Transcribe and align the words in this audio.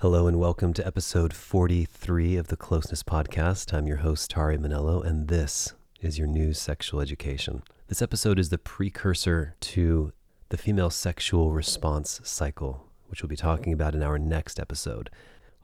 Hello 0.00 0.26
and 0.26 0.38
welcome 0.38 0.72
to 0.72 0.86
episode 0.86 1.34
43 1.34 2.38
of 2.38 2.48
the 2.48 2.56
Closeness 2.56 3.02
Podcast. 3.02 3.74
I'm 3.74 3.86
your 3.86 3.98
host, 3.98 4.30
Tari 4.30 4.56
Manello, 4.56 5.04
and 5.04 5.28
this 5.28 5.74
is 6.00 6.18
your 6.18 6.26
new 6.26 6.54
sexual 6.54 7.02
education. 7.02 7.62
This 7.88 8.00
episode 8.00 8.38
is 8.38 8.48
the 8.48 8.56
precursor 8.56 9.56
to 9.60 10.14
the 10.48 10.56
female 10.56 10.88
sexual 10.88 11.52
response 11.52 12.18
cycle, 12.24 12.86
which 13.08 13.22
we'll 13.22 13.28
be 13.28 13.36
talking 13.36 13.74
about 13.74 13.94
in 13.94 14.02
our 14.02 14.18
next 14.18 14.58
episode. 14.58 15.10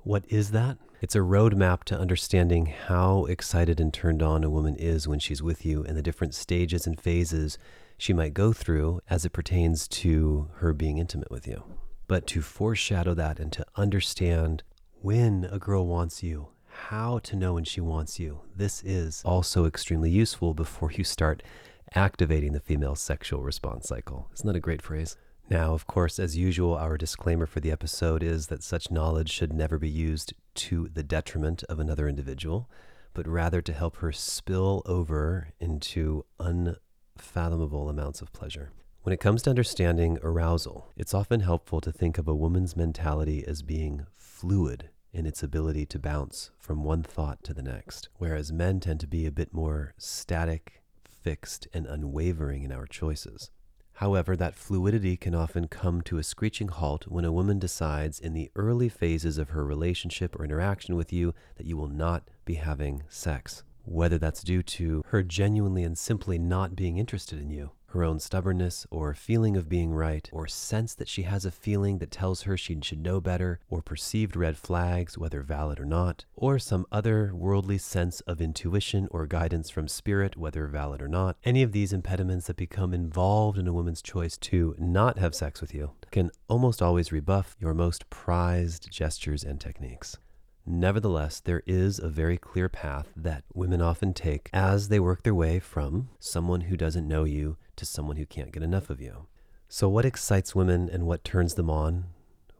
What 0.02 0.26
is 0.28 0.50
that? 0.50 0.76
It's 1.00 1.16
a 1.16 1.20
roadmap 1.20 1.84
to 1.84 1.98
understanding 1.98 2.66
how 2.66 3.24
excited 3.24 3.80
and 3.80 3.90
turned 3.90 4.22
on 4.22 4.44
a 4.44 4.50
woman 4.50 4.76
is 4.76 5.08
when 5.08 5.18
she's 5.18 5.42
with 5.42 5.64
you 5.64 5.82
and 5.82 5.96
the 5.96 6.02
different 6.02 6.34
stages 6.34 6.86
and 6.86 7.00
phases 7.00 7.56
she 7.96 8.12
might 8.12 8.34
go 8.34 8.52
through 8.52 9.00
as 9.08 9.24
it 9.24 9.32
pertains 9.32 9.88
to 9.88 10.50
her 10.56 10.74
being 10.74 10.98
intimate 10.98 11.30
with 11.30 11.48
you 11.48 11.64
but 12.06 12.26
to 12.28 12.42
foreshadow 12.42 13.14
that 13.14 13.38
and 13.38 13.52
to 13.52 13.66
understand 13.76 14.62
when 15.00 15.48
a 15.50 15.58
girl 15.58 15.86
wants 15.86 16.22
you, 16.22 16.48
how 16.66 17.18
to 17.20 17.36
know 17.36 17.54
when 17.54 17.64
she 17.64 17.80
wants 17.80 18.18
you. 18.18 18.40
This 18.54 18.82
is 18.82 19.22
also 19.24 19.64
extremely 19.64 20.10
useful 20.10 20.54
before 20.54 20.92
you 20.92 21.04
start 21.04 21.42
activating 21.94 22.52
the 22.52 22.60
female 22.60 22.94
sexual 22.94 23.42
response 23.42 23.88
cycle. 23.88 24.28
Isn't 24.34 24.46
that 24.46 24.56
a 24.56 24.60
great 24.60 24.82
phrase? 24.82 25.16
Now, 25.48 25.74
of 25.74 25.86
course, 25.86 26.18
as 26.18 26.36
usual, 26.36 26.74
our 26.74 26.96
disclaimer 26.98 27.46
for 27.46 27.60
the 27.60 27.70
episode 27.70 28.22
is 28.22 28.48
that 28.48 28.64
such 28.64 28.90
knowledge 28.90 29.30
should 29.30 29.52
never 29.52 29.78
be 29.78 29.88
used 29.88 30.34
to 30.54 30.88
the 30.92 31.04
detriment 31.04 31.62
of 31.68 31.78
another 31.78 32.08
individual, 32.08 32.68
but 33.14 33.28
rather 33.28 33.62
to 33.62 33.72
help 33.72 33.98
her 33.98 34.10
spill 34.10 34.82
over 34.86 35.52
into 35.60 36.24
unfathomable 36.40 37.88
amounts 37.88 38.20
of 38.20 38.32
pleasure. 38.32 38.72
When 39.06 39.12
it 39.12 39.20
comes 39.20 39.42
to 39.42 39.50
understanding 39.50 40.18
arousal, 40.20 40.88
it's 40.96 41.14
often 41.14 41.38
helpful 41.38 41.80
to 41.80 41.92
think 41.92 42.18
of 42.18 42.26
a 42.26 42.34
woman's 42.34 42.74
mentality 42.74 43.46
as 43.46 43.62
being 43.62 44.04
fluid 44.16 44.90
in 45.12 45.26
its 45.26 45.44
ability 45.44 45.86
to 45.86 46.00
bounce 46.00 46.50
from 46.58 46.82
one 46.82 47.04
thought 47.04 47.44
to 47.44 47.54
the 47.54 47.62
next, 47.62 48.08
whereas 48.18 48.52
men 48.52 48.80
tend 48.80 48.98
to 48.98 49.06
be 49.06 49.24
a 49.24 49.30
bit 49.30 49.54
more 49.54 49.94
static, 49.96 50.82
fixed, 51.04 51.68
and 51.72 51.86
unwavering 51.86 52.64
in 52.64 52.72
our 52.72 52.84
choices. 52.84 53.52
However, 53.92 54.34
that 54.34 54.56
fluidity 54.56 55.16
can 55.16 55.36
often 55.36 55.68
come 55.68 56.00
to 56.00 56.18
a 56.18 56.24
screeching 56.24 56.66
halt 56.66 57.06
when 57.06 57.24
a 57.24 57.30
woman 57.30 57.60
decides 57.60 58.18
in 58.18 58.32
the 58.32 58.50
early 58.56 58.88
phases 58.88 59.38
of 59.38 59.50
her 59.50 59.64
relationship 59.64 60.34
or 60.34 60.44
interaction 60.44 60.96
with 60.96 61.12
you 61.12 61.32
that 61.58 61.66
you 61.66 61.76
will 61.76 61.86
not 61.86 62.24
be 62.44 62.54
having 62.54 63.04
sex, 63.08 63.62
whether 63.84 64.18
that's 64.18 64.42
due 64.42 64.64
to 64.64 65.04
her 65.10 65.22
genuinely 65.22 65.84
and 65.84 65.96
simply 65.96 66.40
not 66.40 66.74
being 66.74 66.98
interested 66.98 67.40
in 67.40 67.50
you 67.50 67.70
her 67.96 68.04
own 68.04 68.20
stubbornness 68.20 68.86
or 68.90 69.14
feeling 69.14 69.56
of 69.56 69.68
being 69.68 69.92
right, 69.92 70.28
or 70.32 70.46
sense 70.46 70.94
that 70.94 71.08
she 71.08 71.22
has 71.22 71.44
a 71.44 71.50
feeling 71.50 71.98
that 71.98 72.10
tells 72.10 72.42
her 72.42 72.56
she 72.56 72.78
should 72.82 73.02
know 73.02 73.20
better, 73.20 73.58
or 73.70 73.80
perceived 73.80 74.36
red 74.36 74.56
flags, 74.56 75.16
whether 75.16 75.42
valid 75.42 75.80
or 75.80 75.84
not, 75.84 76.24
or 76.34 76.58
some 76.58 76.86
other 76.92 77.34
worldly 77.34 77.78
sense 77.78 78.20
of 78.20 78.40
intuition 78.40 79.08
or 79.10 79.26
guidance 79.26 79.70
from 79.70 79.88
spirit, 79.88 80.36
whether 80.36 80.66
valid 80.66 81.00
or 81.00 81.08
not, 81.08 81.36
any 81.44 81.62
of 81.62 81.72
these 81.72 81.92
impediments 81.92 82.46
that 82.46 82.56
become 82.56 82.92
involved 82.92 83.58
in 83.58 83.66
a 83.66 83.72
woman's 83.72 84.02
choice 84.02 84.36
to 84.36 84.74
not 84.78 85.18
have 85.18 85.34
sex 85.34 85.60
with 85.60 85.74
you 85.74 85.90
can 86.10 86.30
almost 86.48 86.82
always 86.82 87.12
rebuff 87.12 87.56
your 87.58 87.74
most 87.74 88.08
prized 88.10 88.90
gestures 88.90 89.42
and 89.42 89.60
techniques. 89.60 90.18
Nevertheless, 90.68 91.38
there 91.38 91.62
is 91.64 92.00
a 92.00 92.08
very 92.08 92.36
clear 92.36 92.68
path 92.68 93.12
that 93.14 93.44
women 93.54 93.80
often 93.80 94.12
take 94.12 94.50
as 94.52 94.88
they 94.88 94.98
work 94.98 95.22
their 95.22 95.34
way 95.34 95.60
from 95.60 96.08
someone 96.18 96.62
who 96.62 96.76
doesn't 96.76 97.06
know 97.06 97.22
you 97.22 97.56
to 97.76 97.86
someone 97.86 98.16
who 98.16 98.26
can't 98.26 98.52
get 98.52 98.62
enough 98.62 98.90
of 98.90 99.00
you. 99.00 99.26
So, 99.68 99.88
what 99.88 100.04
excites 100.04 100.54
women 100.54 100.88
and 100.88 101.06
what 101.06 101.24
turns 101.24 101.54
them 101.54 101.70
on? 101.70 102.06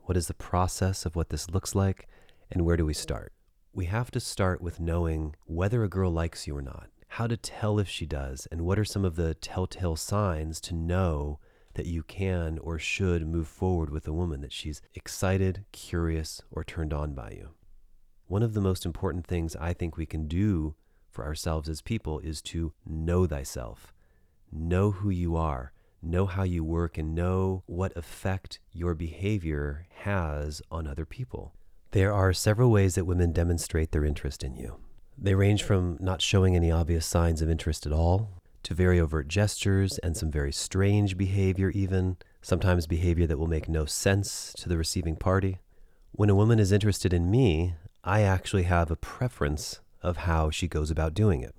What 0.04 0.16
is 0.16 0.26
the 0.26 0.34
process 0.34 1.04
of 1.06 1.16
what 1.16 1.30
this 1.30 1.50
looks 1.50 1.74
like? 1.74 2.08
And 2.50 2.64
where 2.64 2.76
do 2.76 2.86
we 2.86 2.94
start? 2.94 3.32
We 3.72 3.86
have 3.86 4.10
to 4.12 4.20
start 4.20 4.60
with 4.60 4.80
knowing 4.80 5.34
whether 5.46 5.82
a 5.82 5.88
girl 5.88 6.10
likes 6.10 6.46
you 6.46 6.56
or 6.56 6.62
not, 6.62 6.88
how 7.08 7.26
to 7.26 7.36
tell 7.36 7.78
if 7.78 7.88
she 7.88 8.06
does, 8.06 8.46
and 8.50 8.62
what 8.62 8.78
are 8.78 8.84
some 8.84 9.04
of 9.04 9.16
the 9.16 9.34
telltale 9.34 9.96
signs 9.96 10.60
to 10.62 10.74
know 10.74 11.38
that 11.74 11.86
you 11.86 12.02
can 12.02 12.58
or 12.58 12.78
should 12.78 13.26
move 13.26 13.48
forward 13.48 13.90
with 13.90 14.08
a 14.08 14.12
woman 14.12 14.40
that 14.40 14.52
she's 14.52 14.80
excited, 14.94 15.64
curious, 15.72 16.40
or 16.50 16.64
turned 16.64 16.92
on 16.92 17.12
by 17.14 17.30
you 17.30 17.50
one 18.28 18.42
of 18.42 18.54
the 18.54 18.60
most 18.60 18.84
important 18.84 19.26
things 19.26 19.56
I 19.56 19.72
think 19.72 19.96
we 19.96 20.06
can 20.06 20.26
do 20.26 20.74
for 21.10 21.24
ourselves 21.24 21.68
as 21.68 21.80
people 21.80 22.18
is 22.20 22.42
to 22.42 22.72
know 22.84 23.26
thyself, 23.26 23.94
know 24.56 24.90
who 24.90 25.10
you 25.10 25.36
are, 25.36 25.72
know 26.02 26.26
how 26.26 26.42
you 26.42 26.64
work, 26.64 26.98
and 26.98 27.14
know 27.14 27.62
what 27.66 27.96
effect 27.96 28.58
your 28.72 28.94
behavior 28.94 29.86
has 30.02 30.62
on 30.70 30.86
other 30.86 31.04
people. 31.04 31.52
There 31.92 32.12
are 32.12 32.32
several 32.32 32.70
ways 32.70 32.94
that 32.94 33.06
women 33.06 33.32
demonstrate 33.32 33.92
their 33.92 34.04
interest 34.04 34.42
in 34.42 34.56
you. 34.56 34.76
They 35.18 35.34
range 35.34 35.62
from 35.62 35.96
not 36.00 36.20
showing 36.20 36.54
any 36.54 36.70
obvious 36.70 37.06
signs 37.06 37.40
of 37.40 37.48
interest 37.48 37.86
at 37.86 37.92
all, 37.92 38.30
to 38.64 38.74
very 38.74 38.98
overt 38.98 39.28
gestures 39.28 39.98
and 39.98 40.16
some 40.16 40.30
very 40.30 40.52
strange 40.52 41.16
behavior, 41.16 41.70
even, 41.70 42.16
sometimes 42.42 42.86
behavior 42.86 43.26
that 43.26 43.38
will 43.38 43.46
make 43.46 43.68
no 43.68 43.84
sense 43.84 44.52
to 44.58 44.68
the 44.68 44.76
receiving 44.76 45.16
party. 45.16 45.58
When 46.12 46.30
a 46.30 46.34
woman 46.34 46.58
is 46.58 46.72
interested 46.72 47.12
in 47.12 47.30
me, 47.30 47.74
I 48.02 48.22
actually 48.22 48.64
have 48.64 48.90
a 48.90 48.96
preference 48.96 49.80
of 50.02 50.18
how 50.18 50.50
she 50.50 50.68
goes 50.68 50.90
about 50.90 51.14
doing 51.14 51.42
it. 51.42 51.54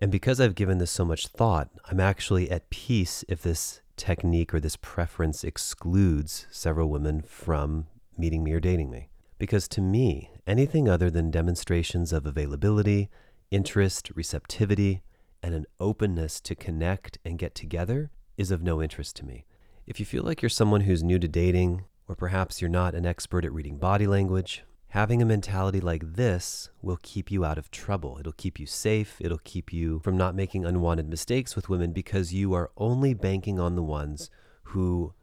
And 0.00 0.10
because 0.10 0.40
I've 0.40 0.54
given 0.54 0.78
this 0.78 0.90
so 0.90 1.04
much 1.04 1.26
thought, 1.26 1.68
I'm 1.90 2.00
actually 2.00 2.50
at 2.50 2.70
peace 2.70 3.22
if 3.28 3.42
this 3.42 3.82
technique 3.96 4.54
or 4.54 4.60
this 4.60 4.76
preference 4.76 5.44
excludes 5.44 6.46
several 6.50 6.88
women 6.88 7.20
from 7.20 7.86
meeting 8.16 8.42
me 8.42 8.52
or 8.52 8.60
dating 8.60 8.90
me. 8.90 9.10
Because 9.38 9.68
to 9.68 9.82
me, 9.82 10.30
anything 10.46 10.88
other 10.88 11.10
than 11.10 11.30
demonstrations 11.30 12.14
of 12.14 12.24
availability, 12.24 13.10
interest, 13.50 14.10
receptivity, 14.14 15.02
and 15.42 15.54
an 15.54 15.66
openness 15.78 16.40
to 16.40 16.54
connect 16.54 17.18
and 17.24 17.38
get 17.38 17.54
together 17.54 18.10
is 18.38 18.50
of 18.50 18.62
no 18.62 18.82
interest 18.82 19.16
to 19.16 19.26
me. 19.26 19.44
If 19.86 20.00
you 20.00 20.06
feel 20.06 20.22
like 20.22 20.40
you're 20.40 20.48
someone 20.48 20.82
who's 20.82 21.02
new 21.02 21.18
to 21.18 21.28
dating, 21.28 21.84
or 22.08 22.14
perhaps 22.14 22.60
you're 22.60 22.70
not 22.70 22.94
an 22.94 23.04
expert 23.04 23.44
at 23.44 23.52
reading 23.52 23.76
body 23.76 24.06
language, 24.06 24.64
Having 24.90 25.22
a 25.22 25.26
mentality 25.26 25.80
like 25.80 26.14
this 26.14 26.68
will 26.82 26.98
keep 27.00 27.30
you 27.30 27.44
out 27.44 27.58
of 27.58 27.70
trouble. 27.70 28.16
It'll 28.18 28.32
keep 28.32 28.58
you 28.58 28.66
safe. 28.66 29.16
It'll 29.20 29.38
keep 29.44 29.72
you 29.72 30.00
from 30.00 30.16
not 30.16 30.34
making 30.34 30.64
unwanted 30.64 31.08
mistakes 31.08 31.54
with 31.54 31.68
women 31.68 31.92
because 31.92 32.34
you 32.34 32.54
are 32.54 32.72
only 32.76 33.14
banking 33.14 33.60
on 33.60 33.76
the 33.76 33.84
ones 33.84 34.30
who 34.64 35.14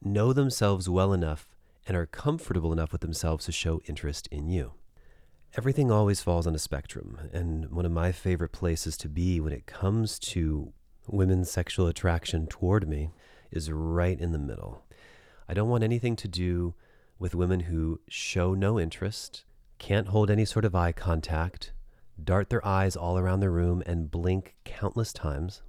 know 0.00 0.32
themselves 0.32 0.88
well 0.88 1.12
enough 1.12 1.48
and 1.88 1.96
are 1.96 2.06
comfortable 2.06 2.72
enough 2.72 2.92
with 2.92 3.00
themselves 3.00 3.44
to 3.46 3.52
show 3.52 3.80
interest 3.86 4.28
in 4.28 4.48
you. 4.48 4.74
Everything 5.56 5.90
always 5.90 6.22
falls 6.22 6.46
on 6.46 6.54
a 6.54 6.58
spectrum, 6.58 7.18
and 7.32 7.72
one 7.72 7.84
of 7.84 7.90
my 7.90 8.12
favorite 8.12 8.52
places 8.52 8.96
to 8.98 9.08
be 9.08 9.40
when 9.40 9.52
it 9.52 9.66
comes 9.66 10.16
to 10.20 10.72
women's 11.08 11.50
sexual 11.50 11.88
attraction 11.88 12.46
toward 12.46 12.88
me 12.88 13.10
is 13.50 13.68
right 13.72 14.20
in 14.20 14.30
the 14.30 14.38
middle. 14.38 14.84
I 15.48 15.54
don't 15.54 15.68
want 15.68 15.82
anything 15.82 16.14
to 16.16 16.28
do 16.28 16.74
with 17.22 17.36
women 17.36 17.60
who 17.60 18.00
show 18.08 18.52
no 18.52 18.80
interest, 18.80 19.44
can't 19.78 20.08
hold 20.08 20.28
any 20.28 20.44
sort 20.44 20.64
of 20.64 20.74
eye 20.74 20.90
contact, 20.90 21.72
dart 22.22 22.50
their 22.50 22.66
eyes 22.66 22.96
all 22.96 23.16
around 23.16 23.38
the 23.38 23.48
room 23.48 23.80
and 23.86 24.10
blink 24.10 24.56
countless 24.64 25.12
times, 25.12 25.62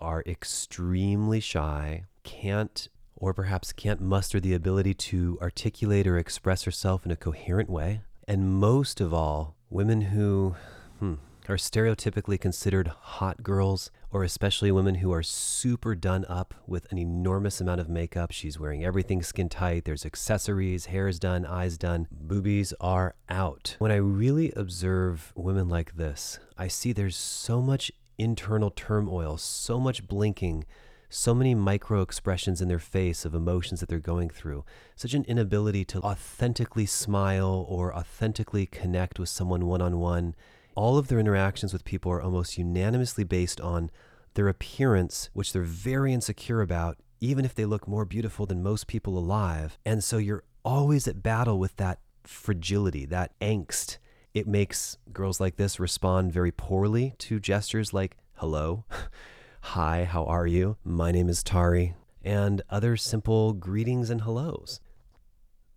are 0.00 0.24
extremely 0.26 1.38
shy, 1.38 2.04
can't 2.24 2.88
or 3.14 3.32
perhaps 3.32 3.72
can't 3.72 4.00
muster 4.00 4.40
the 4.40 4.54
ability 4.54 4.92
to 4.92 5.38
articulate 5.40 6.04
or 6.04 6.18
express 6.18 6.64
herself 6.64 7.06
in 7.06 7.12
a 7.12 7.16
coherent 7.16 7.70
way, 7.70 8.00
and 8.26 8.54
most 8.54 9.00
of 9.00 9.14
all, 9.14 9.54
women 9.70 10.00
who, 10.00 10.56
hmm, 10.98 11.14
are 11.48 11.56
stereotypically 11.56 12.38
considered 12.38 12.88
hot 12.88 13.42
girls, 13.42 13.90
or 14.10 14.22
especially 14.22 14.70
women 14.70 14.96
who 14.96 15.12
are 15.12 15.22
super 15.22 15.94
done 15.94 16.24
up 16.28 16.54
with 16.66 16.90
an 16.92 16.98
enormous 16.98 17.60
amount 17.60 17.80
of 17.80 17.88
makeup. 17.88 18.30
She's 18.30 18.60
wearing 18.60 18.84
everything 18.84 19.22
skin 19.22 19.48
tight, 19.48 19.84
there's 19.84 20.04
accessories, 20.04 20.86
hair 20.86 21.08
is 21.08 21.18
done, 21.18 21.46
eyes 21.46 21.78
done, 21.78 22.06
boobies 22.10 22.74
are 22.80 23.14
out. 23.28 23.76
When 23.78 23.92
I 23.92 23.96
really 23.96 24.52
observe 24.56 25.32
women 25.34 25.68
like 25.68 25.96
this, 25.96 26.38
I 26.58 26.68
see 26.68 26.92
there's 26.92 27.16
so 27.16 27.62
much 27.62 27.90
internal 28.18 28.70
turmoil, 28.70 29.38
so 29.38 29.80
much 29.80 30.06
blinking 30.06 30.64
so 31.10 31.34
many 31.34 31.54
micro 31.54 32.02
expressions 32.02 32.60
in 32.60 32.68
their 32.68 32.78
face 32.78 33.24
of 33.24 33.34
emotions 33.34 33.80
that 33.80 33.88
they're 33.88 33.98
going 33.98 34.28
through, 34.28 34.64
such 34.94 35.14
an 35.14 35.24
inability 35.24 35.84
to 35.86 36.00
authentically 36.00 36.84
smile 36.84 37.64
or 37.68 37.94
authentically 37.96 38.66
connect 38.66 39.18
with 39.18 39.28
someone 39.28 39.66
one 39.66 39.80
on 39.80 39.98
one, 39.98 40.34
all 40.78 40.96
of 40.96 41.08
their 41.08 41.18
interactions 41.18 41.72
with 41.72 41.84
people 41.84 42.12
are 42.12 42.22
almost 42.22 42.56
unanimously 42.56 43.24
based 43.24 43.60
on 43.60 43.90
their 44.34 44.46
appearance, 44.46 45.28
which 45.32 45.52
they're 45.52 45.62
very 45.62 46.12
insecure 46.12 46.60
about, 46.60 46.96
even 47.20 47.44
if 47.44 47.52
they 47.52 47.64
look 47.64 47.88
more 47.88 48.04
beautiful 48.04 48.46
than 48.46 48.62
most 48.62 48.86
people 48.86 49.18
alive. 49.18 49.76
And 49.84 50.04
so 50.04 50.18
you're 50.18 50.44
always 50.64 51.08
at 51.08 51.20
battle 51.20 51.58
with 51.58 51.74
that 51.78 51.98
fragility, 52.22 53.06
that 53.06 53.36
angst. 53.40 53.98
It 54.34 54.46
makes 54.46 54.98
girls 55.12 55.40
like 55.40 55.56
this 55.56 55.80
respond 55.80 56.32
very 56.32 56.52
poorly 56.52 57.16
to 57.18 57.40
gestures 57.40 57.92
like 57.92 58.16
hello, 58.34 58.84
hi, 59.62 60.04
how 60.04 60.26
are 60.26 60.46
you? 60.46 60.76
My 60.84 61.10
name 61.10 61.28
is 61.28 61.42
Tari, 61.42 61.96
and 62.22 62.62
other 62.70 62.96
simple 62.96 63.52
greetings 63.52 64.10
and 64.10 64.20
hellos. 64.20 64.78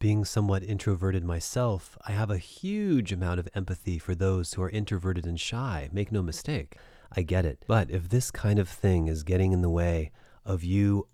Being 0.02 0.26
somewhat 0.26 0.64
introverted 0.64 1.24
myself, 1.24 1.96
I 2.08 2.14
have 2.14 2.32
a 2.32 2.40
huge 2.40 3.14
amount 3.14 3.40
of 3.40 3.48
empathy 3.54 4.00
for 4.00 4.16
those 4.16 4.52
who 4.52 4.64
are 4.64 4.70
introverted 4.72 5.28
and 5.28 5.40
shy. 5.40 5.90
Make 5.94 6.12
no 6.12 6.24
mistake. 6.24 6.76
I 7.16 7.22
get 7.22 7.46
it. 7.46 7.64
But 7.68 7.92
if 7.92 8.10
this 8.10 8.32
kind 8.32 8.58
of 8.58 8.68
thing 8.68 9.08
is 9.08 9.22
getting 9.22 9.52
in 9.52 9.62
the 9.62 9.70
way 9.70 10.12
of 10.44 10.64
you 10.64 11.08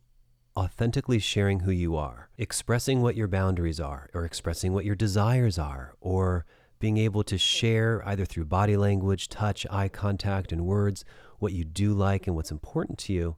authentically 0.55 1.19
sharing 1.19 1.59
who 1.59 1.71
you 1.71 1.97
are, 1.97 2.29
expressing 2.37 3.01
what 3.01 3.17
your 3.17 3.27
boundaries 3.27 3.81
are, 3.81 4.09
or 4.13 4.23
expressing 4.23 4.71
what 4.71 4.85
your 4.85 4.95
desires 4.95 5.59
are, 5.59 5.93
or 5.99 6.45
being 6.79 6.97
able 6.97 7.23
to 7.23 7.37
share 7.37 8.01
either 8.07 8.23
through 8.23 8.45
body 8.45 8.77
language, 8.77 9.27
touch, 9.27 9.67
eye 9.69 9.89
contact, 9.89 10.53
and 10.53 10.65
words 10.65 11.03
what 11.39 11.51
you 11.51 11.65
do 11.65 11.93
like 11.93 12.25
and 12.25 12.37
what's 12.37 12.51
important 12.51 12.97
to 12.99 13.11
you, 13.11 13.35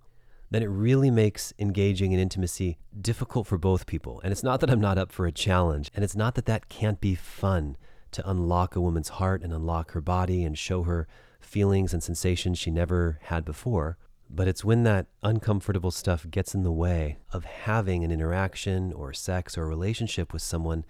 then 0.52 0.64
it 0.64 0.68
really 0.68 1.12
makes 1.12 1.54
engaging 1.60 2.12
in 2.12 2.20
intimacy 2.20 2.78
difficult 3.00 3.48
for 3.48 3.58
both 3.58 3.86
people. 3.86 4.20
And 4.24 4.32
it's 4.32 4.44
not 4.44 4.60
that 4.62 4.70
I'm 4.70 4.82
not 4.82 4.98
up 4.98 5.12
for 5.12 5.26
a 5.26 5.32
challenge, 5.32 5.92
and 5.94 6.04
it's 6.04 6.16
not 6.16 6.36
that 6.36 6.46
that 6.46 6.70
can't 6.70 7.00
be 7.00 7.16
fun 7.16 7.78
to 8.12 8.30
unlock 8.30 8.76
a 8.76 8.82
woman's 8.82 9.10
heart 9.10 9.44
and 9.44 9.54
unlock 9.54 9.92
her 9.92 10.02
body 10.02 10.44
and 10.44 10.58
show 10.58 10.84
her 10.84 11.08
feelings 11.40 11.94
and 11.94 12.02
sensations 12.02 12.58
she 12.58 12.72
never 12.72 13.20
had 13.24 13.46
before. 13.46 13.98
But 14.30 14.48
it's 14.48 14.64
when 14.64 14.84
that 14.84 15.08
uncomfortable 15.24 15.92
stuff 15.92 16.26
gets 16.30 16.54
in 16.54 16.64
the 16.64 16.72
way 16.72 17.18
of 17.32 17.46
having 17.46 18.04
an 18.04 18.12
interaction 18.12 18.94
or 18.94 19.14
sex 19.14 19.58
or 19.58 19.64
a 19.64 19.68
relationship 19.68 20.34
with 20.34 20.42
someone, 20.42 20.86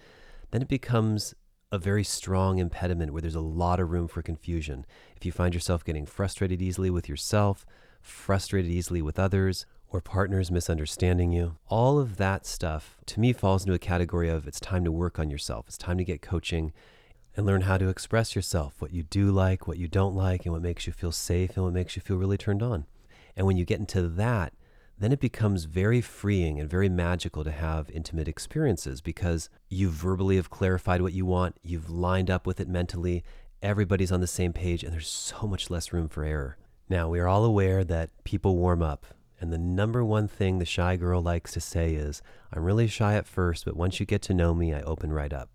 then 0.50 0.62
it 0.62 0.68
becomes 0.68 1.34
a 1.72 1.78
very 1.78 2.04
strong 2.04 2.58
impediment 2.58 3.12
where 3.12 3.22
there's 3.22 3.34
a 3.34 3.40
lot 3.40 3.80
of 3.80 3.90
room 3.90 4.08
for 4.08 4.22
confusion. 4.22 4.84
If 5.16 5.24
you 5.24 5.32
find 5.32 5.54
yourself 5.54 5.84
getting 5.84 6.04
frustrated 6.04 6.60
easily 6.60 6.90
with 6.90 7.08
yourself, 7.08 7.64
frustrated 8.00 8.70
easily 8.70 9.02
with 9.02 9.18
others, 9.18 9.66
or 9.88 10.00
partners 10.00 10.50
misunderstanding 10.50 11.32
you, 11.32 11.56
all 11.68 11.98
of 11.98 12.16
that 12.16 12.46
stuff 12.46 12.96
to 13.06 13.18
me 13.18 13.32
falls 13.32 13.64
into 13.64 13.74
a 13.74 13.78
category 13.78 14.28
of 14.28 14.46
it's 14.46 14.60
time 14.60 14.84
to 14.84 14.92
work 14.92 15.18
on 15.18 15.30
yourself. 15.30 15.66
It's 15.66 15.78
time 15.78 15.98
to 15.98 16.04
get 16.04 16.22
coaching 16.22 16.72
and 17.36 17.46
learn 17.46 17.62
how 17.62 17.78
to 17.78 17.88
express 17.88 18.36
yourself, 18.36 18.80
what 18.80 18.92
you 18.92 19.02
do 19.02 19.30
like, 19.30 19.66
what 19.66 19.78
you 19.78 19.88
don't 19.88 20.14
like, 20.14 20.44
and 20.44 20.52
what 20.52 20.62
makes 20.62 20.86
you 20.86 20.92
feel 20.92 21.12
safe 21.12 21.56
and 21.56 21.64
what 21.64 21.74
makes 21.74 21.96
you 21.96 22.02
feel 22.02 22.16
really 22.16 22.38
turned 22.38 22.62
on. 22.62 22.86
And 23.36 23.46
when 23.46 23.56
you 23.56 23.64
get 23.64 23.80
into 23.80 24.02
that, 24.02 24.52
then 24.98 25.12
it 25.12 25.20
becomes 25.20 25.64
very 25.64 26.00
freeing 26.00 26.60
and 26.60 26.68
very 26.68 26.88
magical 26.88 27.42
to 27.42 27.50
have 27.50 27.90
intimate 27.90 28.28
experiences 28.28 29.00
because 29.00 29.48
you 29.68 29.88
verbally 29.88 30.36
have 30.36 30.50
clarified 30.50 31.00
what 31.00 31.14
you 31.14 31.24
want, 31.24 31.56
you've 31.62 31.88
lined 31.88 32.30
up 32.30 32.46
with 32.46 32.60
it 32.60 32.68
mentally, 32.68 33.24
everybody's 33.62 34.12
on 34.12 34.20
the 34.20 34.26
same 34.26 34.52
page, 34.52 34.84
and 34.84 34.92
there's 34.92 35.08
so 35.08 35.46
much 35.46 35.70
less 35.70 35.92
room 35.92 36.08
for 36.08 36.22
error. 36.22 36.58
Now, 36.90 37.08
we 37.08 37.20
are 37.20 37.28
all 37.28 37.44
aware 37.44 37.84
that 37.84 38.10
people 38.24 38.56
warm 38.56 38.82
up, 38.82 39.06
and 39.40 39.52
the 39.52 39.58
number 39.58 40.04
one 40.04 40.26
thing 40.26 40.58
the 40.58 40.64
shy 40.64 40.96
girl 40.96 41.22
likes 41.22 41.52
to 41.52 41.60
say 41.60 41.94
is, 41.94 42.20
I'm 42.52 42.64
really 42.64 42.88
shy 42.88 43.14
at 43.14 43.28
first, 43.28 43.64
but 43.64 43.76
once 43.76 44.00
you 44.00 44.06
get 44.06 44.22
to 44.22 44.34
know 44.34 44.54
me, 44.54 44.74
I 44.74 44.82
open 44.82 45.12
right 45.12 45.32
up. 45.32 45.50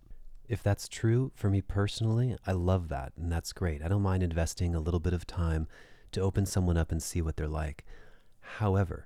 If 0.48 0.64
that's 0.64 0.88
true 0.88 1.34
for 1.36 1.50
me 1.50 1.60
personally, 1.60 2.38
I 2.48 2.54
love 2.54 2.88
that, 2.88 3.12
and 3.18 3.30
that's 3.30 3.52
great. 3.52 3.84
I 3.84 3.90
don't 3.90 4.02
mind 4.02 4.24
investing 4.24 4.74
a 4.74 4.80
little 4.80 5.02
bit 5.02 5.12
of 5.12 5.28
time 5.28 5.68
to 6.14 6.22
open 6.22 6.46
someone 6.46 6.78
up 6.78 6.90
and 6.90 7.04
see 7.04 7.22
what 7.22 7.36
they're 7.36 7.50
like. 7.50 7.84
However, 8.40 9.06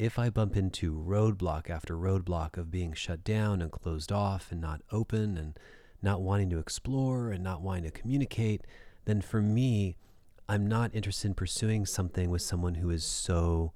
if 0.00 0.18
I 0.18 0.30
bump 0.30 0.56
into 0.56 0.92
roadblock 0.92 1.70
after 1.70 1.96
roadblock 1.96 2.56
of 2.56 2.72
being 2.72 2.92
shut 2.92 3.22
down 3.22 3.62
and 3.62 3.70
closed 3.70 4.10
off 4.10 4.50
and 4.50 4.60
not 4.60 4.82
open 4.90 5.38
and 5.38 5.56
not 6.02 6.22
wanting 6.22 6.50
to 6.50 6.58
explore 6.58 7.30
and 7.30 7.44
not 7.44 7.62
wanting 7.62 7.84
to 7.84 7.92
communicate, 7.92 8.62
then 9.04 9.20
for 9.20 9.40
me, 9.40 9.96
I'm 10.50 10.66
not 10.66 10.94
interested 10.94 11.28
in 11.28 11.34
pursuing 11.34 11.84
something 11.84 12.30
with 12.30 12.40
someone 12.40 12.76
who 12.76 12.88
is 12.88 13.04
so, 13.04 13.72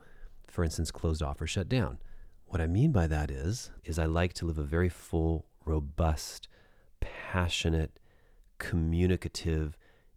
for 0.47 0.65
instance, 0.65 0.91
closed 0.91 1.23
off 1.23 1.41
or 1.41 1.47
shut 1.47 1.69
down. 1.69 1.99
What 2.47 2.63
I 2.63 2.67
mean 2.67 2.93
by 2.93 3.07
that 3.09 3.31
is, 3.31 3.71
is 3.85 3.99
I 3.99 4.07
like 4.07 4.33
to 4.35 4.47
live 4.47 4.57
a 4.57 4.63
very 4.63 4.89
full, 4.89 5.45
robust, 5.67 6.49
passionate, 7.01 7.99
communicative, 8.57 9.77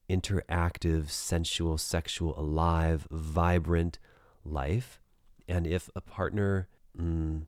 interactive, 0.10 1.10
sensual, 1.10 1.78
sexual, 1.78 2.40
alive, 2.40 3.06
vibrant 3.12 4.00
life. 4.46 5.02
And 5.50 5.68
if 5.68 5.90
a 5.94 6.00
partner, 6.00 6.69
mm, 6.98 7.48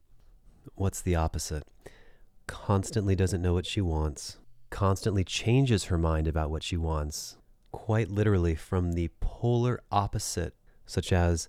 what's 0.76 1.02
the 1.02 1.16
opposite? 1.16 1.64
Constantly 2.46 3.16
doesn't 3.16 3.42
know 3.42 3.54
what 3.54 3.66
she 3.66 3.80
wants, 3.80 4.38
constantly 4.70 5.24
changes 5.24 5.86
her 5.86 5.98
mind 5.98 6.28
about 6.28 6.52
what 6.52 6.64
she 6.64 6.76
wants, 6.76 7.38
quite 7.78 8.10
literally 8.10 8.56
from 8.56 8.94
the 8.94 9.10
polar 9.20 9.80
opposite, 9.92 10.56
such 10.88 11.14
as, 11.14 11.48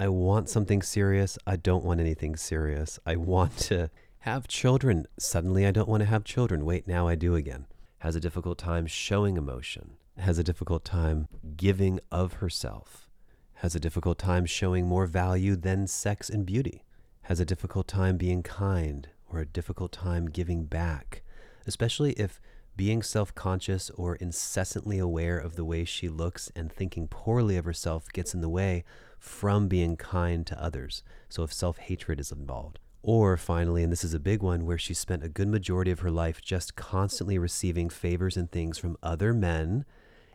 I 0.00 0.08
want 0.08 0.48
something 0.48 0.82
serious, 0.82 1.38
I 1.46 1.54
don't 1.54 1.84
want 1.84 2.00
anything 2.00 2.34
serious. 2.34 2.98
I 3.06 3.14
want 3.14 3.56
to 3.68 3.88
have 4.18 4.48
children, 4.48 5.06
suddenly 5.20 5.64
I 5.64 5.70
don't 5.70 5.88
want 5.88 6.00
to 6.00 6.08
have 6.08 6.24
children. 6.24 6.64
Wait, 6.64 6.88
now 6.88 7.06
I 7.06 7.14
do 7.14 7.36
again. 7.36 7.66
Has 7.98 8.16
a 8.16 8.20
difficult 8.20 8.58
time 8.58 8.86
showing 8.86 9.36
emotion, 9.36 9.92
has 10.18 10.36
a 10.36 10.44
difficult 10.44 10.84
time 10.84 11.28
giving 11.56 12.00
of 12.10 12.34
herself, 12.34 13.08
has 13.54 13.76
a 13.76 13.80
difficult 13.80 14.18
time 14.18 14.46
showing 14.46 14.84
more 14.84 15.06
value 15.06 15.54
than 15.54 15.86
sex 15.86 16.28
and 16.28 16.44
beauty, 16.44 16.82
has 17.22 17.38
a 17.38 17.44
difficult 17.44 17.86
time 17.86 18.16
being 18.16 18.42
kind 18.42 19.08
or 19.30 19.38
a 19.38 19.46
difficult 19.46 19.92
time 19.92 20.26
giving 20.26 20.64
back, 20.64 21.22
especially 21.68 22.14
if 22.14 22.40
being 22.78 23.02
self 23.02 23.34
conscious 23.34 23.90
or 23.90 24.14
incessantly 24.14 25.00
aware 25.00 25.36
of 25.36 25.56
the 25.56 25.64
way 25.64 25.84
she 25.84 26.08
looks 26.08 26.50
and 26.54 26.72
thinking 26.72 27.08
poorly 27.08 27.56
of 27.56 27.64
herself 27.64 28.10
gets 28.12 28.32
in 28.32 28.40
the 28.40 28.48
way 28.48 28.84
from 29.18 29.66
being 29.66 29.96
kind 29.96 30.46
to 30.46 30.62
others. 30.62 31.02
So, 31.28 31.42
if 31.42 31.52
self 31.52 31.78
hatred 31.78 32.20
is 32.20 32.30
involved. 32.30 32.78
Or 33.02 33.36
finally, 33.36 33.82
and 33.82 33.90
this 33.90 34.04
is 34.04 34.14
a 34.14 34.20
big 34.20 34.42
one, 34.42 34.64
where 34.64 34.78
she 34.78 34.94
spent 34.94 35.24
a 35.24 35.28
good 35.28 35.48
majority 35.48 35.90
of 35.90 36.00
her 36.00 36.10
life 36.10 36.40
just 36.40 36.76
constantly 36.76 37.36
receiving 37.36 37.90
favors 37.90 38.36
and 38.36 38.50
things 38.50 38.78
from 38.78 38.96
other 39.02 39.32
men 39.34 39.84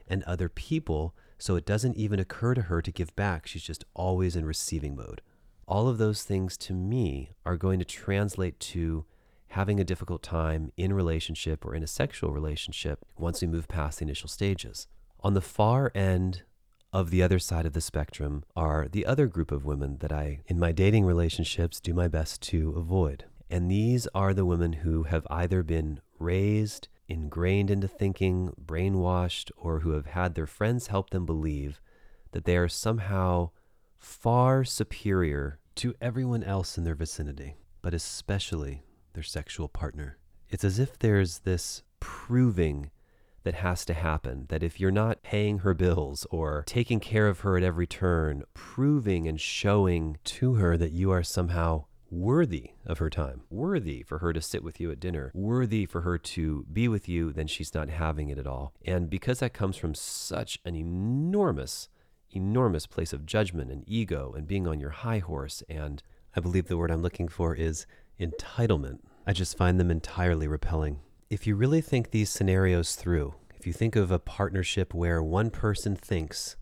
and 0.07 0.21
other 0.23 0.49
people, 0.49 1.15
so 1.37 1.55
it 1.55 1.65
doesn't 1.65 1.95
even 1.95 2.19
occur 2.19 2.53
to 2.55 2.63
her 2.63 2.81
to 2.81 2.91
give 2.91 3.15
back. 3.15 3.47
She's 3.47 3.63
just 3.63 3.85
always 3.93 4.35
in 4.35 4.45
receiving 4.45 4.97
mode. 4.97 5.21
All 5.65 5.87
of 5.87 5.97
those 5.97 6.23
things 6.23 6.57
to 6.57 6.73
me 6.73 7.31
are 7.45 7.55
going 7.55 7.79
to 7.79 7.85
translate 7.85 8.59
to 8.59 9.05
having 9.53 9.79
a 9.79 9.83
difficult 9.83 10.23
time 10.23 10.71
in 10.77 10.93
relationship 10.93 11.65
or 11.65 11.75
in 11.75 11.83
a 11.83 11.87
sexual 11.87 12.31
relationship 12.31 12.99
once 13.17 13.41
we 13.41 13.47
move 13.47 13.67
past 13.67 13.99
the 13.99 14.03
initial 14.03 14.27
stages. 14.27 14.87
On 15.21 15.33
the 15.33 15.41
far 15.41 15.91
end 15.93 16.41
of 16.91 17.11
the 17.11 17.21
other 17.23 17.39
side 17.39 17.65
of 17.65 17.73
the 17.73 17.81
spectrum 17.81 18.43
are 18.55 18.87
the 18.91 19.05
other 19.05 19.27
group 19.27 19.51
of 19.51 19.65
women 19.65 19.97
that 19.99 20.11
I, 20.11 20.41
in 20.47 20.59
my 20.59 20.71
dating 20.71 21.05
relationships, 21.05 21.79
do 21.79 21.93
my 21.93 22.07
best 22.07 22.41
to 22.43 22.73
avoid. 22.75 23.25
And 23.49 23.69
these 23.69 24.07
are 24.15 24.33
the 24.33 24.45
women 24.45 24.73
who 24.73 25.03
have 25.03 25.27
either 25.29 25.61
been 25.61 26.01
raised 26.17 26.87
ingrained 27.07 27.69
into 27.69 27.87
thinking, 27.87 28.53
brainwashed, 28.63 29.51
or 29.55 29.81
who 29.81 29.91
have 29.91 30.07
had 30.07 30.33
their 30.33 30.47
friends 30.47 30.87
help 30.87 31.11
them 31.11 31.25
believe 31.25 31.79
that 32.31 32.45
they 32.45 32.57
are 32.57 32.69
somehow 32.69 33.51
far 33.99 34.63
superior 34.63 35.59
to 35.75 35.93
everyone 36.01 36.43
else 36.43 36.77
in 36.77 36.83
their 36.83 36.95
vicinity, 36.95 37.55
but 37.81 37.93
especially 37.93 38.81
their 39.13 39.23
sexual 39.23 39.67
partner. 39.67 40.17
It's 40.49 40.63
as 40.63 40.79
if 40.79 40.99
there's 40.99 41.39
this 41.39 41.83
proving 41.99 42.91
that 43.43 43.55
has 43.55 43.85
to 43.85 43.93
happen. 43.93 44.45
That 44.49 44.63
if 44.63 44.79
you're 44.79 44.91
not 44.91 45.23
paying 45.23 45.59
her 45.59 45.73
bills 45.73 46.25
or 46.29 46.63
taking 46.65 46.99
care 46.99 47.27
of 47.27 47.41
her 47.41 47.57
at 47.57 47.63
every 47.63 47.87
turn, 47.87 48.43
proving 48.53 49.27
and 49.27 49.39
showing 49.39 50.17
to 50.25 50.55
her 50.55 50.77
that 50.77 50.91
you 50.91 51.11
are 51.11 51.23
somehow 51.23 51.85
worthy 52.09 52.71
of 52.85 52.99
her 52.99 53.09
time, 53.09 53.41
worthy 53.49 54.03
for 54.03 54.19
her 54.19 54.31
to 54.33 54.41
sit 54.41 54.63
with 54.63 54.79
you 54.79 54.91
at 54.91 54.99
dinner, 54.99 55.31
worthy 55.33 55.85
for 55.85 56.01
her 56.01 56.17
to 56.17 56.65
be 56.71 56.87
with 56.87 57.09
you, 57.09 57.33
then 57.33 57.47
she's 57.47 57.73
not 57.73 57.89
having 57.89 58.29
it 58.29 58.37
at 58.37 58.47
all. 58.47 58.73
And 58.85 59.09
because 59.09 59.39
that 59.39 59.53
comes 59.53 59.77
from 59.77 59.95
such 59.95 60.59
an 60.63 60.75
enormous, 60.75 61.89
enormous 62.29 62.85
place 62.85 63.13
of 63.13 63.25
judgment 63.25 63.71
and 63.71 63.83
ego 63.87 64.33
and 64.37 64.47
being 64.47 64.67
on 64.67 64.79
your 64.79 64.91
high 64.91 65.19
horse, 65.19 65.63
and 65.67 66.03
I 66.35 66.39
believe 66.39 66.67
the 66.67 66.77
word 66.77 66.91
I'm 66.91 67.01
looking 67.01 67.27
for 67.27 67.55
is 67.55 67.85
entitlement, 68.25 68.99
I 69.27 69.33
just 69.33 69.57
find 69.57 69.79
them 69.79 69.91
entirely 69.91 70.47
repelling. 70.47 70.99
If 71.29 71.47
you 71.47 71.55
really 71.55 71.81
think 71.81 72.11
these 72.11 72.29
scenarios 72.29 72.95
through, 72.95 73.35
if 73.55 73.67
you 73.67 73.73
think 73.73 73.95
of 73.95 74.11
a 74.11 74.19
partnership 74.19 74.93
where 74.93 75.23
one 75.23 75.49
person 75.49 75.95
thinks 75.95 76.55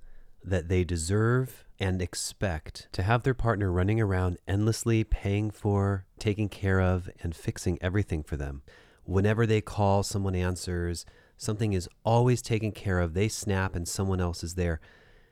that 0.44 0.70
they 0.70 0.84
deserve 0.84 1.66
and 1.80 2.02
expect 2.02 2.88
to 2.92 3.04
have 3.04 3.24
their 3.24 3.34
partner 3.34 3.72
running 3.72 4.00
around 4.00 4.38
endlessly 4.48 5.04
paying 5.04 5.50
for, 5.50 6.06
taking 6.20 6.50
care 6.50 6.80
of, 6.80 7.10
and 7.22 7.36
fixing 7.36 7.78
everything 7.82 8.24
for 8.24 8.38
them. 8.38 8.62
Whenever 9.04 9.46
they 9.46 9.62
call, 9.62 10.04
someone 10.04 10.36
answers, 10.36 11.06
something 11.38 11.74
is 11.74 11.90
always 12.06 12.42
taken 12.42 12.72
care 12.72 13.00
of, 13.00 13.14
they 13.14 13.28
snap, 13.28 13.76
and 13.76 13.88
someone 13.88 14.22
else 14.22 14.44
is 14.44 14.54
there. 14.54 14.80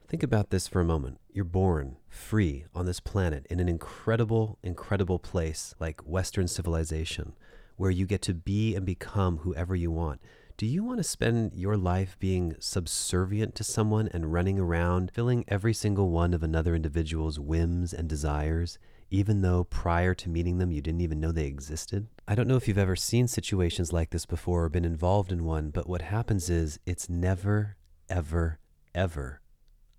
Think 0.09 0.23
about 0.23 0.49
this 0.49 0.67
for 0.67 0.81
a 0.81 0.85
moment. 0.85 1.19
You're 1.31 1.45
born 1.45 1.97
free 2.07 2.65
on 2.73 2.87
this 2.87 2.99
planet 2.99 3.45
in 3.47 3.59
an 3.59 3.69
incredible, 3.69 4.57
incredible 4.63 5.19
place 5.19 5.75
like 5.79 6.01
Western 6.01 6.47
civilization, 6.47 7.33
where 7.77 7.91
you 7.91 8.07
get 8.07 8.23
to 8.23 8.33
be 8.33 8.75
and 8.75 8.87
become 8.87 9.37
whoever 9.37 9.75
you 9.75 9.91
want. 9.91 10.19
Do 10.57 10.65
you 10.65 10.83
want 10.83 10.97
to 10.97 11.03
spend 11.03 11.53
your 11.53 11.77
life 11.77 12.17
being 12.17 12.55
subservient 12.57 13.53
to 13.53 13.63
someone 13.63 14.09
and 14.11 14.33
running 14.33 14.57
around, 14.57 15.11
filling 15.13 15.45
every 15.47 15.75
single 15.75 16.09
one 16.09 16.33
of 16.33 16.41
another 16.41 16.73
individual's 16.73 17.39
whims 17.39 17.93
and 17.93 18.09
desires 18.09 18.79
even 19.11 19.41
though 19.41 19.63
prior 19.63 20.13
to 20.13 20.29
meeting 20.29 20.59
them 20.59 20.71
you 20.71 20.81
didn't 20.81 21.01
even 21.01 21.19
know 21.19 21.31
they 21.31 21.47
existed. 21.47 22.07
I 22.27 22.35
don't 22.35 22.47
know 22.47 22.57
if 22.57 22.67
you've 22.67 22.77
ever 22.77 22.95
seen 22.95 23.27
situations 23.27 23.91
like 23.91 24.11
this 24.11 24.27
before 24.27 24.65
or 24.65 24.69
been 24.69 24.85
involved 24.85 25.31
in 25.31 25.43
one, 25.43 25.71
but 25.71 25.89
what 25.89 26.03
happens 26.03 26.47
is 26.47 26.79
it's 26.85 27.09
never, 27.09 27.75
ever, 28.07 28.59
ever 28.93 29.41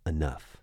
enough. 0.06 0.58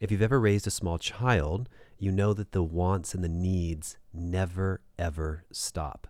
If 0.00 0.10
you've 0.10 0.22
ever 0.22 0.40
raised 0.40 0.66
a 0.66 0.70
small 0.70 0.98
child, 0.98 1.68
you 1.98 2.10
know 2.10 2.32
that 2.34 2.52
the 2.52 2.62
wants 2.62 3.14
and 3.14 3.22
the 3.22 3.28
needs 3.28 3.96
never, 4.12 4.80
ever 4.98 5.44
stop. 5.52 6.08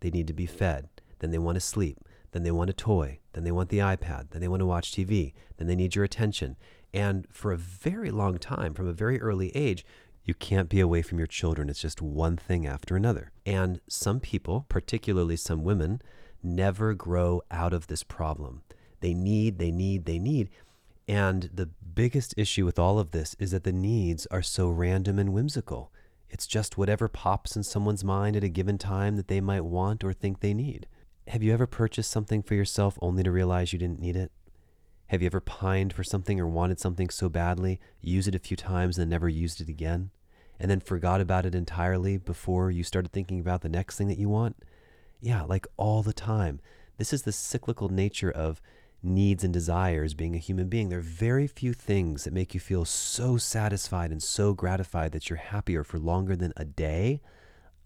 They 0.00 0.10
need 0.10 0.26
to 0.28 0.32
be 0.32 0.46
fed, 0.46 0.88
then 1.18 1.30
they 1.30 1.38
want 1.38 1.56
to 1.56 1.60
sleep, 1.60 1.98
then 2.32 2.42
they 2.42 2.50
want 2.50 2.70
a 2.70 2.74
toy, 2.74 3.18
then 3.32 3.44
they 3.44 3.52
want 3.52 3.68
the 3.68 3.78
iPad, 3.78 4.30
then 4.30 4.40
they 4.40 4.48
want 4.48 4.60
to 4.60 4.66
watch 4.66 4.92
TV, 4.92 5.34
then 5.56 5.66
they 5.66 5.76
need 5.76 5.94
your 5.94 6.04
attention. 6.04 6.56
And 6.92 7.26
for 7.30 7.52
a 7.52 7.58
very 7.58 8.10
long 8.10 8.38
time, 8.38 8.72
from 8.72 8.88
a 8.88 8.92
very 8.92 9.20
early 9.20 9.54
age, 9.54 9.84
you 10.24 10.32
can't 10.32 10.70
be 10.70 10.80
away 10.80 11.02
from 11.02 11.18
your 11.18 11.26
children. 11.26 11.68
It's 11.68 11.82
just 11.82 12.00
one 12.00 12.36
thing 12.36 12.66
after 12.66 12.96
another. 12.96 13.30
And 13.44 13.80
some 13.88 14.20
people, 14.20 14.64
particularly 14.68 15.36
some 15.36 15.64
women, 15.64 16.00
never 16.42 16.94
grow 16.94 17.42
out 17.50 17.74
of 17.74 17.88
this 17.88 18.02
problem. 18.02 18.62
They 19.00 19.12
need, 19.12 19.58
they 19.58 19.70
need, 19.70 20.06
they 20.06 20.18
need. 20.18 20.48
And 21.06 21.50
the 21.52 21.66
biggest 21.66 22.34
issue 22.36 22.64
with 22.64 22.78
all 22.78 22.98
of 22.98 23.10
this 23.10 23.36
is 23.38 23.50
that 23.50 23.64
the 23.64 23.72
needs 23.72 24.26
are 24.26 24.42
so 24.42 24.68
random 24.68 25.18
and 25.18 25.32
whimsical. 25.32 25.92
It's 26.30 26.46
just 26.46 26.78
whatever 26.78 27.08
pops 27.08 27.56
in 27.56 27.62
someone's 27.62 28.02
mind 28.02 28.36
at 28.36 28.44
a 28.44 28.48
given 28.48 28.78
time 28.78 29.16
that 29.16 29.28
they 29.28 29.40
might 29.40 29.64
want 29.64 30.02
or 30.02 30.12
think 30.12 30.40
they 30.40 30.54
need. 30.54 30.86
Have 31.28 31.42
you 31.42 31.52
ever 31.52 31.66
purchased 31.66 32.10
something 32.10 32.42
for 32.42 32.54
yourself 32.54 32.98
only 33.00 33.22
to 33.22 33.30
realize 33.30 33.72
you 33.72 33.78
didn't 33.78 34.00
need 34.00 34.16
it? 34.16 34.32
Have 35.08 35.20
you 35.22 35.26
ever 35.26 35.40
pined 35.40 35.92
for 35.92 36.02
something 36.02 36.40
or 36.40 36.46
wanted 36.48 36.80
something 36.80 37.10
so 37.10 37.28
badly, 37.28 37.78
used 38.00 38.26
it 38.26 38.34
a 38.34 38.38
few 38.40 38.56
times 38.56 38.98
and 38.98 39.10
never 39.10 39.28
used 39.28 39.60
it 39.60 39.68
again, 39.68 40.10
and 40.58 40.70
then 40.70 40.80
forgot 40.80 41.20
about 41.20 41.46
it 41.46 41.54
entirely 41.54 42.16
before 42.16 42.70
you 42.70 42.82
started 42.82 43.12
thinking 43.12 43.38
about 43.38 43.60
the 43.60 43.68
next 43.68 43.96
thing 43.96 44.08
that 44.08 44.18
you 44.18 44.28
want? 44.28 44.56
Yeah, 45.20 45.42
like 45.42 45.66
all 45.76 46.02
the 46.02 46.12
time. 46.12 46.60
This 46.96 47.12
is 47.12 47.22
the 47.22 47.32
cyclical 47.32 47.88
nature 47.88 48.30
of 48.30 48.60
needs 49.04 49.44
and 49.44 49.52
desires 49.52 50.14
being 50.14 50.34
a 50.34 50.38
human 50.38 50.68
being. 50.68 50.88
There 50.88 50.98
are 50.98 51.02
very 51.02 51.46
few 51.46 51.72
things 51.72 52.24
that 52.24 52.32
make 52.32 52.54
you 52.54 52.60
feel 52.60 52.84
so 52.84 53.36
satisfied 53.36 54.10
and 54.10 54.22
so 54.22 54.54
gratified 54.54 55.12
that 55.12 55.28
you're 55.28 55.36
happier 55.36 55.84
for 55.84 55.98
longer 55.98 56.36
than 56.36 56.52
a 56.56 56.64
day, 56.64 57.20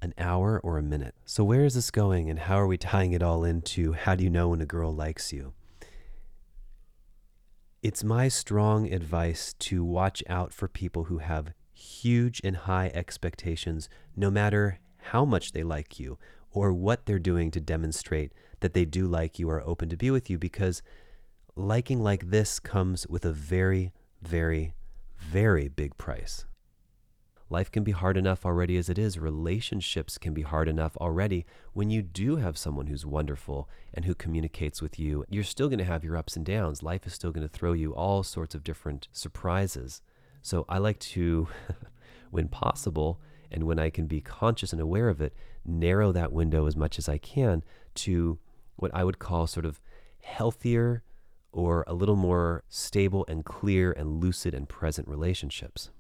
an 0.01 0.15
hour, 0.17 0.61
or 0.63 0.79
a 0.79 0.83
minute. 0.83 1.15
So, 1.25 1.43
where 1.45 1.65
is 1.65 1.75
this 1.75 1.91
going, 1.91 2.31
and 2.31 2.39
how 2.39 2.61
are 2.61 2.67
we 2.67 2.79
tying 2.79 3.13
it 3.13 3.23
all 3.23 3.45
into 3.45 3.93
how 3.93 4.15
do 4.15 4.25
you 4.25 4.31
know 4.31 4.49
when 4.49 4.61
a 4.61 4.67
girl 4.67 4.95
likes 4.95 5.33
you? 5.33 5.55
It's 7.83 8.03
my 8.03 8.29
strong 8.29 8.93
advice 8.93 9.55
to 9.61 9.85
watch 9.85 10.23
out 10.29 10.53
for 10.53 10.69
people 10.69 11.05
who 11.05 11.19
have 11.19 11.53
huge 11.73 12.41
and 12.43 12.57
high 12.57 12.91
expectations, 12.95 13.89
no 14.17 14.31
matter 14.31 14.81
how 14.97 15.25
much 15.25 15.53
they 15.53 15.63
like 15.63 15.99
you 15.99 16.19
or 16.51 16.73
what 16.73 17.07
they're 17.07 17.19
doing 17.19 17.51
to 17.53 17.61
demonstrate 17.61 18.33
that 18.61 18.75
they 18.75 18.85
do 18.85 19.07
like 19.07 19.39
you 19.39 19.49
or 19.49 19.57
are 19.57 19.67
open 19.67 19.89
to 19.89 19.97
be 19.97 20.11
with 20.11 20.29
you, 20.29 20.39
because 20.39 20.83
liking 21.59 22.01
like 22.01 22.31
this 22.31 22.61
comes 22.61 23.05
with 23.09 23.25
a 23.25 23.33
very, 23.33 23.93
very, 24.23 24.75
very 25.19 25.69
big 25.69 25.99
price. 25.99 26.45
Life 27.51 27.73
can 27.73 27.83
be 27.83 27.93
hard 27.93 28.17
enough 28.17 28.47
already 28.47 28.77
as 28.77 28.89
it 28.89 28.99
is. 28.99 29.19
Relationships 29.19 30.19
can 30.19 30.35
be 30.35 30.43
hard 30.43 30.69
enough 30.69 30.97
already. 30.99 31.47
When 31.73 31.91
you 31.91 32.01
do 32.03 32.37
have 32.37 32.57
someone 32.57 32.87
who's 32.87 33.05
wonderful 33.05 33.69
and 33.93 34.05
who 34.05 34.15
communicates 34.15 34.81
with 34.81 35.01
you, 35.01 35.25
you're 35.29 35.43
still 35.43 35.69
going 35.69 35.81
to 35.81 35.85
have 35.85 36.05
your 36.05 36.17
ups 36.17 36.37
and 36.37 36.47
downs. 36.47 36.83
Life 36.83 37.07
is 37.07 37.15
still 37.15 37.33
going 37.33 37.47
to 37.47 37.53
throw 37.53 37.73
you 37.73 37.93
all 37.93 38.23
sorts 38.23 38.55
of 38.55 38.63
different 38.63 39.09
surprises. 39.13 40.01
So 40.43 40.65
I 40.69 40.79
like 40.79 41.01
to, 41.01 41.49
when 42.31 42.49
possible, 42.49 43.21
and 43.51 43.65
when 43.65 43.81
I 43.81 43.91
can 43.91 44.07
be 44.07 44.21
conscious 44.21 44.73
and 44.73 44.81
aware 44.81 45.09
of 45.09 45.21
it, 45.21 45.35
narrow 45.65 46.13
that 46.13 46.33
window 46.33 46.67
as 46.67 46.77
much 46.77 46.99
as 46.99 47.09
I 47.09 47.19
can 47.19 47.65
to 47.97 48.39
what 48.77 48.95
I 48.95 49.03
would 49.03 49.19
call 49.19 49.49
sort 49.49 49.67
of 49.67 49.81
healthier 50.21 51.03
or 51.53 51.85
a 51.87 51.95
little 51.95 52.17
more 52.17 52.63
stable 52.69 53.25
and 53.29 53.45
clear 53.45 53.93
and 53.93 54.23
lucid 54.23 54.55
and 54.55 54.69
present 54.69 55.09
relationships. 55.09 55.91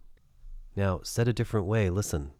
Now, 0.76 1.00
said 1.02 1.28
a 1.28 1.32
different 1.32 1.66
way, 1.66 1.90
listen, 1.90 2.32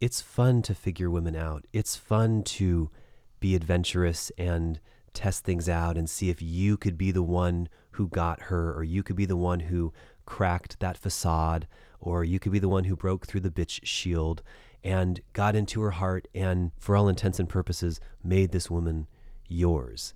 it's 0.00 0.20
fun 0.20 0.62
to 0.62 0.74
figure 0.74 1.10
women 1.10 1.36
out. 1.36 1.64
It's 1.72 1.94
fun 1.94 2.42
to 2.44 2.90
be 3.38 3.54
adventurous 3.54 4.32
and 4.36 4.80
test 5.14 5.44
things 5.44 5.68
out 5.68 5.96
and 5.96 6.08
see 6.08 6.30
if 6.30 6.40
you 6.42 6.76
could 6.76 6.96
be 6.96 7.10
the 7.10 7.22
one 7.22 7.68
who 7.92 8.08
got 8.08 8.42
her, 8.42 8.72
or 8.74 8.82
you 8.82 9.02
could 9.02 9.16
be 9.16 9.26
the 9.26 9.36
one 9.36 9.60
who 9.60 9.92
cracked 10.24 10.80
that 10.80 10.96
facade, 10.96 11.68
or 12.00 12.24
you 12.24 12.40
could 12.40 12.52
be 12.52 12.58
the 12.58 12.68
one 12.68 12.84
who 12.84 12.96
broke 12.96 13.26
through 13.26 13.40
the 13.40 13.50
bitch 13.50 13.80
shield 13.84 14.42
and 14.82 15.20
got 15.32 15.54
into 15.54 15.80
her 15.82 15.92
heart 15.92 16.26
and, 16.34 16.72
for 16.78 16.96
all 16.96 17.08
intents 17.08 17.38
and 17.38 17.48
purposes, 17.48 18.00
made 18.24 18.50
this 18.50 18.70
woman 18.70 19.06
yours. 19.48 20.14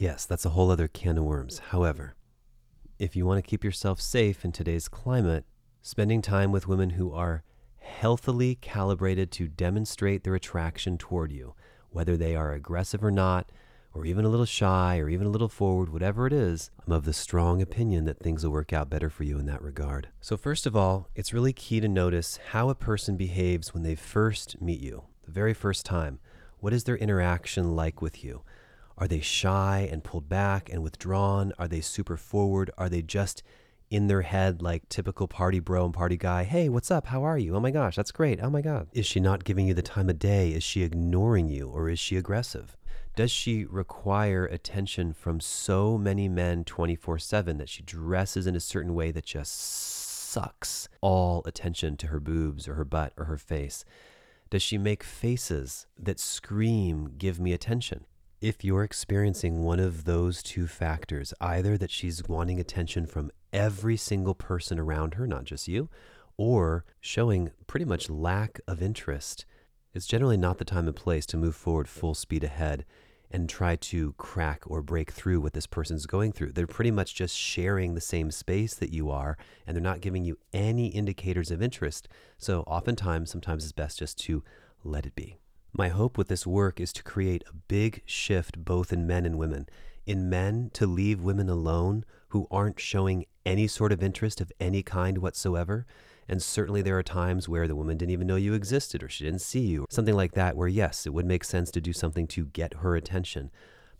Yes, 0.00 0.26
that's 0.26 0.44
a 0.44 0.50
whole 0.50 0.70
other 0.70 0.86
can 0.86 1.18
of 1.18 1.24
worms. 1.24 1.58
However, 1.70 2.14
if 3.00 3.16
you 3.16 3.26
want 3.26 3.44
to 3.44 3.50
keep 3.50 3.64
yourself 3.64 4.00
safe 4.00 4.44
in 4.44 4.52
today's 4.52 4.86
climate, 4.86 5.44
spending 5.82 6.22
time 6.22 6.52
with 6.52 6.68
women 6.68 6.90
who 6.90 7.12
are 7.12 7.42
healthily 7.80 8.54
calibrated 8.54 9.32
to 9.32 9.48
demonstrate 9.48 10.22
their 10.22 10.36
attraction 10.36 10.98
toward 10.98 11.32
you, 11.32 11.56
whether 11.90 12.16
they 12.16 12.36
are 12.36 12.52
aggressive 12.52 13.02
or 13.02 13.10
not, 13.10 13.50
or 13.92 14.06
even 14.06 14.24
a 14.24 14.28
little 14.28 14.46
shy, 14.46 15.00
or 15.00 15.08
even 15.08 15.26
a 15.26 15.30
little 15.30 15.48
forward, 15.48 15.88
whatever 15.88 16.28
it 16.28 16.32
is, 16.32 16.70
I'm 16.86 16.92
of 16.92 17.04
the 17.04 17.12
strong 17.12 17.60
opinion 17.60 18.04
that 18.04 18.20
things 18.20 18.44
will 18.44 18.52
work 18.52 18.72
out 18.72 18.88
better 18.88 19.10
for 19.10 19.24
you 19.24 19.36
in 19.40 19.46
that 19.46 19.62
regard. 19.62 20.10
So, 20.20 20.36
first 20.36 20.64
of 20.64 20.76
all, 20.76 21.08
it's 21.16 21.32
really 21.32 21.52
key 21.52 21.80
to 21.80 21.88
notice 21.88 22.38
how 22.50 22.68
a 22.68 22.76
person 22.76 23.16
behaves 23.16 23.74
when 23.74 23.82
they 23.82 23.96
first 23.96 24.62
meet 24.62 24.78
you, 24.78 25.06
the 25.24 25.32
very 25.32 25.54
first 25.54 25.84
time. 25.84 26.20
What 26.60 26.72
is 26.72 26.84
their 26.84 26.96
interaction 26.96 27.74
like 27.74 28.00
with 28.00 28.22
you? 28.22 28.42
Are 28.98 29.08
they 29.08 29.20
shy 29.20 29.88
and 29.90 30.02
pulled 30.02 30.28
back 30.28 30.68
and 30.70 30.82
withdrawn? 30.82 31.52
Are 31.58 31.68
they 31.68 31.80
super 31.80 32.16
forward? 32.16 32.70
Are 32.76 32.88
they 32.88 33.00
just 33.00 33.42
in 33.90 34.06
their 34.06 34.22
head 34.22 34.60
like 34.60 34.88
typical 34.88 35.26
party 35.26 35.60
bro 35.60 35.84
and 35.84 35.94
party 35.94 36.16
guy. 36.16 36.44
Hey, 36.44 36.68
what's 36.68 36.90
up? 36.90 37.06
How 37.06 37.22
are 37.22 37.38
you? 37.38 37.56
Oh 37.56 37.60
my 37.60 37.70
gosh, 37.70 37.96
that's 37.96 38.12
great. 38.12 38.38
Oh 38.42 38.50
my 38.50 38.60
God. 38.60 38.88
Is 38.92 39.06
she 39.06 39.20
not 39.20 39.44
giving 39.44 39.66
you 39.66 39.74
the 39.74 39.82
time 39.82 40.10
of 40.10 40.18
day? 40.18 40.52
Is 40.52 40.62
she 40.62 40.82
ignoring 40.82 41.48
you 41.48 41.68
or 41.68 41.88
is 41.88 41.98
she 41.98 42.16
aggressive? 42.16 42.76
Does 43.16 43.30
she 43.30 43.64
require 43.64 44.44
attention 44.44 45.12
from 45.12 45.40
so 45.40 45.98
many 45.98 46.28
men 46.28 46.64
24 46.64 47.18
7 47.18 47.58
that 47.58 47.68
she 47.68 47.82
dresses 47.82 48.46
in 48.46 48.54
a 48.54 48.60
certain 48.60 48.94
way 48.94 49.10
that 49.10 49.24
just 49.24 49.54
sucks 49.58 50.88
all 51.00 51.42
attention 51.46 51.96
to 51.96 52.08
her 52.08 52.20
boobs 52.20 52.68
or 52.68 52.74
her 52.74 52.84
butt 52.84 53.12
or 53.16 53.24
her 53.24 53.38
face? 53.38 53.84
Does 54.50 54.62
she 54.62 54.78
make 54.78 55.02
faces 55.02 55.86
that 55.98 56.20
scream, 56.20 57.14
give 57.18 57.40
me 57.40 57.52
attention? 57.52 58.04
If 58.40 58.62
you're 58.62 58.84
experiencing 58.84 59.64
one 59.64 59.80
of 59.80 60.04
those 60.04 60.44
two 60.44 60.68
factors, 60.68 61.34
either 61.40 61.76
that 61.76 61.90
she's 61.90 62.28
wanting 62.28 62.60
attention 62.60 63.04
from 63.04 63.32
every 63.52 63.96
single 63.96 64.34
person 64.36 64.78
around 64.78 65.14
her, 65.14 65.26
not 65.26 65.42
just 65.42 65.66
you, 65.66 65.88
or 66.36 66.84
showing 67.00 67.50
pretty 67.66 67.84
much 67.84 68.08
lack 68.08 68.60
of 68.68 68.80
interest, 68.80 69.44
it's 69.92 70.06
generally 70.06 70.36
not 70.36 70.58
the 70.58 70.64
time 70.64 70.86
and 70.86 70.94
place 70.94 71.26
to 71.26 71.36
move 71.36 71.56
forward 71.56 71.88
full 71.88 72.14
speed 72.14 72.44
ahead 72.44 72.84
and 73.28 73.48
try 73.48 73.74
to 73.74 74.12
crack 74.18 74.62
or 74.68 74.82
break 74.82 75.10
through 75.10 75.40
what 75.40 75.52
this 75.52 75.66
person's 75.66 76.06
going 76.06 76.30
through. 76.30 76.52
They're 76.52 76.68
pretty 76.68 76.92
much 76.92 77.16
just 77.16 77.36
sharing 77.36 77.94
the 77.94 78.00
same 78.00 78.30
space 78.30 78.74
that 78.74 78.92
you 78.92 79.10
are, 79.10 79.36
and 79.66 79.76
they're 79.76 79.82
not 79.82 80.00
giving 80.00 80.24
you 80.24 80.38
any 80.52 80.86
indicators 80.86 81.50
of 81.50 81.60
interest. 81.60 82.06
So, 82.38 82.60
oftentimes, 82.68 83.32
sometimes 83.32 83.64
it's 83.64 83.72
best 83.72 83.98
just 83.98 84.16
to 84.26 84.44
let 84.84 85.06
it 85.06 85.16
be. 85.16 85.38
My 85.78 85.90
hope 85.90 86.18
with 86.18 86.26
this 86.26 86.44
work 86.44 86.80
is 86.80 86.92
to 86.94 87.04
create 87.04 87.44
a 87.48 87.54
big 87.54 88.02
shift 88.04 88.64
both 88.64 88.92
in 88.92 89.06
men 89.06 89.24
and 89.24 89.38
women. 89.38 89.68
In 90.06 90.28
men, 90.28 90.70
to 90.74 90.88
leave 90.88 91.20
women 91.20 91.48
alone 91.48 92.04
who 92.30 92.48
aren't 92.50 92.80
showing 92.80 93.26
any 93.46 93.68
sort 93.68 93.92
of 93.92 94.02
interest 94.02 94.40
of 94.40 94.50
any 94.58 94.82
kind 94.82 95.18
whatsoever. 95.18 95.86
And 96.26 96.42
certainly 96.42 96.82
there 96.82 96.98
are 96.98 97.04
times 97.04 97.48
where 97.48 97.68
the 97.68 97.76
woman 97.76 97.96
didn't 97.96 98.10
even 98.10 98.26
know 98.26 98.34
you 98.34 98.54
existed 98.54 99.04
or 99.04 99.08
she 99.08 99.22
didn't 99.22 99.40
see 99.40 99.60
you, 99.60 99.86
something 99.88 100.16
like 100.16 100.32
that, 100.32 100.56
where 100.56 100.66
yes, 100.66 101.06
it 101.06 101.14
would 101.14 101.26
make 101.26 101.44
sense 101.44 101.70
to 101.70 101.80
do 101.80 101.92
something 101.92 102.26
to 102.26 102.46
get 102.46 102.78
her 102.78 102.96
attention. 102.96 103.48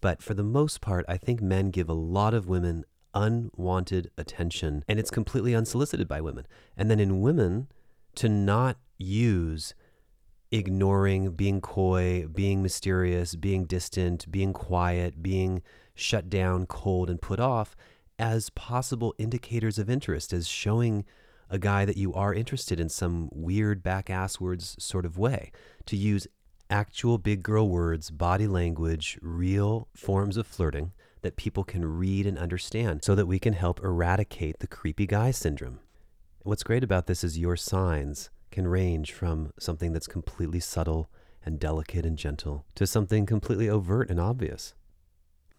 But 0.01 0.21
for 0.21 0.35
the 0.35 0.43
most 0.43 0.81
part, 0.81 1.05
I 1.09 1.17
think 1.17 1.41
men 1.41 1.71
give 1.71 1.89
a 1.89 1.93
lot 1.93 2.35
of 2.35 2.49
women 2.49 2.87
unwanted 3.15 4.11
attention 4.19 4.85
and 4.89 4.99
it's 4.99 5.13
completely 5.13 5.55
unsolicited 5.55 6.09
by 6.09 6.21
women. 6.21 6.49
And 6.77 6.91
then 6.91 6.99
in 6.99 7.21
women, 7.21 7.69
to 8.17 8.29
not 8.29 8.79
use 8.97 9.75
ignoring, 10.51 11.33
being 11.33 11.61
coy, 11.61 12.27
being 12.33 12.63
mysterious, 12.63 13.35
being 13.35 13.65
distant, 13.65 14.31
being 14.31 14.53
quiet, 14.53 15.23
being 15.23 15.63
shut 15.95 16.31
down, 16.31 16.67
cold, 16.67 17.11
and 17.11 17.21
put 17.21 17.41
off 17.41 17.77
as 18.19 18.51
possible 18.51 19.15
indicators 19.19 19.79
of 19.79 19.91
interest, 19.91 20.33
as 20.33 20.49
showing 20.49 21.05
a 21.51 21.59
guy 21.59 21.85
that 21.85 21.97
you 21.97 22.13
are 22.15 22.35
interested 22.35 22.81
in 22.81 22.89
some 22.89 23.29
weird 23.33 23.83
back 23.83 24.07
asswards 24.07 24.81
sort 24.81 25.07
of 25.07 25.19
way. 25.19 25.51
To 25.87 25.97
use 25.97 26.27
actual 26.71 27.19
big 27.19 27.43
girl 27.43 27.69
words, 27.69 28.11
body 28.11 28.47
language, 28.47 29.19
real 29.23 29.89
forms 29.95 30.37
of 30.37 30.47
flirting 30.47 30.93
that 31.23 31.37
people 31.37 31.65
can 31.65 31.85
read 31.85 32.27
and 32.27 32.39
understand 32.39 33.03
so 33.03 33.15
that 33.15 33.27
we 33.27 33.39
can 33.39 33.55
help 33.55 33.83
eradicate 33.83 34.59
the 34.59 34.67
creepy 34.67 35.07
guy 35.07 35.31
syndrome. 35.31 35.81
What's 36.43 36.63
great 36.63 36.85
about 36.85 37.07
this 37.07 37.25
is 37.25 37.39
your 37.39 37.57
signs 37.57 38.31
can 38.51 38.67
range 38.67 39.13
from 39.13 39.53
something 39.59 39.93
that's 39.93 40.07
completely 40.07 40.61
subtle 40.61 41.11
and 41.45 41.59
delicate 41.59 42.05
and 42.05 42.19
gentle 42.19 42.65
to 42.75 42.87
something 42.87 43.27
completely 43.27 43.69
overt 43.69 44.11
and 44.11 44.21
obvious. 44.21 44.75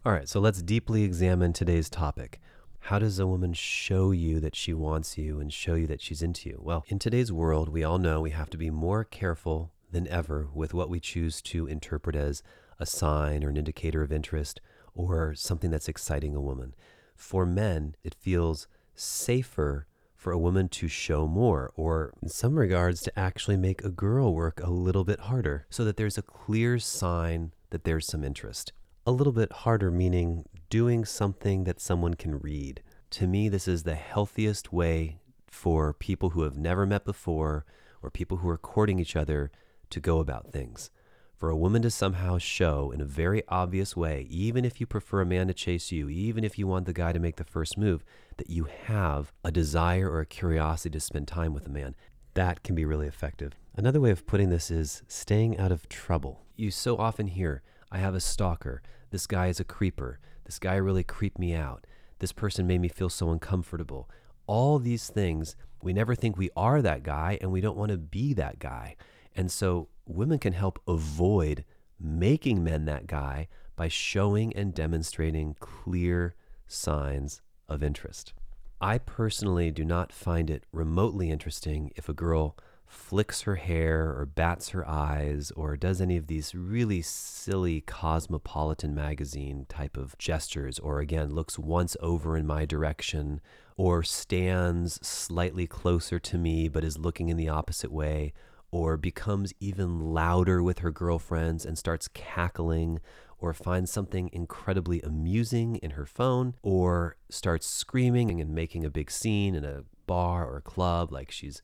All 0.06 0.12
right, 0.12 0.30
so 0.30 0.40
let's 0.40 0.62
deeply 0.62 1.04
examine 1.04 1.54
today's 1.54 1.90
topic. 1.90 2.40
How 2.84 3.00
does 3.00 3.20
a 3.20 3.28
woman 3.28 3.54
show 3.54 4.12
you 4.12 4.40
that 4.40 4.56
she 4.56 4.74
wants 4.74 5.18
you 5.18 5.40
and 5.40 5.52
show 5.52 5.76
you 5.76 5.88
that 5.88 6.02
she's 6.02 6.22
into 6.22 6.50
you? 6.50 6.60
Well, 6.62 6.86
in 6.88 7.00
today's 7.00 7.32
world, 7.32 7.70
we 7.70 7.84
all 7.84 7.98
know 7.98 8.22
we 8.22 8.32
have 8.32 8.50
to 8.52 8.58
be 8.58 8.70
more 8.70 9.04
careful 9.04 9.72
than 9.92 10.08
ever 10.08 10.48
with 10.54 10.74
what 10.74 10.90
we 10.90 11.00
choose 11.00 11.42
to 11.42 11.68
interpret 11.68 12.16
as 12.16 12.42
a 12.80 12.86
sign 12.86 13.44
or 13.44 13.50
an 13.50 13.58
indicator 13.58 14.02
of 14.02 14.12
interest 14.12 14.62
or 14.96 15.34
something 15.36 15.70
that's 15.70 15.90
exciting 15.90 16.36
a 16.36 16.42
woman. 16.42 16.74
For 17.16 17.46
men, 17.46 17.96
it 18.04 18.16
feels 18.16 18.68
safer 18.96 19.88
for 20.20 20.34
a 20.34 20.38
woman 20.38 20.68
to 20.68 20.90
show 20.90 21.26
more, 21.26 21.72
or 21.78 22.14
in 22.22 22.28
some 22.28 22.60
regards, 22.60 23.02
to 23.02 23.18
actually 23.18 23.56
make 23.56 23.86
a 23.86 23.90
girl 23.90 24.34
work 24.34 24.60
a 24.62 24.70
little 24.70 25.06
bit 25.06 25.22
harder 25.22 25.66
so 25.70 25.86
that 25.86 25.96
there's 25.96 26.18
a 26.18 26.22
clear 26.22 26.78
sign 26.78 27.54
that 27.70 27.86
there's 27.86 28.06
some 28.06 28.22
interest. 28.22 28.74
A 29.08 29.14
little 29.14 29.32
bit 29.32 29.50
harder 29.52 29.90
meaning 29.90 30.44
doing 30.70 31.06
something 31.06 31.64
that 31.64 31.80
someone 31.80 32.16
can 32.16 32.38
read. 32.38 32.84
To 33.12 33.28
me, 33.28 33.48
this 33.48 33.66
is 33.66 33.84
the 33.84 33.96
healthiest 33.96 34.74
way 34.74 35.20
for 35.48 35.94
people 35.94 36.32
who 36.32 36.44
have 36.44 36.58
never 36.58 36.86
met 36.86 37.06
before 37.06 37.66
or 38.04 38.12
people 38.12 38.38
who 38.38 38.50
are 38.50 38.58
courting 38.58 39.00
each 39.00 39.16
other 39.16 39.52
to 39.90 40.02
go 40.02 40.20
about 40.20 40.52
things 40.52 40.92
for 41.40 41.50
a 41.50 41.56
woman 41.56 41.82
to 41.82 41.90
somehow 41.90 42.38
show 42.38 42.92
in 42.92 43.00
a 43.00 43.06
very 43.06 43.44
obvious 43.48 43.96
way, 43.96 44.28
even 44.30 44.66
if 44.66 44.82
you 44.82 44.86
prefer 44.86 45.22
a 45.22 45.26
man 45.26 45.48
to 45.48 45.54
chase 45.54 45.90
you, 45.90 46.10
even 46.10 46.44
if 46.44 46.60
you 46.60 46.68
want 46.68 46.86
the 46.86 46.92
guy 46.92 47.14
to 47.14 47.20
make 47.20 47.38
the 47.38 47.46
first 47.46 47.78
move, 47.78 48.04
that 48.36 48.50
you 48.50 48.68
have 48.88 49.32
a 49.46 49.52
desire 49.52 50.12
or 50.12 50.20
a 50.20 50.26
curiosity 50.26 50.92
to 50.92 51.00
spend 51.00 51.30
time 51.30 51.54
with 51.54 51.66
a 51.66 51.70
man, 51.70 51.96
that 52.34 52.62
can 52.62 52.76
be 52.76 52.84
really 52.84 53.08
effective. 53.08 53.54
Another 53.74 54.02
way 54.02 54.12
of 54.12 54.28
putting 54.28 54.50
this 54.50 54.70
is 54.70 55.02
staying 55.08 55.58
out 55.58 55.72
of 55.72 55.88
trouble. 55.88 56.44
You 56.58 56.72
so 56.72 56.98
often 56.98 57.28
hear, 57.28 57.62
I 57.90 58.00
have 58.00 58.16
a 58.16 58.20
stalker. 58.20 58.82
This 59.12 59.26
guy 59.26 59.48
is 59.48 59.62
a 59.62 59.64
creeper. 59.64 60.20
This 60.44 60.60
guy 60.60 60.76
really 60.76 61.06
creeped 61.06 61.40
me 61.40 61.56
out. 61.56 61.88
This 62.20 62.34
person 62.34 62.68
made 62.68 62.82
me 62.82 62.90
feel 62.90 63.10
so 63.10 63.30
uncomfortable. 63.32 64.10
All 64.46 64.78
these 64.78 65.08
things, 65.08 65.56
we 65.82 65.94
never 65.94 66.16
think 66.16 66.38
we 66.38 66.50
are 66.58 66.82
that 66.82 67.04
guy 67.04 67.38
and 67.40 67.50
we 67.50 67.62
don't 67.62 67.78
want 67.78 67.92
to 67.92 67.98
be 67.98 68.34
that 68.34 68.60
guy. 68.60 68.98
And 69.36 69.50
so 69.50 69.88
women 70.10 70.40
can 70.40 70.54
help 70.54 70.82
avoid 70.88 71.64
making 72.00 72.64
men 72.64 72.86
that 72.86 73.08
guy 73.08 73.48
by 73.76 73.88
showing 73.88 74.54
and 74.56 74.74
demonstrating 74.74 75.56
clear 75.60 76.36
signs 76.68 77.42
of 77.68 77.84
interest. 77.84 78.34
I 78.82 78.98
personally 78.98 79.72
do 79.72 79.84
not 79.84 80.12
find 80.12 80.50
it 80.50 80.64
remotely 80.72 81.30
interesting 81.30 81.92
if 81.96 82.08
a 82.10 82.14
girl 82.14 82.58
flicks 82.90 83.42
her 83.42 83.56
hair 83.56 84.16
or 84.18 84.26
bats 84.26 84.70
her 84.70 84.88
eyes 84.88 85.52
or 85.52 85.78
does 85.78 86.02
any 86.02 86.18
of 86.18 86.26
these 86.26 86.56
really 86.56 87.04
silly 87.04 87.82
cosmopolitan 87.82 88.96
magazine 88.96 89.66
type 89.70 89.96
of 89.96 90.18
gestures 90.18 90.80
or 90.80 91.00
again 91.00 91.36
looks 91.36 91.60
once 91.60 91.96
over 92.02 92.36
in 92.36 92.48
my 92.48 92.66
direction 92.66 93.40
or 93.78 94.02
stands 94.02 95.00
slightly 95.08 95.68
closer 95.68 96.18
to 96.18 96.38
me 96.38 96.68
but 96.68 96.84
is 96.84 96.98
looking 96.98 97.30
in 97.30 97.38
the 97.38 97.50
opposite 97.50 97.92
way 97.92 98.34
or 98.72 98.98
becomes 98.98 99.54
even 99.60 100.00
louder 100.00 100.62
with 100.62 100.80
her 100.80 100.92
girlfriends 100.92 101.66
and 101.66 101.78
starts 101.78 102.08
cackling 102.10 103.00
or 103.40 103.54
finds 103.54 103.92
something 103.92 104.30
incredibly 104.34 105.02
amusing 105.02 105.78
in 105.78 105.92
her 105.92 106.06
phone 106.06 106.56
or 106.62 107.16
starts 107.30 107.66
screaming 107.66 108.42
and 108.42 108.54
making 108.54 108.86
a 108.86 108.90
big 108.90 109.10
scene 109.10 109.56
in 109.56 109.64
a 109.64 109.84
bar 110.06 110.46
or 110.46 110.58
a 110.58 110.62
club 110.62 111.12
like 111.12 111.32
she's 111.32 111.62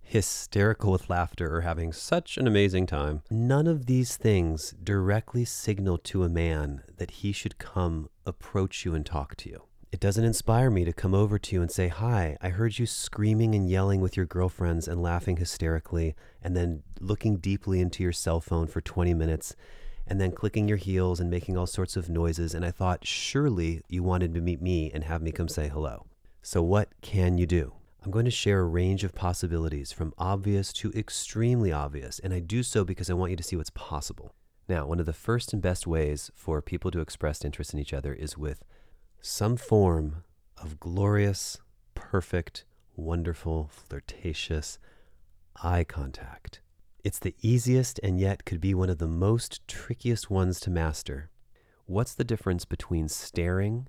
hysterical 0.00 0.90
with 0.90 1.08
laughter 1.08 1.54
or 1.54 1.60
having 1.60 1.92
such 1.92 2.36
an 2.36 2.46
amazing 2.46 2.86
time. 2.86 3.22
None 3.30 3.68
of 3.68 3.86
these 3.86 4.16
things 4.16 4.74
directly 4.82 5.44
signal 5.44 5.98
to 5.98 6.24
a 6.24 6.28
man 6.28 6.82
that 6.96 7.10
he 7.10 7.30
should 7.30 7.58
come 7.58 8.08
approach 8.26 8.84
you 8.84 8.94
and 8.94 9.06
talk 9.06 9.36
to 9.36 9.48
you. 9.48 9.69
It 9.92 9.98
doesn't 9.98 10.24
inspire 10.24 10.70
me 10.70 10.84
to 10.84 10.92
come 10.92 11.14
over 11.14 11.36
to 11.36 11.56
you 11.56 11.62
and 11.62 11.70
say, 11.70 11.88
Hi, 11.88 12.36
I 12.40 12.50
heard 12.50 12.78
you 12.78 12.86
screaming 12.86 13.56
and 13.56 13.68
yelling 13.68 14.00
with 14.00 14.16
your 14.16 14.24
girlfriends 14.24 14.86
and 14.86 15.02
laughing 15.02 15.38
hysterically, 15.38 16.14
and 16.40 16.56
then 16.56 16.84
looking 17.00 17.38
deeply 17.38 17.80
into 17.80 18.04
your 18.04 18.12
cell 18.12 18.40
phone 18.40 18.68
for 18.68 18.80
20 18.80 19.14
minutes, 19.14 19.56
and 20.06 20.20
then 20.20 20.30
clicking 20.30 20.68
your 20.68 20.76
heels 20.76 21.18
and 21.18 21.28
making 21.28 21.56
all 21.56 21.66
sorts 21.66 21.96
of 21.96 22.08
noises. 22.08 22.54
And 22.54 22.64
I 22.64 22.70
thought, 22.70 23.04
surely 23.04 23.82
you 23.88 24.04
wanted 24.04 24.32
to 24.34 24.40
meet 24.40 24.62
me 24.62 24.92
and 24.94 25.02
have 25.02 25.22
me 25.22 25.32
come 25.32 25.48
say 25.48 25.66
hello. 25.66 26.06
So, 26.40 26.62
what 26.62 26.90
can 27.02 27.36
you 27.36 27.46
do? 27.46 27.72
I'm 28.04 28.12
going 28.12 28.26
to 28.26 28.30
share 28.30 28.60
a 28.60 28.68
range 28.68 29.02
of 29.02 29.16
possibilities 29.16 29.90
from 29.90 30.14
obvious 30.16 30.72
to 30.74 30.92
extremely 30.92 31.72
obvious, 31.72 32.20
and 32.20 32.32
I 32.32 32.38
do 32.38 32.62
so 32.62 32.84
because 32.84 33.10
I 33.10 33.14
want 33.14 33.30
you 33.30 33.36
to 33.36 33.42
see 33.42 33.56
what's 33.56 33.70
possible. 33.70 34.34
Now, 34.68 34.86
one 34.86 35.00
of 35.00 35.06
the 35.06 35.12
first 35.12 35.52
and 35.52 35.60
best 35.60 35.84
ways 35.84 36.30
for 36.36 36.62
people 36.62 36.92
to 36.92 37.00
express 37.00 37.44
interest 37.44 37.74
in 37.74 37.80
each 37.80 37.92
other 37.92 38.14
is 38.14 38.38
with 38.38 38.62
some 39.20 39.56
form 39.56 40.24
of 40.56 40.80
glorious, 40.80 41.58
perfect, 41.94 42.64
wonderful, 42.96 43.70
flirtatious 43.72 44.78
eye 45.62 45.84
contact. 45.84 46.60
It's 47.04 47.18
the 47.18 47.34
easiest 47.42 47.98
and 48.02 48.18
yet 48.18 48.44
could 48.44 48.60
be 48.60 48.74
one 48.74 48.90
of 48.90 48.98
the 48.98 49.06
most 49.06 49.66
trickiest 49.68 50.30
ones 50.30 50.60
to 50.60 50.70
master. 50.70 51.30
What's 51.86 52.14
the 52.14 52.24
difference 52.24 52.64
between 52.64 53.08
staring 53.08 53.88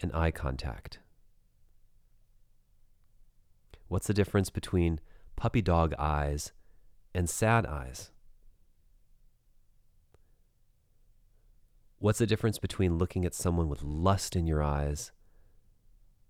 and 0.00 0.14
eye 0.14 0.30
contact? 0.30 0.98
What's 3.88 4.06
the 4.06 4.14
difference 4.14 4.50
between 4.50 5.00
puppy 5.36 5.62
dog 5.62 5.94
eyes 5.98 6.52
and 7.14 7.28
sad 7.28 7.66
eyes? 7.66 8.10
What's 12.02 12.18
the 12.18 12.26
difference 12.26 12.58
between 12.58 12.96
looking 12.96 13.26
at 13.26 13.34
someone 13.34 13.68
with 13.68 13.82
lust 13.82 14.34
in 14.34 14.46
your 14.46 14.62
eyes 14.62 15.12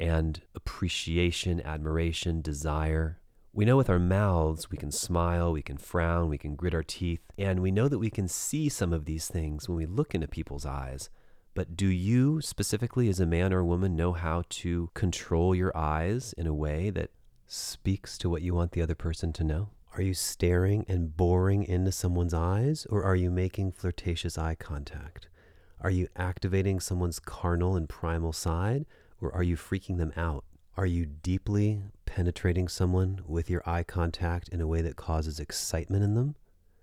and 0.01 0.43
appreciation, 0.53 1.61
admiration, 1.65 2.43
desire? 2.43 3.21
We 3.53 3.65
know 3.65 3.77
with 3.77 3.89
our 3.89 4.01
mouths 4.01 4.69
we 4.69 4.77
can 4.77 4.91
smile, 4.91 5.53
we 5.53 5.63
can 5.63 5.77
frown, 5.77 6.29
we 6.29 6.39
can 6.39 6.57
grit 6.57 6.75
our 6.75 6.83
teeth, 6.83 7.21
and 7.39 7.61
we 7.61 7.71
know 7.71 7.87
that 7.87 8.01
we 8.01 8.11
can 8.11 8.27
see 8.27 8.69
some 8.69 8.93
of 8.93 9.05
these 9.05 9.29
things 9.29 9.69
when 9.69 9.79
we 9.79 9.87
look 9.87 10.13
into 10.13 10.27
people's 10.27 10.67
eyes. 10.67 11.09
But 11.55 11.77
do 11.77 11.87
you, 11.87 12.41
specifically 12.41 13.09
as 13.09 13.21
a 13.21 13.25
man 13.25 13.53
or 13.53 13.61
a 13.61 13.65
woman, 13.65 13.95
know 13.95 14.13
how 14.13 14.43
to 14.49 14.91
control 14.95 15.55
your 15.55 15.71
eyes 15.77 16.33
in 16.33 16.49
a 16.49 16.55
way 16.55 16.91
that 16.91 17.13
speaks 17.47 18.19
to 18.19 18.29
what 18.29 18.43
you 18.43 18.55
want 18.55 18.73
the 18.73 18.83
other 18.83 18.97
person 18.97 19.33
to 19.35 19.45
know? 19.45 19.69
Are 19.97 20.03
you 20.03 20.15
staring 20.15 20.85
and 20.89 21.17
boring 21.17 21.63
into 21.63 21.93
someone's 21.93 22.35
eyes, 22.35 22.89
or 22.91 23.05
are 23.05 23.15
you 23.15 23.31
making 23.31 23.71
flirtatious 23.71 24.37
eye 24.37 24.57
contact? 24.57 25.29
Are 25.83 25.91
you 25.91 26.09
activating 26.15 26.79
someone's 26.79 27.19
carnal 27.19 27.75
and 27.75 27.89
primal 27.89 28.35
side, 28.35 28.85
or 29.19 29.35
are 29.35 29.43
you 29.43 29.57
freaking 29.57 29.97
them 29.97 30.13
out? 30.15 30.45
Are 30.77 30.85
you 30.85 31.07
deeply 31.07 31.83
penetrating 32.05 32.69
someone 32.69 33.23
with 33.27 33.49
your 33.49 33.63
eye 33.65 33.83
contact 33.83 34.51
in 34.51 34.61
a 34.61 34.67
way 34.67 34.83
that 34.83 34.97
causes 34.97 35.41
excitement 35.41 36.05
in 36.05 36.15
them, 36.15 36.37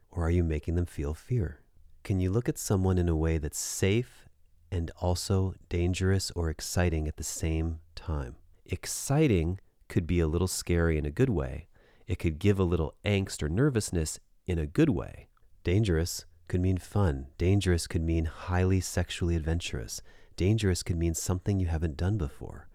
or 0.09 0.23
are 0.23 0.31
you 0.31 0.43
making 0.43 0.73
them 0.73 0.87
feel 0.87 1.13
fear? 1.13 1.59
Can 2.03 2.19
you 2.19 2.31
look 2.31 2.49
at 2.49 2.57
someone 2.57 2.97
in 2.97 3.07
a 3.07 3.15
way 3.15 3.37
that's 3.37 3.59
safe 3.59 4.25
and 4.71 4.89
also 4.99 5.53
dangerous 5.69 6.31
or 6.31 6.49
exciting 6.49 7.07
at 7.07 7.17
the 7.17 7.23
same 7.23 7.79
time? 7.95 8.35
Exciting 8.65 9.59
could 9.89 10.07
be 10.07 10.19
a 10.19 10.27
little 10.27 10.47
scary 10.47 10.97
in 10.97 11.05
a 11.05 11.11
good 11.11 11.29
way. 11.29 11.67
It 12.07 12.17
could 12.17 12.39
give 12.39 12.59
a 12.59 12.63
little 12.63 12.95
angst 13.05 13.43
or 13.43 13.49
nervousness 13.49 14.19
in 14.47 14.57
a 14.57 14.65
good 14.65 14.89
way. 14.89 15.27
Dangerous 15.63 16.25
could 16.47 16.61
mean 16.61 16.77
fun. 16.77 17.27
Dangerous 17.37 17.87
could 17.87 18.01
mean 18.01 18.25
highly 18.25 18.79
sexually 18.79 19.35
adventurous. 19.35 20.01
Dangerous 20.35 20.83
could 20.83 20.97
mean 20.97 21.13
something 21.13 21.59
you 21.59 21.67
haven't 21.67 21.97
done 21.97 22.17
before. 22.17 22.67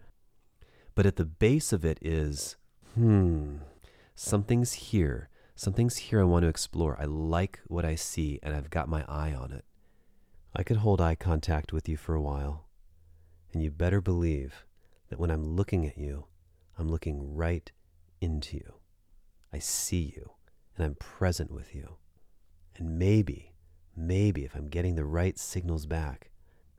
But 0.95 1.05
at 1.05 1.15
the 1.15 1.25
base 1.25 1.73
of 1.73 1.83
it 1.83 1.97
is, 2.01 2.55
hmm, 2.93 3.57
something's 4.15 4.73
here. 4.73 5.29
Something's 5.55 5.97
here 5.97 6.19
I 6.19 6.25
want 6.25 6.43
to 6.43 6.49
explore. 6.49 6.97
I 6.99 7.05
like 7.05 7.59
what 7.67 7.85
I 7.85 7.95
see 7.95 8.39
and 8.43 8.55
I've 8.55 8.69
got 8.69 8.89
my 8.89 9.05
eye 9.07 9.33
on 9.33 9.51
it. 9.51 9.65
I 10.55 10.63
could 10.63 10.77
hold 10.77 11.01
eye 11.01 11.15
contact 11.15 11.73
with 11.73 11.89
you 11.89 11.97
for 11.97 12.13
a 12.13 12.21
while, 12.21 12.67
and 13.51 13.63
you 13.63 13.71
better 13.71 14.01
believe 14.01 14.65
that 15.09 15.19
when 15.19 15.31
I'm 15.31 15.43
looking 15.43 15.85
at 15.87 15.97
you, 15.97 16.25
I'm 16.77 16.89
looking 16.89 17.35
right 17.35 17.71
into 18.21 18.57
you. 18.57 18.75
I 19.51 19.57
see 19.57 20.13
you, 20.15 20.33
and 20.75 20.85
I'm 20.85 20.95
present 20.95 21.51
with 21.51 21.73
you. 21.73 21.95
And 22.75 22.99
maybe 22.99 23.52
Maybe 23.95 24.43
if 24.43 24.55
I'm 24.55 24.69
getting 24.69 24.95
the 24.95 25.05
right 25.05 25.37
signals 25.37 25.85
back, 25.85 26.31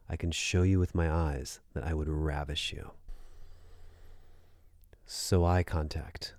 I 0.08 0.16
can 0.16 0.30
show 0.30 0.62
you 0.62 0.78
with 0.78 0.94
my 0.94 1.10
eyes 1.10 1.60
that 1.72 1.84
I 1.84 1.94
would 1.94 2.08
ravish 2.08 2.72
you. 2.72 2.90
So 5.06 5.44
eye 5.44 5.62
contact, 5.62 6.34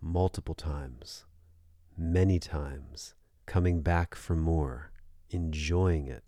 multiple 0.00 0.54
times, 0.54 1.24
many 1.96 2.38
times, 2.38 3.14
coming 3.46 3.82
back 3.82 4.14
for 4.14 4.34
more, 4.34 4.90
enjoying 5.30 6.06
it. 6.06 6.24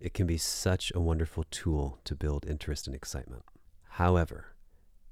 It 0.00 0.14
can 0.14 0.26
be 0.26 0.38
such 0.38 0.92
a 0.94 1.00
wonderful 1.00 1.44
tool 1.50 1.98
to 2.04 2.14
build 2.14 2.46
interest 2.46 2.86
and 2.86 2.94
excitement. 2.94 3.42
However, 3.90 4.54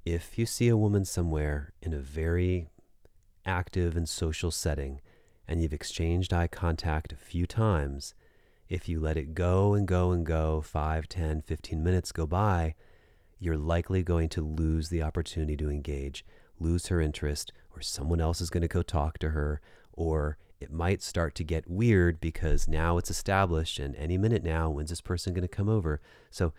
if 0.05 0.37
you 0.37 0.45
see 0.45 0.67
a 0.67 0.77
woman 0.77 1.05
somewhere 1.05 1.73
in 1.81 1.93
a 1.93 1.99
very 1.99 2.69
active 3.45 3.97
and 3.97 4.07
social 4.07 4.51
setting 4.51 5.01
and 5.47 5.61
you've 5.61 5.73
exchanged 5.73 6.33
eye 6.33 6.47
contact 6.47 7.11
a 7.11 7.17
few 7.17 7.45
times, 7.45 8.13
if 8.67 8.89
you 8.89 8.99
let 8.99 9.17
it 9.17 9.35
go 9.35 9.73
and 9.73 9.87
go 9.87 10.11
and 10.11 10.25
go, 10.25 10.61
5, 10.61 11.07
10, 11.07 11.41
15 11.41 11.83
minutes 11.83 12.11
go 12.11 12.25
by, 12.25 12.75
you're 13.39 13.57
likely 13.57 14.01
going 14.01 14.29
to 14.29 14.41
lose 14.41 14.89
the 14.89 15.03
opportunity 15.03 15.55
to 15.57 15.69
engage, 15.69 16.25
lose 16.59 16.87
her 16.87 16.99
interest, 16.99 17.51
or 17.75 17.81
someone 17.81 18.21
else 18.21 18.41
is 18.41 18.49
going 18.49 18.61
to 18.61 18.67
go 18.67 18.81
talk 18.81 19.19
to 19.19 19.29
her, 19.31 19.61
or 19.93 20.37
it 20.59 20.71
might 20.71 21.03
start 21.03 21.35
to 21.35 21.43
get 21.43 21.69
weird 21.69 22.19
because 22.19 22.67
now 22.67 22.97
it's 22.97 23.11
established 23.11 23.77
and 23.77 23.95
any 23.97 24.17
minute 24.17 24.43
now, 24.43 24.69
when's 24.69 24.89
this 24.89 25.01
person 25.01 25.33
going 25.33 25.47
to 25.47 25.47
come 25.47 25.69
over? 25.69 26.01
So 26.31 26.53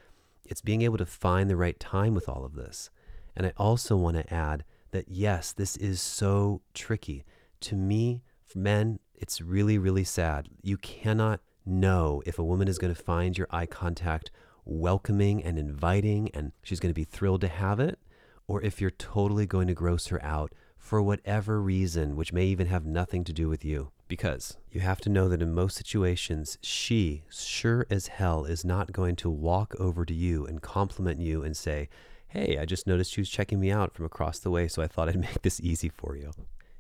it's 0.45 0.61
being 0.61 0.83
able 0.83 0.99
to 0.99 1.07
find 1.07 1.51
the 1.51 1.57
right 1.57 1.79
time 1.81 2.15
with 2.15 2.29
all 2.29 2.45
of 2.45 2.55
this. 2.55 2.91
And 3.35 3.47
I 3.47 3.53
also 3.57 3.97
want 3.97 4.17
to 4.17 4.33
add 4.33 4.65
that 4.93 5.09
yes, 5.09 5.53
this 5.53 5.77
is 5.77 6.01
so 6.01 6.63
tricky. 6.73 7.25
To 7.63 7.75
me, 7.75 8.23
for 8.47 8.59
men, 8.59 8.99
it's 9.15 9.41
really, 9.41 9.79
really 9.79 10.05
sad. 10.05 10.49
You 10.63 10.77
cannot 10.77 11.41
know 11.65 12.23
if 12.27 12.39
a 12.39 12.45
woman 12.45 12.69
is 12.69 12.79
going 12.79 12.95
to 12.95 13.01
find 13.01 13.37
your 13.37 13.49
eye 13.51 13.67
contact 13.67 14.31
welcoming 14.65 15.43
and 15.43 15.59
inviting 15.59 16.31
and 16.35 16.53
she's 16.63 16.81
going 16.81 16.91
to 16.91 16.95
be 16.95 17.05
thrilled 17.05 17.41
to 17.41 17.49
have 17.49 17.81
it, 17.81 17.99
or 18.47 18.63
if 18.63 18.81
you're 18.81 18.91
totally 18.91 19.47
going 19.47 19.67
to 19.67 19.75
gross 19.75 20.09
her 20.09 20.23
out 20.25 20.53
for 20.77 21.03
whatever 21.03 21.61
reason, 21.61 22.15
which 22.15 22.33
may 22.33 22.47
even 22.47 22.69
have 22.69 22.87
nothing 22.87 23.25
to 23.25 23.33
do 23.33 23.49
with 23.49 23.65
you. 23.65 23.91
Because 24.09 24.57
you 24.71 24.81
have 24.81 25.01
to 25.01 25.09
know 25.09 25.29
that 25.29 25.43
in 25.43 25.53
most 25.53 25.77
situations, 25.77 26.59
she, 26.63 27.25
sure 27.29 27.87
as 27.91 28.07
hell, 28.07 28.45
is 28.45 28.65
not 28.65 28.93
going 28.93 29.17
to 29.17 29.29
walk 29.29 29.75
over 29.81 30.05
to 30.05 30.15
you 30.15 30.47
and 30.47 30.63
compliment 30.63 31.21
you 31.21 31.43
and 31.43 31.57
say, 31.57 31.89
Hey, 32.29 32.59
I 32.59 32.67
just 32.67 32.87
noticed 32.87 33.17
you 33.17 33.23
was 33.23 33.31
checking 33.31 33.59
me 33.59 33.73
out 33.73 33.95
from 33.95 34.05
across 34.05 34.39
the 34.39 34.51
way, 34.51 34.69
so 34.69 34.81
I 34.81 34.87
thought 34.87 35.09
I'd 35.09 35.19
make 35.21 35.43
this 35.43 35.61
easy 35.61 35.89
for 35.89 36.17
you. 36.17 36.31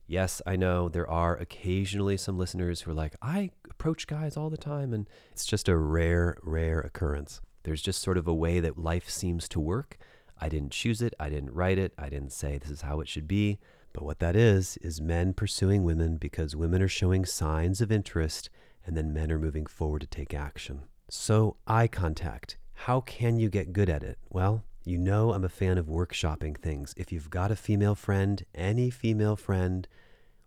Yes, 0.06 0.40
I 0.46 0.54
know 0.54 0.88
there 0.88 1.08
are 1.08 1.36
occasionally 1.36 2.16
some 2.16 2.38
listeners 2.38 2.82
who 2.82 2.92
are 2.92 2.94
like, 2.94 3.16
I 3.20 3.50
approach 3.68 4.06
guys 4.06 4.36
all 4.36 4.50
the 4.50 4.56
time, 4.56 4.92
and 4.92 5.08
it's 5.32 5.44
just 5.44 5.68
a 5.68 5.76
rare, 5.76 6.36
rare 6.42 6.80
occurrence. 6.80 7.40
There's 7.64 7.82
just 7.82 8.02
sort 8.02 8.16
of 8.16 8.28
a 8.28 8.34
way 8.34 8.60
that 8.60 8.78
life 8.78 9.10
seems 9.10 9.48
to 9.48 9.60
work. 9.60 9.98
I 10.40 10.48
didn't 10.48 10.70
choose 10.70 11.02
it, 11.02 11.14
I 11.18 11.28
didn't 11.28 11.54
write 11.54 11.78
it, 11.78 11.92
I 11.98 12.08
didn't 12.08 12.32
say 12.32 12.56
this 12.56 12.70
is 12.70 12.82
how 12.82 13.00
it 13.00 13.08
should 13.08 13.26
be. 13.26 13.58
But 13.92 14.04
what 14.04 14.20
that 14.20 14.36
is, 14.36 14.76
is 14.76 15.00
men 15.00 15.32
pursuing 15.32 15.82
women 15.82 16.18
because 16.18 16.54
women 16.54 16.82
are 16.82 16.88
showing 16.88 17.24
signs 17.24 17.80
of 17.80 17.90
interest 17.90 18.48
and 18.86 18.96
then 18.96 19.12
men 19.12 19.32
are 19.32 19.38
moving 19.38 19.66
forward 19.66 20.02
to 20.02 20.06
take 20.06 20.34
action. 20.34 20.82
So, 21.08 21.56
eye 21.66 21.88
contact. 21.88 22.58
How 22.74 23.00
can 23.00 23.38
you 23.38 23.48
get 23.48 23.72
good 23.72 23.88
at 23.88 24.04
it? 24.04 24.18
Well, 24.30 24.62
you 24.86 24.96
know 24.96 25.32
I'm 25.32 25.42
a 25.42 25.48
fan 25.48 25.78
of 25.78 25.86
workshopping 25.86 26.56
things. 26.56 26.94
If 26.96 27.10
you've 27.10 27.28
got 27.28 27.50
a 27.50 27.56
female 27.56 27.96
friend, 27.96 28.44
any 28.54 28.88
female 28.88 29.34
friend, 29.34 29.88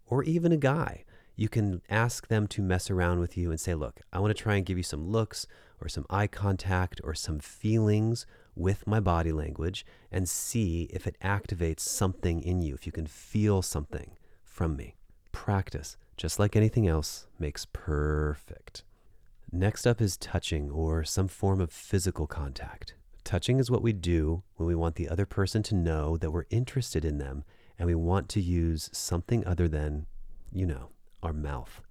or 0.05 0.23
even 0.23 0.53
a 0.53 0.57
guy, 0.57 1.03
you 1.35 1.49
can 1.49 1.81
ask 1.89 2.29
them 2.29 2.47
to 2.47 2.61
mess 2.61 2.89
around 2.89 3.19
with 3.19 3.35
you 3.35 3.51
and 3.51 3.59
say, 3.59 3.75
Look, 3.75 3.99
I 4.13 4.19
want 4.19 4.35
to 4.35 4.41
try 4.41 4.55
and 4.55 4.65
give 4.65 4.77
you 4.77 4.83
some 4.83 5.09
looks 5.09 5.45
or 5.81 5.89
some 5.89 6.05
eye 6.09 6.27
contact 6.27 7.01
or 7.03 7.13
some 7.13 7.39
feelings 7.39 8.25
with 8.55 8.87
my 8.87 9.01
body 9.01 9.33
language 9.33 9.85
and 10.09 10.27
see 10.27 10.83
if 10.93 11.05
it 11.05 11.17
activates 11.21 11.81
something 11.81 12.41
in 12.41 12.61
you, 12.61 12.73
if 12.75 12.85
you 12.85 12.93
can 12.93 13.07
feel 13.07 13.61
something 13.61 14.11
from 14.45 14.77
me. 14.77 14.95
Practice, 15.33 15.97
just 16.15 16.39
like 16.39 16.55
anything 16.55 16.87
else, 16.87 17.27
makes 17.39 17.65
perfect. 17.65 18.83
Next 19.51 19.85
up 19.85 19.99
is 19.99 20.15
touching 20.15 20.71
or 20.71 21.03
some 21.03 21.27
form 21.27 21.59
of 21.59 21.73
physical 21.73 22.25
contact. 22.25 22.93
Touching 23.29 23.59
is 23.59 23.69
what 23.69 23.83
we 23.83 23.93
do 23.93 24.41
when 24.55 24.65
we 24.65 24.73
want 24.73 24.95
the 24.95 25.07
other 25.07 25.27
person 25.27 25.61
to 25.61 25.75
know 25.75 26.17
that 26.17 26.31
we're 26.31 26.47
interested 26.49 27.05
in 27.05 27.19
them 27.19 27.43
and 27.77 27.85
we 27.85 27.93
want 27.93 28.27
to 28.29 28.41
use 28.41 28.89
something 28.91 29.45
other 29.45 29.67
than, 29.67 30.07
you 30.51 30.65
know, 30.65 30.89
our 31.21 31.31
mouth. 31.31 31.83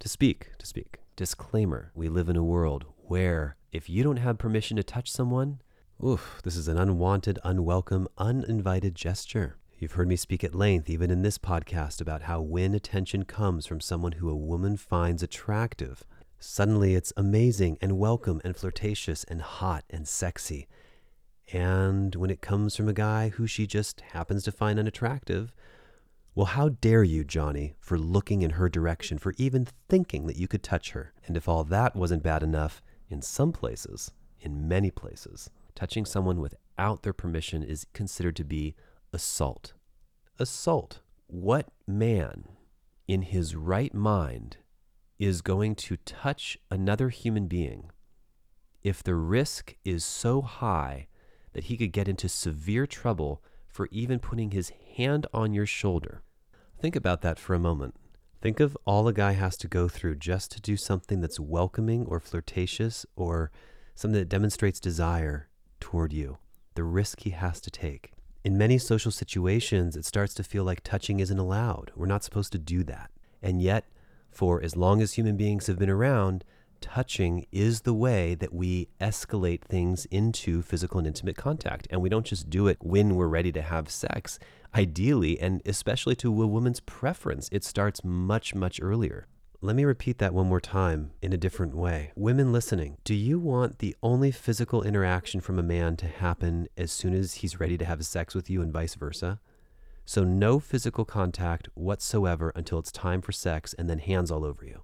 To 0.00 0.08
speak, 0.08 0.50
to 0.58 0.66
speak. 0.66 0.98
Disclaimer 1.14 1.92
we 1.94 2.08
live 2.08 2.28
in 2.28 2.34
a 2.34 2.42
world 2.42 2.86
where 2.96 3.54
if 3.70 3.88
you 3.88 4.02
don't 4.02 4.16
have 4.16 4.36
permission 4.36 4.76
to 4.76 4.82
touch 4.82 5.12
someone, 5.12 5.60
oof, 6.04 6.40
this 6.42 6.56
is 6.56 6.66
an 6.66 6.76
unwanted, 6.76 7.38
unwelcome, 7.44 8.08
uninvited 8.18 8.96
gesture. 8.96 9.58
You've 9.78 9.92
heard 9.92 10.08
me 10.08 10.16
speak 10.16 10.42
at 10.42 10.56
length, 10.56 10.90
even 10.90 11.08
in 11.08 11.22
this 11.22 11.38
podcast, 11.38 12.00
about 12.00 12.22
how 12.22 12.40
when 12.40 12.74
attention 12.74 13.26
comes 13.26 13.64
from 13.64 13.80
someone 13.80 14.12
who 14.12 14.28
a 14.28 14.34
woman 14.34 14.76
finds 14.76 15.22
attractive, 15.22 16.02
Suddenly 16.46 16.94
it's 16.94 17.12
amazing 17.16 17.78
and 17.80 17.98
welcome 17.98 18.40
and 18.44 18.54
flirtatious 18.54 19.24
and 19.24 19.40
hot 19.40 19.82
and 19.88 20.06
sexy. 20.06 20.68
And 21.50 22.14
when 22.14 22.28
it 22.28 22.42
comes 22.42 22.76
from 22.76 22.86
a 22.86 22.92
guy 22.92 23.30
who 23.30 23.46
she 23.46 23.66
just 23.66 24.02
happens 24.12 24.44
to 24.44 24.52
find 24.52 24.78
unattractive, 24.78 25.54
well, 26.34 26.44
how 26.44 26.68
dare 26.68 27.02
you, 27.02 27.24
Johnny, 27.24 27.72
for 27.80 27.98
looking 27.98 28.42
in 28.42 28.50
her 28.50 28.68
direction, 28.68 29.16
for 29.16 29.32
even 29.38 29.66
thinking 29.88 30.26
that 30.26 30.36
you 30.36 30.46
could 30.46 30.62
touch 30.62 30.90
her? 30.90 31.14
And 31.26 31.34
if 31.34 31.48
all 31.48 31.64
that 31.64 31.96
wasn't 31.96 32.22
bad 32.22 32.42
enough, 32.42 32.82
in 33.08 33.22
some 33.22 33.50
places, 33.50 34.12
in 34.38 34.68
many 34.68 34.90
places, 34.90 35.48
touching 35.74 36.04
someone 36.04 36.40
without 36.40 37.02
their 37.02 37.14
permission 37.14 37.62
is 37.62 37.86
considered 37.94 38.36
to 38.36 38.44
be 38.44 38.74
assault. 39.14 39.72
Assault. 40.38 41.00
What 41.26 41.68
man 41.86 42.44
in 43.08 43.22
his 43.22 43.56
right 43.56 43.94
mind 43.94 44.58
is 45.24 45.40
going 45.40 45.74
to 45.74 45.96
touch 45.96 46.58
another 46.70 47.08
human 47.08 47.46
being 47.46 47.90
if 48.82 49.02
the 49.02 49.14
risk 49.14 49.74
is 49.84 50.04
so 50.04 50.42
high 50.42 51.06
that 51.54 51.64
he 51.64 51.76
could 51.76 51.92
get 51.92 52.08
into 52.08 52.28
severe 52.28 52.86
trouble 52.86 53.42
for 53.66 53.88
even 53.90 54.18
putting 54.18 54.50
his 54.50 54.72
hand 54.96 55.26
on 55.32 55.54
your 55.54 55.66
shoulder. 55.66 56.22
Think 56.78 56.94
about 56.94 57.22
that 57.22 57.38
for 57.38 57.54
a 57.54 57.58
moment. 57.58 57.94
Think 58.42 58.60
of 58.60 58.76
all 58.84 59.08
a 59.08 59.12
guy 59.12 59.32
has 59.32 59.56
to 59.58 59.68
go 59.68 59.88
through 59.88 60.16
just 60.16 60.50
to 60.52 60.60
do 60.60 60.76
something 60.76 61.22
that's 61.22 61.40
welcoming 61.40 62.04
or 62.04 62.20
flirtatious 62.20 63.06
or 63.16 63.50
something 63.94 64.20
that 64.20 64.28
demonstrates 64.28 64.80
desire 64.80 65.48
toward 65.80 66.12
you, 66.12 66.36
the 66.74 66.84
risk 66.84 67.20
he 67.20 67.30
has 67.30 67.60
to 67.62 67.70
take. 67.70 68.12
In 68.44 68.58
many 68.58 68.76
social 68.76 69.10
situations, 69.10 69.96
it 69.96 70.04
starts 70.04 70.34
to 70.34 70.44
feel 70.44 70.64
like 70.64 70.82
touching 70.82 71.20
isn't 71.20 71.38
allowed. 71.38 71.92
We're 71.96 72.04
not 72.04 72.22
supposed 72.22 72.52
to 72.52 72.58
do 72.58 72.84
that. 72.84 73.10
And 73.42 73.62
yet, 73.62 73.86
for 74.34 74.62
as 74.62 74.76
long 74.76 75.00
as 75.00 75.14
human 75.14 75.36
beings 75.36 75.66
have 75.68 75.78
been 75.78 75.90
around, 75.90 76.44
touching 76.80 77.46
is 77.50 77.82
the 77.82 77.94
way 77.94 78.34
that 78.34 78.52
we 78.52 78.88
escalate 79.00 79.62
things 79.62 80.04
into 80.06 80.60
physical 80.60 80.98
and 80.98 81.06
intimate 81.06 81.36
contact. 81.36 81.86
And 81.90 82.02
we 82.02 82.08
don't 82.08 82.26
just 82.26 82.50
do 82.50 82.66
it 82.66 82.78
when 82.80 83.16
we're 83.16 83.28
ready 83.28 83.52
to 83.52 83.62
have 83.62 83.88
sex. 83.88 84.38
Ideally, 84.74 85.40
and 85.40 85.62
especially 85.64 86.16
to 86.16 86.42
a 86.42 86.46
woman's 86.46 86.80
preference, 86.80 87.48
it 87.52 87.64
starts 87.64 88.04
much, 88.04 88.54
much 88.54 88.80
earlier. 88.82 89.28
Let 89.62 89.76
me 89.76 89.86
repeat 89.86 90.18
that 90.18 90.34
one 90.34 90.48
more 90.48 90.60
time 90.60 91.12
in 91.22 91.32
a 91.32 91.38
different 91.38 91.74
way. 91.74 92.12
Women 92.16 92.52
listening, 92.52 92.98
do 93.02 93.14
you 93.14 93.38
want 93.38 93.78
the 93.78 93.96
only 94.02 94.30
physical 94.30 94.82
interaction 94.82 95.40
from 95.40 95.58
a 95.58 95.62
man 95.62 95.96
to 95.96 96.06
happen 96.06 96.68
as 96.76 96.92
soon 96.92 97.14
as 97.14 97.36
he's 97.36 97.58
ready 97.58 97.78
to 97.78 97.84
have 97.86 98.04
sex 98.04 98.34
with 98.34 98.50
you 98.50 98.60
and 98.60 98.70
vice 98.70 98.94
versa? 98.94 99.40
So, 100.04 100.22
no 100.22 100.60
physical 100.60 101.04
contact 101.04 101.68
whatsoever 101.74 102.52
until 102.54 102.78
it's 102.78 102.92
time 102.92 103.22
for 103.22 103.32
sex 103.32 103.74
and 103.74 103.88
then 103.88 103.98
hands 103.98 104.30
all 104.30 104.44
over 104.44 104.64
you. 104.64 104.82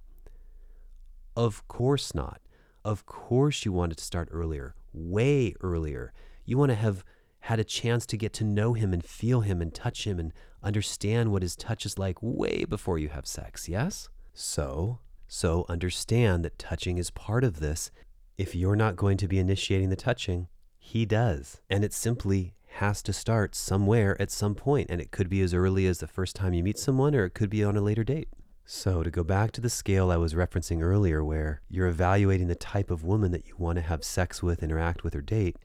Of 1.35 1.67
course 1.67 2.15
not. 2.15 2.41
Of 2.83 3.05
course, 3.05 3.63
you 3.63 3.71
want 3.71 3.91
it 3.91 3.99
to 3.99 4.03
start 4.03 4.29
earlier, 4.31 4.75
way 4.93 5.53
earlier. 5.61 6.11
You 6.45 6.57
want 6.57 6.71
to 6.71 6.75
have 6.75 7.03
had 7.41 7.59
a 7.59 7.63
chance 7.63 8.05
to 8.07 8.17
get 8.17 8.33
to 8.33 8.43
know 8.43 8.73
him 8.73 8.93
and 8.93 9.03
feel 9.03 9.41
him 9.41 9.61
and 9.61 9.73
touch 9.73 10.05
him 10.05 10.19
and 10.19 10.33
understand 10.63 11.31
what 11.31 11.41
his 11.41 11.55
touch 11.55 11.85
is 11.85 11.97
like 11.97 12.17
way 12.21 12.65
before 12.65 12.97
you 12.97 13.09
have 13.09 13.25
sex, 13.25 13.69
yes? 13.69 14.09
So, 14.33 14.99
so 15.27 15.65
understand 15.69 16.43
that 16.45 16.59
touching 16.59 16.97
is 16.97 17.11
part 17.11 17.43
of 17.43 17.59
this. 17.59 17.91
If 18.37 18.55
you're 18.55 18.75
not 18.75 18.95
going 18.95 19.17
to 19.17 19.27
be 19.27 19.39
initiating 19.39 19.89
the 19.89 19.95
touching, 19.95 20.47
he 20.77 21.05
does. 21.05 21.61
And 21.69 21.83
it's 21.83 21.97
simply 21.97 22.53
has 22.73 23.01
to 23.03 23.13
start 23.13 23.55
somewhere 23.55 24.19
at 24.21 24.31
some 24.31 24.55
point, 24.55 24.89
and 24.89 25.01
it 25.01 25.11
could 25.11 25.29
be 25.29 25.41
as 25.41 25.53
early 25.53 25.85
as 25.85 25.99
the 25.99 26.07
first 26.07 26.35
time 26.35 26.53
you 26.53 26.63
meet 26.63 26.79
someone, 26.79 27.15
or 27.15 27.25
it 27.25 27.33
could 27.33 27.49
be 27.49 27.63
on 27.63 27.75
a 27.75 27.81
later 27.81 28.03
date. 28.03 28.29
So, 28.65 29.03
to 29.03 29.11
go 29.11 29.23
back 29.23 29.51
to 29.53 29.61
the 29.61 29.69
scale 29.69 30.11
I 30.11 30.17
was 30.17 30.33
referencing 30.33 30.81
earlier, 30.81 31.23
where 31.23 31.61
you're 31.69 31.87
evaluating 31.87 32.47
the 32.47 32.55
type 32.55 32.89
of 32.89 33.03
woman 33.03 33.31
that 33.31 33.47
you 33.47 33.55
want 33.57 33.77
to 33.77 33.81
have 33.81 34.03
sex 34.03 34.41
with, 34.41 34.63
interact 34.63 35.03
with, 35.03 35.15
or 35.15 35.21
date, 35.21 35.57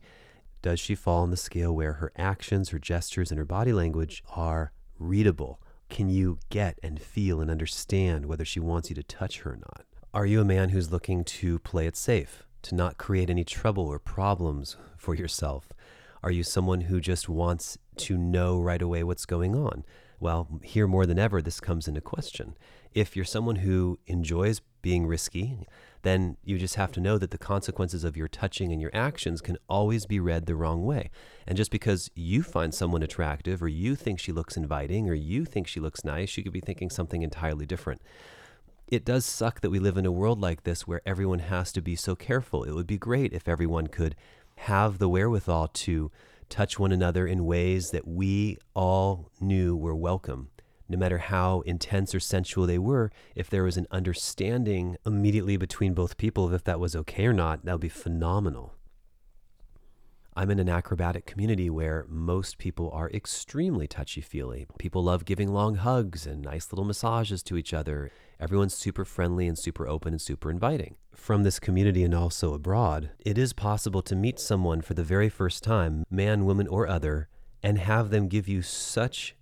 does 0.62 0.80
she 0.80 0.94
fall 0.94 1.22
on 1.22 1.30
the 1.30 1.36
scale 1.36 1.74
where 1.74 1.94
her 1.94 2.12
actions, 2.16 2.70
her 2.70 2.78
gestures, 2.78 3.30
and 3.30 3.38
her 3.38 3.44
body 3.44 3.72
language 3.72 4.24
are 4.34 4.72
readable? 4.98 5.60
Can 5.88 6.08
you 6.08 6.38
get 6.50 6.78
and 6.82 7.00
feel 7.00 7.40
and 7.40 7.50
understand 7.50 8.26
whether 8.26 8.44
she 8.44 8.58
wants 8.58 8.88
you 8.88 8.96
to 8.96 9.04
touch 9.04 9.40
her 9.40 9.52
or 9.52 9.56
not? 9.56 9.84
Are 10.12 10.26
you 10.26 10.40
a 10.40 10.44
man 10.44 10.70
who's 10.70 10.90
looking 10.90 11.22
to 11.24 11.60
play 11.60 11.86
it 11.86 11.96
safe, 11.96 12.44
to 12.62 12.74
not 12.74 12.98
create 12.98 13.30
any 13.30 13.44
trouble 13.44 13.86
or 13.86 14.00
problems 14.00 14.76
for 14.96 15.14
yourself? 15.14 15.68
Are 16.26 16.32
you 16.32 16.42
someone 16.42 16.80
who 16.80 17.00
just 17.00 17.28
wants 17.28 17.78
to 17.98 18.18
know 18.18 18.60
right 18.60 18.82
away 18.82 19.04
what's 19.04 19.26
going 19.26 19.54
on? 19.54 19.84
Well, 20.18 20.48
here 20.64 20.88
more 20.88 21.06
than 21.06 21.20
ever, 21.20 21.40
this 21.40 21.60
comes 21.60 21.86
into 21.86 22.00
question. 22.00 22.56
If 22.92 23.14
you're 23.14 23.24
someone 23.24 23.54
who 23.54 24.00
enjoys 24.08 24.60
being 24.82 25.06
risky, 25.06 25.68
then 26.02 26.36
you 26.42 26.58
just 26.58 26.74
have 26.74 26.90
to 26.92 27.00
know 27.00 27.16
that 27.16 27.30
the 27.30 27.38
consequences 27.38 28.02
of 28.02 28.16
your 28.16 28.26
touching 28.26 28.72
and 28.72 28.80
your 28.80 28.90
actions 28.92 29.40
can 29.40 29.56
always 29.68 30.04
be 30.04 30.18
read 30.18 30.46
the 30.46 30.56
wrong 30.56 30.84
way. 30.84 31.12
And 31.46 31.56
just 31.56 31.70
because 31.70 32.10
you 32.16 32.42
find 32.42 32.74
someone 32.74 33.04
attractive 33.04 33.62
or 33.62 33.68
you 33.68 33.94
think 33.94 34.18
she 34.18 34.32
looks 34.32 34.56
inviting 34.56 35.08
or 35.08 35.14
you 35.14 35.44
think 35.44 35.68
she 35.68 35.78
looks 35.78 36.04
nice, 36.04 36.28
she 36.28 36.42
could 36.42 36.52
be 36.52 36.58
thinking 36.58 36.90
something 36.90 37.22
entirely 37.22 37.66
different. 37.66 38.02
It 38.88 39.04
does 39.04 39.24
suck 39.24 39.60
that 39.60 39.70
we 39.70 39.78
live 39.78 39.96
in 39.96 40.06
a 40.06 40.12
world 40.12 40.40
like 40.40 40.64
this 40.64 40.88
where 40.88 41.02
everyone 41.06 41.40
has 41.40 41.70
to 41.72 41.80
be 41.80 41.94
so 41.94 42.16
careful. 42.16 42.64
It 42.64 42.72
would 42.72 42.86
be 42.88 42.98
great 42.98 43.32
if 43.32 43.46
everyone 43.46 43.86
could 43.86 44.16
have 44.58 44.98
the 44.98 45.08
wherewithal 45.08 45.68
to 45.68 46.10
touch 46.48 46.78
one 46.78 46.92
another 46.92 47.26
in 47.26 47.44
ways 47.44 47.90
that 47.90 48.06
we 48.06 48.58
all 48.74 49.30
knew 49.40 49.76
were 49.76 49.96
welcome 49.96 50.50
no 50.88 50.96
matter 50.96 51.18
how 51.18 51.60
intense 51.62 52.14
or 52.14 52.20
sensual 52.20 52.66
they 52.66 52.78
were, 52.78 53.10
if 53.34 53.50
there 53.50 53.64
was 53.64 53.76
an 53.76 53.86
understanding 53.90 54.96
immediately 55.04 55.56
between 55.56 55.94
both 55.94 56.16
people 56.16 56.44
of 56.44 56.52
if 56.52 56.64
that 56.64 56.80
was 56.80 56.94
okay 56.94 57.26
or 57.26 57.32
not, 57.32 57.64
that 57.64 57.72
would 57.72 57.80
be 57.80 57.88
phenomenal. 57.88 58.74
I'm 60.36 60.50
in 60.50 60.58
an 60.58 60.68
acrobatic 60.68 61.24
community 61.24 61.70
where 61.70 62.04
most 62.08 62.58
people 62.58 62.90
are 62.90 63.10
extremely 63.10 63.86
touchy 63.86 64.20
feely. 64.20 64.66
People 64.78 65.02
love 65.02 65.24
giving 65.24 65.52
long 65.52 65.76
hugs 65.76 66.26
and 66.26 66.42
nice 66.42 66.70
little 66.70 66.84
massages 66.84 67.42
to 67.44 67.56
each 67.56 67.72
other. 67.72 68.10
Everyone's 68.38 68.74
super 68.74 69.04
friendly 69.04 69.48
and 69.48 69.58
super 69.58 69.88
open 69.88 70.12
and 70.12 70.20
super 70.20 70.50
inviting. 70.50 70.96
From 71.14 71.42
this 71.42 71.58
community 71.58 72.04
and 72.04 72.14
also 72.14 72.52
abroad, 72.52 73.10
it 73.18 73.38
is 73.38 73.54
possible 73.54 74.02
to 74.02 74.14
meet 74.14 74.38
someone 74.38 74.82
for 74.82 74.92
the 74.92 75.02
very 75.02 75.30
first 75.30 75.64
time, 75.64 76.04
man, 76.10 76.44
woman, 76.44 76.66
or 76.66 76.86
other, 76.86 77.28
and 77.62 77.78
have 77.78 78.10
them 78.10 78.28
give 78.28 78.46
you 78.46 78.60
such 78.60 79.34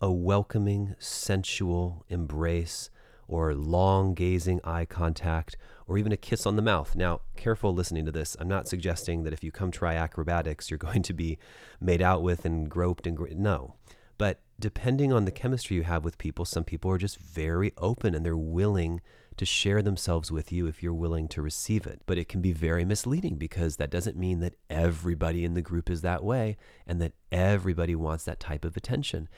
a 0.00 0.10
welcoming, 0.10 0.94
sensual 0.98 2.06
embrace 2.08 2.88
or 3.26 3.54
long 3.54 4.14
gazing 4.14 4.60
eye 4.64 4.86
contact 4.86 5.56
or 5.86 5.98
even 5.98 6.12
a 6.12 6.16
kiss 6.16 6.46
on 6.46 6.56
the 6.56 6.62
mouth. 6.62 6.96
Now, 6.96 7.20
careful 7.36 7.74
listening 7.74 8.06
to 8.06 8.12
this. 8.12 8.36
I'm 8.40 8.48
not 8.48 8.66
suggesting 8.66 9.24
that 9.24 9.32
if 9.34 9.44
you 9.44 9.52
come 9.52 9.70
try 9.70 9.94
acrobatics, 9.94 10.70
you're 10.70 10.78
going 10.78 11.02
to 11.02 11.12
be 11.12 11.38
made 11.80 12.00
out 12.00 12.22
with 12.22 12.44
and 12.44 12.68
groped 12.68 13.06
and 13.06 13.16
gro- 13.16 13.28
no. 13.34 13.74
But 14.18 14.40
depending 14.60 15.12
on 15.12 15.24
the 15.24 15.30
chemistry 15.30 15.76
you 15.76 15.84
have 15.84 16.04
with 16.04 16.18
people, 16.18 16.44
some 16.44 16.64
people 16.64 16.90
are 16.90 16.98
just 16.98 17.18
very 17.18 17.72
open 17.78 18.14
and 18.14 18.26
they're 18.26 18.36
willing 18.36 19.00
to 19.36 19.46
share 19.46 19.82
themselves 19.82 20.32
with 20.32 20.50
you 20.52 20.66
if 20.66 20.82
you're 20.82 20.92
willing 20.92 21.28
to 21.28 21.40
receive 21.40 21.86
it. 21.86 22.02
But 22.06 22.18
it 22.18 22.28
can 22.28 22.42
be 22.42 22.52
very 22.52 22.84
misleading 22.84 23.36
because 23.36 23.76
that 23.76 23.90
doesn't 23.90 24.16
mean 24.16 24.40
that 24.40 24.56
everybody 24.68 25.44
in 25.44 25.54
the 25.54 25.62
group 25.62 25.88
is 25.88 26.02
that 26.02 26.24
way 26.24 26.56
and 26.86 27.00
that 27.00 27.12
everybody 27.30 27.94
wants 27.94 28.24
that 28.24 28.40
type 28.40 28.64
of 28.64 28.76
attention. 28.76 29.28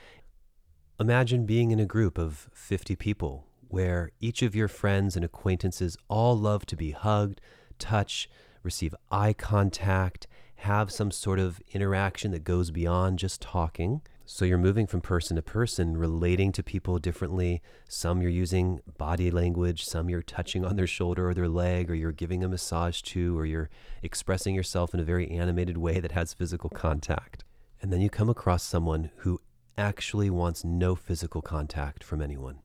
Imagine 0.99 1.45
being 1.45 1.71
in 1.71 1.79
a 1.79 1.85
group 1.85 2.17
of 2.17 2.49
50 2.53 2.95
people 2.95 3.45
where 3.67 4.11
each 4.19 4.41
of 4.41 4.55
your 4.55 4.67
friends 4.67 5.15
and 5.15 5.23
acquaintances 5.23 5.97
all 6.09 6.37
love 6.37 6.65
to 6.65 6.75
be 6.75 6.91
hugged, 6.91 7.39
touch, 7.79 8.29
receive 8.63 8.93
eye 9.11 9.33
contact, 9.33 10.27
have 10.55 10.91
some 10.91 11.09
sort 11.09 11.39
of 11.39 11.61
interaction 11.71 12.31
that 12.31 12.43
goes 12.43 12.69
beyond 12.69 13.17
just 13.19 13.41
talking. 13.41 14.01
So 14.33 14.45
you're 14.45 14.57
moving 14.57 14.87
from 14.87 15.01
person 15.01 15.35
to 15.35 15.41
person, 15.41 15.97
relating 15.97 16.53
to 16.53 16.63
people 16.63 16.99
differently. 16.99 17.61
Some 17.89 18.21
you're 18.21 18.31
using 18.31 18.79
body 18.97 19.29
language, 19.29 19.83
some 19.83 20.09
you're 20.09 20.21
touching 20.21 20.63
on 20.63 20.77
their 20.77 20.87
shoulder 20.87 21.27
or 21.27 21.33
their 21.33 21.49
leg, 21.49 21.91
or 21.91 21.95
you're 21.95 22.13
giving 22.13 22.41
a 22.41 22.47
massage 22.47 23.01
to, 23.01 23.37
or 23.37 23.45
you're 23.45 23.69
expressing 24.01 24.55
yourself 24.55 24.93
in 24.93 25.01
a 25.01 25.03
very 25.03 25.29
animated 25.29 25.77
way 25.77 25.99
that 25.99 26.13
has 26.13 26.33
physical 26.33 26.69
contact. 26.69 27.43
And 27.81 27.91
then 27.91 27.99
you 27.99 28.09
come 28.09 28.29
across 28.29 28.63
someone 28.63 29.11
who 29.17 29.41
actually 29.77 30.29
wants 30.29 30.63
no 30.63 30.95
physical 30.95 31.41
contact 31.41 32.01
from 32.01 32.21
anyone. 32.21 32.59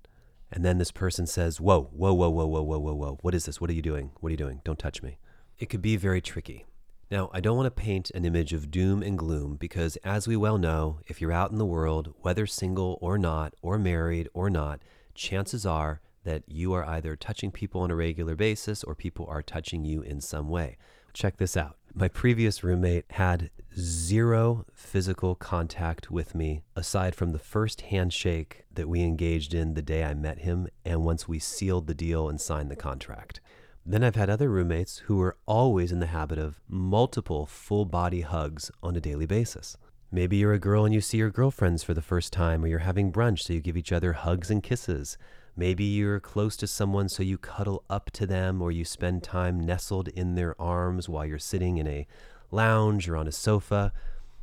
And 0.52 0.64
then 0.64 0.78
this 0.78 0.92
person 0.92 1.26
says, 1.26 1.60
Whoa, 1.60 1.90
whoa, 1.92 2.14
whoa, 2.14 2.30
whoa, 2.30 2.46
whoa, 2.46 2.62
whoa, 2.62 2.78
whoa, 2.78 2.94
whoa. 2.94 3.18
What 3.22 3.34
is 3.34 3.46
this? 3.46 3.60
What 3.60 3.70
are 3.70 3.74
you 3.74 3.82
doing? 3.82 4.12
What 4.20 4.28
are 4.28 4.30
you 4.30 4.36
doing? 4.36 4.60
Don't 4.64 4.78
touch 4.78 5.02
me. 5.02 5.18
It 5.58 5.66
could 5.66 5.82
be 5.82 5.96
very 5.96 6.20
tricky. 6.20 6.64
Now, 7.08 7.30
I 7.32 7.40
don't 7.40 7.56
want 7.56 7.66
to 7.68 7.82
paint 7.82 8.10
an 8.10 8.24
image 8.24 8.52
of 8.52 8.70
doom 8.70 9.00
and 9.00 9.16
gloom 9.16 9.56
because, 9.56 9.94
as 9.98 10.26
we 10.26 10.36
well 10.36 10.58
know, 10.58 10.98
if 11.06 11.20
you're 11.20 11.30
out 11.30 11.52
in 11.52 11.58
the 11.58 11.64
world, 11.64 12.12
whether 12.22 12.46
single 12.46 12.98
or 13.00 13.16
not, 13.16 13.54
or 13.62 13.78
married 13.78 14.28
or 14.34 14.50
not, 14.50 14.80
chances 15.14 15.64
are 15.64 16.00
that 16.24 16.42
you 16.48 16.72
are 16.72 16.84
either 16.84 17.14
touching 17.14 17.52
people 17.52 17.80
on 17.82 17.92
a 17.92 17.96
regular 17.96 18.34
basis 18.34 18.82
or 18.82 18.96
people 18.96 19.24
are 19.28 19.40
touching 19.40 19.84
you 19.84 20.02
in 20.02 20.20
some 20.20 20.48
way. 20.48 20.78
Check 21.12 21.36
this 21.36 21.56
out. 21.56 21.76
My 21.94 22.08
previous 22.08 22.64
roommate 22.64 23.04
had 23.12 23.50
zero 23.78 24.66
physical 24.74 25.36
contact 25.36 26.10
with 26.10 26.34
me 26.34 26.62
aside 26.74 27.14
from 27.14 27.30
the 27.30 27.38
first 27.38 27.82
handshake 27.82 28.64
that 28.74 28.88
we 28.88 29.02
engaged 29.02 29.54
in 29.54 29.74
the 29.74 29.80
day 29.80 30.02
I 30.02 30.14
met 30.14 30.40
him 30.40 30.66
and 30.84 31.04
once 31.04 31.28
we 31.28 31.38
sealed 31.38 31.86
the 31.86 31.94
deal 31.94 32.28
and 32.28 32.40
signed 32.40 32.70
the 32.70 32.76
contract. 32.76 33.40
Then 33.88 34.02
I've 34.02 34.16
had 34.16 34.28
other 34.28 34.50
roommates 34.50 34.98
who 35.04 35.18
were 35.18 35.36
always 35.46 35.92
in 35.92 36.00
the 36.00 36.06
habit 36.06 36.38
of 36.38 36.58
multiple 36.68 37.46
full 37.46 37.84
body 37.84 38.22
hugs 38.22 38.68
on 38.82 38.96
a 38.96 39.00
daily 39.00 39.26
basis. 39.26 39.76
Maybe 40.10 40.38
you're 40.38 40.54
a 40.54 40.58
girl 40.58 40.84
and 40.84 40.92
you 40.92 41.00
see 41.00 41.18
your 41.18 41.30
girlfriends 41.30 41.84
for 41.84 41.94
the 41.94 42.02
first 42.02 42.32
time, 42.32 42.64
or 42.64 42.66
you're 42.66 42.80
having 42.80 43.12
brunch, 43.12 43.42
so 43.42 43.52
you 43.52 43.60
give 43.60 43.76
each 43.76 43.92
other 43.92 44.14
hugs 44.14 44.50
and 44.50 44.60
kisses. 44.60 45.16
Maybe 45.56 45.84
you're 45.84 46.18
close 46.18 46.56
to 46.56 46.66
someone, 46.66 47.08
so 47.08 47.22
you 47.22 47.38
cuddle 47.38 47.84
up 47.88 48.10
to 48.14 48.26
them, 48.26 48.60
or 48.60 48.72
you 48.72 48.84
spend 48.84 49.22
time 49.22 49.60
nestled 49.60 50.08
in 50.08 50.34
their 50.34 50.60
arms 50.60 51.08
while 51.08 51.24
you're 51.24 51.38
sitting 51.38 51.78
in 51.78 51.86
a 51.86 52.08
lounge 52.50 53.08
or 53.08 53.16
on 53.16 53.28
a 53.28 53.32
sofa. 53.32 53.92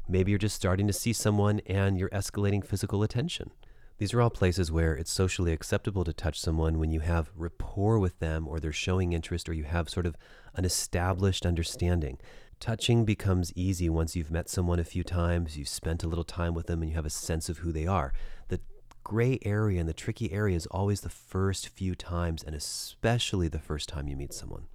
Maybe 0.08 0.32
you're 0.32 0.40
just 0.40 0.56
starting 0.56 0.88
to 0.88 0.94
see 0.94 1.12
someone 1.12 1.60
and 1.66 1.98
you're 1.98 2.10
escalating 2.10 2.66
physical 2.66 3.04
attention. 3.04 3.52
These 3.98 4.14
are 4.14 4.22
all 4.22 4.30
places 4.30 4.72
where 4.72 4.96
it's 4.96 5.12
socially 5.12 5.54
acceptable 5.54 6.04
to 6.04 6.14
touch 6.14 6.40
someone 6.40 6.80
when 6.80 6.92
you 6.92 7.02
have 7.02 7.32
rapport 7.36 8.00
with 8.00 8.20
them 8.20 8.48
or 8.48 8.60
they're 8.60 8.72
showing 8.72 9.14
interest 9.14 9.48
or 9.48 9.54
you 9.54 9.66
have 9.66 9.90
sort 9.90 10.06
of 10.06 10.18
an 10.56 10.66
established 10.66 11.46
understanding. 11.46 12.18
Touching 12.60 13.06
becomes 13.06 13.54
easy 13.56 13.90
once 13.90 14.16
you've 14.16 14.32
met 14.32 14.50
someone 14.50 14.80
a 14.80 14.84
few 14.84 15.04
times, 15.04 15.58
you've 15.58 15.68
spent 15.68 16.04
a 16.04 16.08
little 16.08 16.24
time 16.24 16.54
with 16.54 16.68
them, 16.68 16.82
and 16.82 16.90
you 16.90 16.96
have 16.96 17.06
a 17.06 17.10
sense 17.10 17.50
of 17.50 17.60
who 17.60 17.72
they 17.72 17.86
are. 17.86 18.14
The 18.48 18.62
gray 19.04 19.38
area 19.44 19.80
and 19.80 19.90
the 19.90 19.94
tricky 19.94 20.32
area 20.32 20.56
is 20.56 20.66
always 20.68 21.02
the 21.02 21.10
first 21.10 21.68
few 21.70 21.94
times, 21.94 22.42
and 22.42 22.56
especially 22.56 23.48
the 23.48 23.60
first 23.60 23.90
time 23.90 24.08
you 24.08 24.16
meet 24.16 24.34
someone. 24.34 24.68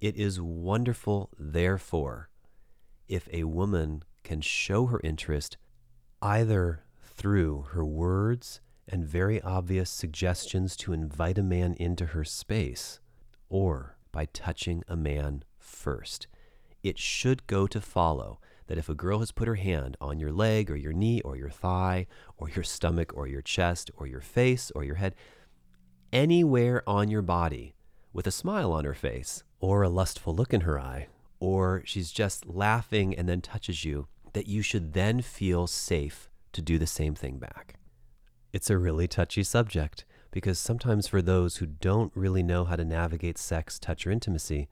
It 0.00 0.16
is 0.16 0.40
wonderful, 0.40 1.30
therefore, 1.38 2.30
if 3.06 3.28
a 3.32 3.44
woman 3.44 4.02
can 4.24 4.40
show 4.40 4.86
her 4.86 5.00
interest 5.04 5.56
either 6.22 6.85
through 7.16 7.66
her 7.70 7.84
words 7.84 8.60
and 8.88 9.04
very 9.04 9.40
obvious 9.42 9.90
suggestions 9.90 10.76
to 10.76 10.92
invite 10.92 11.38
a 11.38 11.42
man 11.42 11.74
into 11.74 12.06
her 12.06 12.24
space 12.24 13.00
or 13.48 13.96
by 14.12 14.26
touching 14.26 14.82
a 14.86 14.96
man 14.96 15.42
first. 15.58 16.26
It 16.82 16.98
should 16.98 17.46
go 17.46 17.66
to 17.66 17.80
follow 17.80 18.38
that 18.66 18.78
if 18.78 18.88
a 18.88 18.94
girl 18.94 19.20
has 19.20 19.32
put 19.32 19.48
her 19.48 19.54
hand 19.54 19.96
on 20.00 20.18
your 20.18 20.32
leg 20.32 20.70
or 20.70 20.76
your 20.76 20.92
knee 20.92 21.20
or 21.22 21.36
your 21.36 21.50
thigh 21.50 22.06
or 22.36 22.50
your 22.50 22.64
stomach 22.64 23.12
or 23.14 23.26
your 23.26 23.42
chest 23.42 23.90
or 23.96 24.06
your 24.06 24.20
face 24.20 24.70
or 24.74 24.84
your 24.84 24.96
head, 24.96 25.14
anywhere 26.12 26.82
on 26.88 27.08
your 27.08 27.22
body 27.22 27.74
with 28.12 28.26
a 28.26 28.30
smile 28.30 28.72
on 28.72 28.84
her 28.84 28.94
face 28.94 29.42
or 29.60 29.82
a 29.82 29.88
lustful 29.88 30.34
look 30.34 30.52
in 30.52 30.62
her 30.62 30.78
eye 30.78 31.08
or 31.40 31.82
she's 31.84 32.12
just 32.12 32.46
laughing 32.46 33.14
and 33.14 33.28
then 33.28 33.40
touches 33.40 33.84
you, 33.84 34.06
that 34.32 34.46
you 34.46 34.62
should 34.62 34.92
then 34.92 35.20
feel 35.20 35.66
safe 35.66 36.30
to 36.56 36.62
do 36.62 36.78
the 36.78 36.86
same 36.86 37.14
thing 37.14 37.38
back. 37.38 37.74
It's 38.52 38.70
a 38.70 38.78
really 38.78 39.06
touchy 39.06 39.44
subject 39.44 40.04
because 40.30 40.58
sometimes 40.58 41.06
for 41.06 41.22
those 41.22 41.58
who 41.58 41.66
don't 41.66 42.12
really 42.14 42.42
know 42.42 42.64
how 42.64 42.76
to 42.76 42.84
navigate 42.84 43.38
sex, 43.38 43.78
touch, 43.78 44.06
or 44.06 44.10
intimacy, 44.10 44.68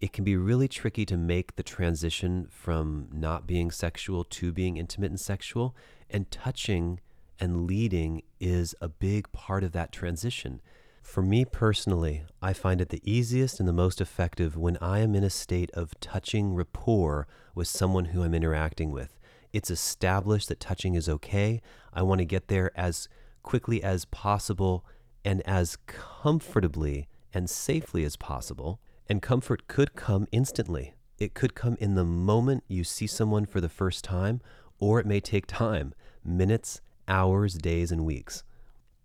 it 0.00 0.12
can 0.12 0.24
be 0.24 0.36
really 0.36 0.68
tricky 0.68 1.06
to 1.06 1.16
make 1.16 1.56
the 1.56 1.62
transition 1.62 2.46
from 2.50 3.08
not 3.12 3.46
being 3.46 3.70
sexual 3.70 4.24
to 4.24 4.52
being 4.52 4.76
intimate 4.76 5.10
and 5.10 5.20
sexual. 5.20 5.74
And 6.10 6.30
touching 6.30 7.00
and 7.40 7.66
leading 7.66 8.22
is 8.40 8.74
a 8.80 8.88
big 8.88 9.30
part 9.32 9.64
of 9.64 9.72
that 9.72 9.92
transition. 9.92 10.60
For 11.02 11.22
me 11.22 11.44
personally, 11.44 12.24
I 12.42 12.52
find 12.52 12.80
it 12.80 12.90
the 12.90 13.02
easiest 13.04 13.60
and 13.60 13.68
the 13.68 13.72
most 13.72 14.00
effective 14.00 14.56
when 14.56 14.76
I 14.80 14.98
am 15.00 15.14
in 15.14 15.24
a 15.24 15.30
state 15.30 15.70
of 15.72 15.98
touching 16.00 16.54
rapport 16.54 17.26
with 17.54 17.66
someone 17.66 18.06
who 18.06 18.22
I'm 18.22 18.34
interacting 18.34 18.92
with. 18.92 19.17
It's 19.52 19.70
established 19.70 20.48
that 20.48 20.60
touching 20.60 20.94
is 20.94 21.08
okay. 21.08 21.60
I 21.92 22.02
want 22.02 22.20
to 22.20 22.24
get 22.24 22.48
there 22.48 22.70
as 22.78 23.08
quickly 23.42 23.82
as 23.82 24.04
possible 24.06 24.84
and 25.24 25.42
as 25.42 25.76
comfortably 25.86 27.08
and 27.32 27.48
safely 27.48 28.04
as 28.04 28.16
possible. 28.16 28.80
And 29.08 29.22
comfort 29.22 29.68
could 29.68 29.94
come 29.94 30.26
instantly. 30.32 30.94
It 31.18 31.34
could 31.34 31.54
come 31.54 31.76
in 31.80 31.94
the 31.94 32.04
moment 32.04 32.64
you 32.68 32.84
see 32.84 33.06
someone 33.06 33.46
for 33.46 33.60
the 33.60 33.68
first 33.68 34.04
time, 34.04 34.40
or 34.78 35.00
it 35.00 35.06
may 35.06 35.20
take 35.20 35.46
time 35.46 35.94
minutes, 36.24 36.80
hours, 37.08 37.54
days, 37.54 37.90
and 37.90 38.04
weeks. 38.04 38.44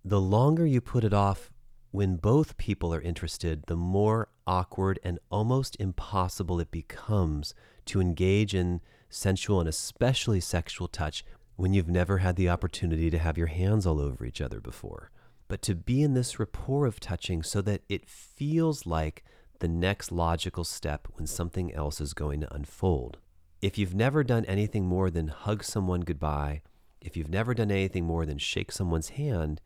The 0.04 0.22
longer 0.22 0.66
you 0.66 0.82
put 0.82 1.06
it 1.06 1.14
off, 1.14 1.52
when 1.92 2.18
both 2.18 2.58
people 2.58 2.94
are 2.94 3.02
interested, 3.02 3.64
the 3.68 3.78
more 3.78 4.28
awkward 4.46 5.00
and 5.04 5.20
almost 5.32 5.78
impossible 5.80 6.60
it 6.60 6.72
becomes 6.72 7.54
to 7.86 8.02
engage 8.02 8.54
in 8.54 8.82
sensual 9.14 9.60
and 9.60 9.70
especially 9.70 10.40
sexual 10.40 10.88
touch 10.88 11.24
when 11.56 11.74
you've 11.74 11.90
never 11.90 12.20
had 12.20 12.36
the 12.36 12.50
opportunity 12.50 13.10
to 13.10 13.20
have 13.20 13.38
your 13.38 13.48
hands 13.48 13.86
all 13.86 14.00
over 14.00 14.26
each 14.26 14.42
other 14.42 14.60
before. 14.60 15.12
But 15.48 15.62
to 15.64 15.76
be 15.76 16.02
in 16.02 16.14
this 16.14 16.40
rapport 16.40 16.86
of 16.86 17.00
touching 17.00 17.44
so 17.44 17.62
that 17.62 17.84
it 17.88 18.08
feels 18.08 18.86
like 18.86 19.24
the 19.60 19.68
next 19.68 20.12
logical 20.12 20.64
step 20.64 21.08
when 21.14 21.28
something 21.28 21.74
else 21.74 22.02
is 22.02 22.14
going 22.14 22.42
to 22.42 22.54
unfold. 22.54 23.18
If 23.62 23.78
you've 23.78 23.96
never 23.96 24.24
done 24.24 24.46
anything 24.46 24.86
more 24.86 25.10
than 25.10 25.28
hug 25.30 25.64
someone 25.64 26.02
goodbye, 26.02 26.62
if 27.00 27.16
you've 27.16 27.30
never 27.30 27.54
done 27.54 27.72
anything 27.72 28.06
more 28.06 28.26
than 28.26 28.38
shake 28.38 28.72
someone's 28.72 29.10
hand, 29.10 29.62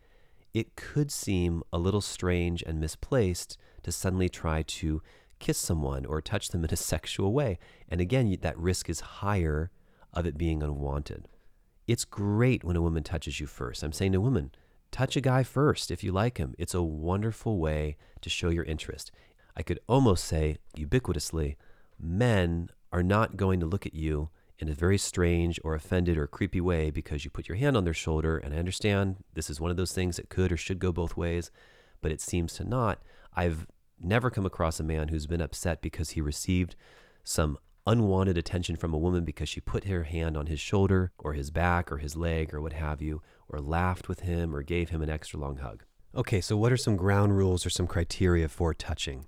it 0.53 0.75
could 0.75 1.11
seem 1.11 1.63
a 1.71 1.77
little 1.77 2.01
strange 2.01 2.63
and 2.63 2.79
misplaced 2.79 3.57
to 3.83 3.91
suddenly 3.91 4.29
try 4.29 4.63
to 4.63 5.01
kiss 5.39 5.57
someone 5.57 6.05
or 6.05 6.21
touch 6.21 6.49
them 6.49 6.63
in 6.63 6.71
a 6.71 6.77
sexual 6.77 7.33
way. 7.33 7.59
And 7.89 8.01
again, 8.01 8.35
that 8.41 8.57
risk 8.57 8.89
is 8.89 8.99
higher 8.99 9.71
of 10.13 10.25
it 10.25 10.37
being 10.37 10.63
unwanted. 10.63 11.27
It's 11.87 12.05
great 12.05 12.63
when 12.63 12.75
a 12.75 12.81
woman 12.81 13.03
touches 13.03 13.39
you 13.39 13.47
first. 13.47 13.83
I'm 13.83 13.93
saying 13.93 14.11
to 14.11 14.21
women, 14.21 14.51
touch 14.91 15.15
a 15.15 15.21
guy 15.21 15.43
first 15.43 15.91
if 15.91 16.03
you 16.03 16.11
like 16.11 16.37
him. 16.37 16.53
It's 16.57 16.73
a 16.73 16.81
wonderful 16.81 17.59
way 17.59 17.97
to 18.21 18.29
show 18.29 18.49
your 18.49 18.65
interest. 18.65 19.11
I 19.55 19.63
could 19.63 19.79
almost 19.87 20.25
say 20.25 20.57
ubiquitously, 20.77 21.55
men 21.99 22.69
are 22.91 23.03
not 23.03 23.37
going 23.37 23.59
to 23.59 23.65
look 23.65 23.85
at 23.85 23.93
you 23.93 24.29
in 24.59 24.69
a 24.69 24.73
very 24.73 24.97
strange 24.97 25.59
or 25.63 25.75
offended 25.75 26.17
or 26.17 26.27
creepy 26.27 26.61
way 26.61 26.89
because 26.89 27.23
you 27.23 27.31
put 27.31 27.47
your 27.47 27.57
hand 27.57 27.77
on 27.77 27.83
their 27.83 27.93
shoulder. 27.93 28.37
And 28.37 28.53
I 28.53 28.57
understand 28.57 29.17
this 29.33 29.49
is 29.49 29.61
one 29.61 29.71
of 29.71 29.77
those 29.77 29.93
things 29.93 30.17
that 30.17 30.29
could 30.29 30.51
or 30.51 30.57
should 30.57 30.79
go 30.79 30.91
both 30.91 31.15
ways, 31.15 31.51
but 32.01 32.11
it 32.11 32.21
seems 32.21 32.53
to 32.53 32.63
not. 32.63 32.99
I've 33.35 33.67
never 33.99 34.29
come 34.29 34.45
across 34.45 34.79
a 34.79 34.83
man 34.83 35.09
who's 35.09 35.27
been 35.27 35.41
upset 35.41 35.81
because 35.81 36.11
he 36.11 36.21
received 36.21 36.75
some 37.23 37.57
unwanted 37.85 38.37
attention 38.37 38.75
from 38.75 38.93
a 38.93 38.97
woman 38.97 39.23
because 39.23 39.47
she 39.47 39.61
put 39.61 39.85
her 39.85 40.03
hand 40.03 40.35
on 40.35 40.47
his 40.47 40.59
shoulder 40.59 41.11
or 41.17 41.33
his 41.33 41.51
back 41.51 41.91
or 41.91 41.97
his 41.97 42.15
leg 42.15 42.53
or 42.53 42.61
what 42.61 42.73
have 42.73 43.01
you, 43.01 43.21
or 43.49 43.59
laughed 43.59 44.09
with 44.09 44.21
him 44.21 44.53
or 44.53 44.61
gave 44.61 44.89
him 44.89 45.01
an 45.01 45.09
extra 45.09 45.39
long 45.39 45.57
hug. 45.57 45.83
Okay, 46.15 46.41
so 46.41 46.57
what 46.57 46.71
are 46.71 46.77
some 46.77 46.97
ground 46.97 47.37
rules 47.37 47.65
or 47.65 47.69
some 47.69 47.87
criteria 47.87 48.49
for 48.49 48.73
touching? 48.73 49.27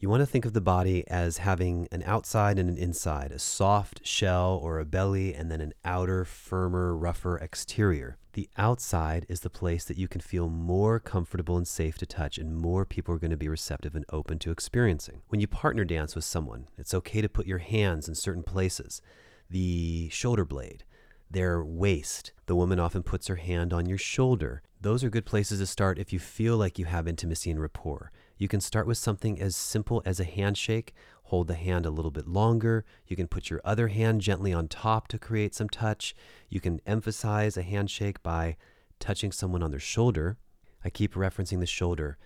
You 0.00 0.08
want 0.08 0.20
to 0.20 0.26
think 0.26 0.44
of 0.44 0.52
the 0.52 0.60
body 0.60 1.02
as 1.08 1.38
having 1.38 1.88
an 1.90 2.04
outside 2.06 2.56
and 2.56 2.70
an 2.70 2.78
inside, 2.78 3.32
a 3.32 3.38
soft 3.40 4.06
shell 4.06 4.60
or 4.62 4.78
a 4.78 4.84
belly, 4.84 5.34
and 5.34 5.50
then 5.50 5.60
an 5.60 5.74
outer, 5.84 6.24
firmer, 6.24 6.96
rougher 6.96 7.36
exterior. 7.38 8.16
The 8.34 8.48
outside 8.56 9.26
is 9.28 9.40
the 9.40 9.50
place 9.50 9.84
that 9.86 9.96
you 9.96 10.06
can 10.06 10.20
feel 10.20 10.48
more 10.48 11.00
comfortable 11.00 11.56
and 11.56 11.66
safe 11.66 11.98
to 11.98 12.06
touch, 12.06 12.38
and 12.38 12.56
more 12.56 12.84
people 12.84 13.12
are 13.12 13.18
going 13.18 13.32
to 13.32 13.36
be 13.36 13.48
receptive 13.48 13.96
and 13.96 14.04
open 14.12 14.38
to 14.38 14.52
experiencing. 14.52 15.22
When 15.30 15.40
you 15.40 15.48
partner 15.48 15.84
dance 15.84 16.14
with 16.14 16.24
someone, 16.24 16.68
it's 16.78 16.94
okay 16.94 17.20
to 17.20 17.28
put 17.28 17.48
your 17.48 17.58
hands 17.58 18.06
in 18.06 18.14
certain 18.14 18.44
places. 18.44 19.02
The 19.50 20.10
shoulder 20.10 20.44
blade, 20.44 20.84
their 21.28 21.64
waist. 21.64 22.30
The 22.46 22.54
woman 22.54 22.78
often 22.78 23.02
puts 23.02 23.26
her 23.26 23.36
hand 23.36 23.72
on 23.72 23.86
your 23.86 23.98
shoulder. 23.98 24.62
Those 24.80 25.02
are 25.02 25.10
good 25.10 25.26
places 25.26 25.58
to 25.58 25.66
start 25.66 25.98
if 25.98 26.12
you 26.12 26.20
feel 26.20 26.56
like 26.56 26.78
you 26.78 26.84
have 26.84 27.08
intimacy 27.08 27.50
and 27.50 27.60
rapport. 27.60 28.12
You 28.38 28.46
can 28.46 28.60
start 28.60 28.86
with 28.86 28.98
something 28.98 29.40
as 29.40 29.56
simple 29.56 30.00
as 30.06 30.20
a 30.20 30.24
handshake. 30.24 30.94
Hold 31.24 31.48
the 31.48 31.56
hand 31.56 31.84
a 31.84 31.90
little 31.90 32.12
bit 32.12 32.28
longer. 32.28 32.84
You 33.08 33.16
can 33.16 33.26
put 33.26 33.50
your 33.50 33.60
other 33.64 33.88
hand 33.88 34.20
gently 34.20 34.52
on 34.52 34.68
top 34.68 35.08
to 35.08 35.18
create 35.18 35.56
some 35.56 35.68
touch. 35.68 36.14
You 36.48 36.60
can 36.60 36.80
emphasize 36.86 37.56
a 37.56 37.62
handshake 37.62 38.22
by 38.22 38.56
touching 39.00 39.32
someone 39.32 39.62
on 39.62 39.72
their 39.72 39.80
shoulder. 39.80 40.38
I 40.84 40.90
keep 40.90 41.14
referencing 41.14 41.58
the 41.58 41.66
shoulder. 41.66 42.16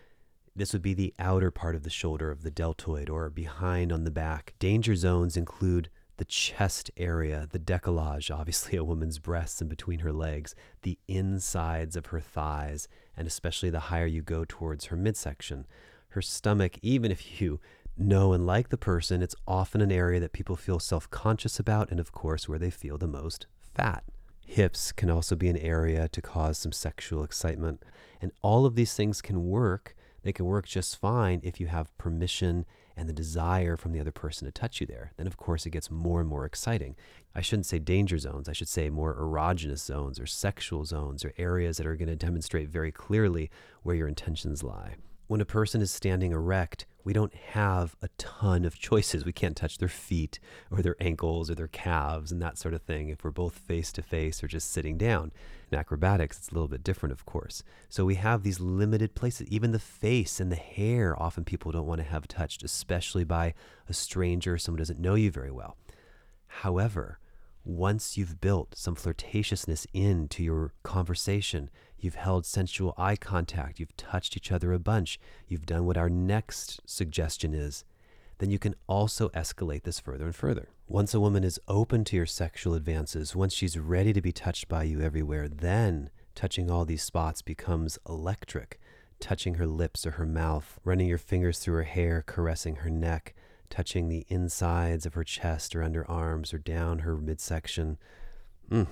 This 0.54 0.74
would 0.74 0.82
be 0.82 0.92
the 0.92 1.14
outer 1.18 1.50
part 1.50 1.74
of 1.74 1.82
the 1.82 1.90
shoulder 1.90 2.30
of 2.30 2.42
the 2.42 2.50
deltoid 2.50 3.08
or 3.08 3.30
behind 3.30 3.90
on 3.90 4.04
the 4.04 4.10
back. 4.10 4.52
Danger 4.58 4.94
zones 4.94 5.34
include 5.38 5.88
the 6.18 6.26
chest 6.26 6.90
area, 6.98 7.48
the 7.50 7.58
decollage, 7.58 8.30
obviously 8.30 8.76
a 8.78 8.84
woman's 8.84 9.18
breasts 9.18 9.62
and 9.62 9.70
between 9.70 10.00
her 10.00 10.12
legs, 10.12 10.54
the 10.82 10.98
insides 11.08 11.96
of 11.96 12.06
her 12.06 12.20
thighs, 12.20 12.86
and 13.16 13.26
especially 13.26 13.70
the 13.70 13.80
higher 13.80 14.06
you 14.06 14.20
go 14.20 14.44
towards 14.46 14.86
her 14.86 14.96
midsection 14.96 15.66
her 16.12 16.22
stomach, 16.22 16.78
even 16.82 17.10
if 17.10 17.40
you 17.40 17.60
know 17.96 18.32
and 18.32 18.46
like 18.46 18.68
the 18.68 18.78
person, 18.78 19.22
it's 19.22 19.36
often 19.46 19.80
an 19.80 19.92
area 19.92 20.20
that 20.20 20.32
people 20.32 20.56
feel 20.56 20.78
self 20.78 21.10
conscious 21.10 21.58
about, 21.58 21.90
and 21.90 22.00
of 22.00 22.12
course, 22.12 22.48
where 22.48 22.58
they 22.58 22.70
feel 22.70 22.98
the 22.98 23.06
most 23.06 23.46
fat. 23.74 24.04
Hips 24.46 24.92
can 24.92 25.10
also 25.10 25.36
be 25.36 25.48
an 25.48 25.56
area 25.56 26.08
to 26.08 26.20
cause 26.22 26.58
some 26.58 26.72
sexual 26.72 27.24
excitement. 27.24 27.82
And 28.20 28.32
all 28.42 28.66
of 28.66 28.74
these 28.74 28.94
things 28.94 29.22
can 29.22 29.46
work. 29.46 29.94
They 30.22 30.32
can 30.32 30.46
work 30.46 30.66
just 30.66 31.00
fine 31.00 31.40
if 31.42 31.58
you 31.58 31.66
have 31.68 31.96
permission 31.98 32.66
and 32.96 33.08
the 33.08 33.14
desire 33.14 33.76
from 33.76 33.92
the 33.92 34.00
other 34.00 34.12
person 34.12 34.44
to 34.44 34.52
touch 34.52 34.80
you 34.80 34.86
there. 34.86 35.12
Then, 35.16 35.26
of 35.26 35.36
course, 35.36 35.64
it 35.64 35.70
gets 35.70 35.90
more 35.90 36.20
and 36.20 36.28
more 36.28 36.44
exciting. 36.44 36.94
I 37.34 37.40
shouldn't 37.40 37.66
say 37.66 37.78
danger 37.78 38.18
zones, 38.18 38.48
I 38.48 38.52
should 38.52 38.68
say 38.68 38.90
more 38.90 39.14
erogenous 39.14 39.78
zones 39.78 40.20
or 40.20 40.26
sexual 40.26 40.84
zones 40.84 41.24
or 41.24 41.32
areas 41.38 41.78
that 41.78 41.86
are 41.86 41.96
going 41.96 42.08
to 42.08 42.16
demonstrate 42.16 42.68
very 42.68 42.92
clearly 42.92 43.50
where 43.82 43.96
your 43.96 44.08
intentions 44.08 44.62
lie 44.62 44.96
when 45.32 45.40
a 45.40 45.46
person 45.46 45.80
is 45.80 45.90
standing 45.90 46.32
erect, 46.32 46.84
we 47.04 47.14
don't 47.14 47.34
have 47.34 47.96
a 48.02 48.08
ton 48.18 48.66
of 48.66 48.78
choices. 48.78 49.24
We 49.24 49.32
can't 49.32 49.56
touch 49.56 49.78
their 49.78 49.88
feet 49.88 50.38
or 50.70 50.82
their 50.82 50.94
ankles 51.00 51.48
or 51.48 51.54
their 51.54 51.68
calves 51.68 52.30
and 52.30 52.42
that 52.42 52.58
sort 52.58 52.74
of 52.74 52.82
thing 52.82 53.08
if 53.08 53.24
we're 53.24 53.30
both 53.30 53.54
face 53.54 53.92
to 53.92 54.02
face 54.02 54.44
or 54.44 54.46
just 54.46 54.70
sitting 54.70 54.98
down. 54.98 55.32
In 55.70 55.78
acrobatics, 55.78 56.36
it's 56.36 56.50
a 56.50 56.52
little 56.52 56.68
bit 56.68 56.84
different, 56.84 57.14
of 57.14 57.24
course. 57.24 57.62
So 57.88 58.04
we 58.04 58.16
have 58.16 58.42
these 58.42 58.60
limited 58.60 59.14
places. 59.14 59.48
Even 59.48 59.72
the 59.72 59.78
face 59.78 60.38
and 60.38 60.52
the 60.52 60.56
hair, 60.56 61.20
often 61.20 61.44
people 61.44 61.72
don't 61.72 61.86
want 61.86 62.02
to 62.02 62.06
have 62.06 62.28
touched, 62.28 62.62
especially 62.62 63.24
by 63.24 63.54
a 63.88 63.94
stranger, 63.94 64.58
someone 64.58 64.80
doesn't 64.80 65.00
know 65.00 65.14
you 65.14 65.30
very 65.30 65.50
well. 65.50 65.78
However, 66.46 67.18
once 67.64 68.16
you've 68.16 68.40
built 68.40 68.76
some 68.76 68.96
flirtatiousness 68.96 69.86
into 69.92 70.42
your 70.42 70.72
conversation, 70.82 71.70
you've 71.98 72.16
held 72.16 72.44
sensual 72.44 72.94
eye 72.98 73.16
contact, 73.16 73.78
you've 73.78 73.96
touched 73.96 74.36
each 74.36 74.50
other 74.50 74.72
a 74.72 74.78
bunch, 74.78 75.20
you've 75.46 75.66
done 75.66 75.86
what 75.86 75.96
our 75.96 76.10
next 76.10 76.80
suggestion 76.84 77.54
is, 77.54 77.84
then 78.38 78.50
you 78.50 78.58
can 78.58 78.74
also 78.88 79.28
escalate 79.30 79.84
this 79.84 80.00
further 80.00 80.24
and 80.24 80.34
further. 80.34 80.68
Once 80.88 81.14
a 81.14 81.20
woman 81.20 81.44
is 81.44 81.60
open 81.68 82.02
to 82.04 82.16
your 82.16 82.26
sexual 82.26 82.74
advances, 82.74 83.36
once 83.36 83.54
she's 83.54 83.78
ready 83.78 84.12
to 84.12 84.20
be 84.20 84.32
touched 84.32 84.68
by 84.68 84.82
you 84.82 85.00
everywhere, 85.00 85.48
then 85.48 86.10
touching 86.34 86.70
all 86.70 86.84
these 86.84 87.02
spots 87.02 87.42
becomes 87.42 87.98
electric. 88.08 88.80
Touching 89.20 89.54
her 89.54 89.66
lips 89.68 90.04
or 90.04 90.12
her 90.12 90.26
mouth, 90.26 90.80
running 90.82 91.06
your 91.06 91.18
fingers 91.18 91.60
through 91.60 91.76
her 91.76 91.82
hair, 91.84 92.24
caressing 92.26 92.76
her 92.76 92.90
neck, 92.90 93.36
touching 93.72 94.08
the 94.08 94.26
insides 94.28 95.06
of 95.06 95.14
her 95.14 95.24
chest 95.24 95.74
or 95.74 95.80
underarms 95.80 96.52
or 96.52 96.58
down 96.58 96.98
her 97.00 97.16
midsection. 97.16 97.96
Mm. 98.70 98.86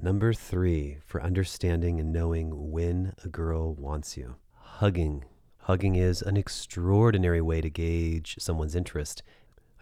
Number 0.00 0.32
three, 0.32 0.98
for 1.04 1.20
understanding 1.20 1.98
and 1.98 2.12
knowing 2.12 2.70
when 2.70 3.14
a 3.24 3.28
girl 3.28 3.74
wants 3.74 4.16
you. 4.16 4.36
Hugging. 4.54 5.24
Hugging 5.62 5.96
is 5.96 6.22
an 6.22 6.36
extraordinary 6.36 7.40
way 7.40 7.60
to 7.60 7.68
gauge 7.68 8.36
someone's 8.38 8.76
interest. 8.76 9.24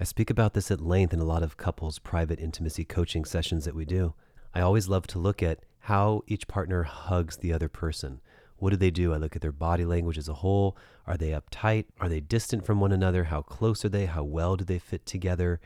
I 0.00 0.04
speak 0.04 0.30
about 0.30 0.54
this 0.54 0.70
at 0.70 0.80
length 0.80 1.12
in 1.12 1.20
a 1.20 1.24
lot 1.24 1.42
of 1.42 1.58
couples' 1.58 1.98
private 1.98 2.40
intimacy 2.40 2.86
coaching 2.86 3.26
sessions 3.26 3.66
that 3.66 3.74
we 3.74 3.84
do. 3.84 4.14
I 4.54 4.62
always 4.62 4.88
love 4.88 5.06
to 5.08 5.18
look 5.18 5.42
at 5.42 5.60
how 5.80 6.22
each 6.26 6.48
partner 6.48 6.84
hugs 6.84 7.36
the 7.36 7.52
other 7.52 7.68
person. 7.68 8.22
What 8.64 8.70
do 8.70 8.78
they 8.78 8.90
do? 8.90 9.12
I 9.12 9.18
look 9.18 9.36
at 9.36 9.42
their 9.42 9.52
body 9.52 9.84
language 9.84 10.16
as 10.16 10.26
a 10.26 10.32
whole. 10.32 10.74
Are 11.06 11.18
they 11.18 11.32
uptight? 11.32 11.84
Are 12.00 12.08
they 12.08 12.20
distant 12.20 12.64
from 12.64 12.80
one 12.80 12.92
another? 12.92 13.24
How 13.24 13.42
close 13.42 13.84
are 13.84 13.90
they? 13.90 14.06
How 14.06 14.24
well 14.24 14.56
do 14.56 14.64
they 14.64 14.78
fit 14.78 15.04
together? 15.04 15.60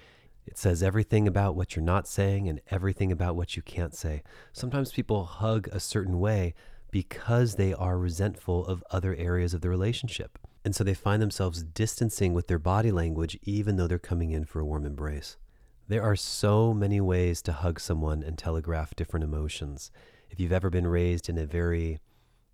It 0.48 0.58
says 0.58 0.82
everything 0.82 1.28
about 1.28 1.54
what 1.54 1.76
you're 1.76 1.84
not 1.84 2.08
saying 2.08 2.48
and 2.48 2.60
everything 2.72 3.12
about 3.12 3.36
what 3.36 3.54
you 3.54 3.62
can't 3.62 3.94
say. 3.94 4.24
Sometimes 4.52 4.90
people 4.90 5.26
hug 5.26 5.68
a 5.70 5.78
certain 5.78 6.18
way 6.18 6.54
because 6.90 7.54
they 7.54 7.72
are 7.72 8.00
resentful 8.00 8.66
of 8.66 8.82
other 8.90 9.14
areas 9.14 9.54
of 9.54 9.60
the 9.60 9.70
relationship. 9.70 10.36
And 10.64 10.74
so 10.74 10.82
they 10.82 10.92
find 10.92 11.22
themselves 11.22 11.62
distancing 11.62 12.34
with 12.34 12.48
their 12.48 12.58
body 12.58 12.90
language 12.90 13.38
even 13.44 13.76
though 13.76 13.86
they're 13.86 14.00
coming 14.00 14.32
in 14.32 14.44
for 14.44 14.58
a 14.58 14.66
warm 14.66 14.84
embrace. 14.84 15.36
There 15.86 16.02
are 16.02 16.16
so 16.16 16.74
many 16.74 17.00
ways 17.00 17.42
to 17.42 17.52
hug 17.52 17.78
someone 17.78 18.24
and 18.24 18.36
telegraph 18.36 18.96
different 18.96 19.22
emotions. 19.22 19.92
If 20.30 20.40
you've 20.40 20.50
ever 20.50 20.68
been 20.68 20.88
raised 20.88 21.28
in 21.28 21.38
a 21.38 21.46
very 21.46 22.00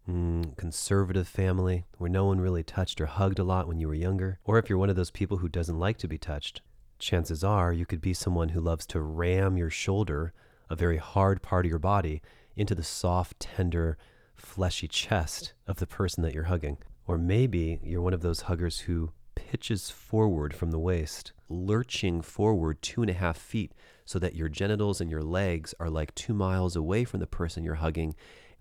mm, 0.08 0.56
conservative 0.56 1.28
family 1.28 1.84
where 1.98 2.10
no 2.10 2.24
one 2.24 2.40
really 2.40 2.62
touched 2.62 3.00
or 3.00 3.06
hugged 3.06 3.38
a 3.38 3.44
lot 3.44 3.68
when 3.68 3.78
you 3.78 3.88
were 3.88 3.94
younger, 3.94 4.38
or 4.44 4.58
if 4.58 4.68
you're 4.68 4.78
one 4.78 4.90
of 4.90 4.96
those 4.96 5.10
people 5.10 5.38
who 5.38 5.48
doesn't 5.48 5.78
like 5.78 5.98
to 5.98 6.08
be 6.08 6.18
touched, 6.18 6.60
chances 6.98 7.42
are 7.42 7.72
you 7.72 7.86
could 7.86 8.00
be 8.00 8.14
someone 8.14 8.50
who 8.50 8.60
loves 8.60 8.86
to 8.86 9.00
ram 9.00 9.56
your 9.56 9.70
shoulder, 9.70 10.32
a 10.70 10.76
very 10.76 10.98
hard 10.98 11.42
part 11.42 11.66
of 11.66 11.70
your 11.70 11.78
body, 11.78 12.22
into 12.56 12.74
the 12.74 12.82
soft, 12.82 13.38
tender, 13.40 13.98
fleshy 14.34 14.88
chest 14.88 15.54
of 15.66 15.79
the 15.79 15.87
person 15.87 16.22
that 16.22 16.35
you're 16.35 16.44
hugging. 16.44 16.79
Or 17.06 17.18
maybe 17.18 17.81
you're 17.83 18.02
one 18.02 18.14
of 18.14 18.22
those 18.22 18.42
huggers 18.42 18.81
who 18.81 19.12
pitches 19.35 19.90
forward 19.90 20.54
from 20.54 20.70
the 20.70 20.79
waist, 20.79 21.33
lurching 21.48 22.22
forward 22.22 22.81
two 22.81 23.02
and 23.02 23.10
a 23.10 23.14
half 23.14 23.37
feet 23.37 23.72
so 24.04 24.18
that 24.18 24.35
your 24.35 24.48
genitals 24.48 25.00
and 25.00 25.10
your 25.10 25.22
legs 25.22 25.74
are 25.81 25.90
like 25.90 26.14
two 26.14 26.35
miles 26.35 26.76
away 26.76 27.04
from 27.04 27.20
the 27.20 27.26
person 27.26 27.64
you're 27.64 27.74
hugging 27.74 28.14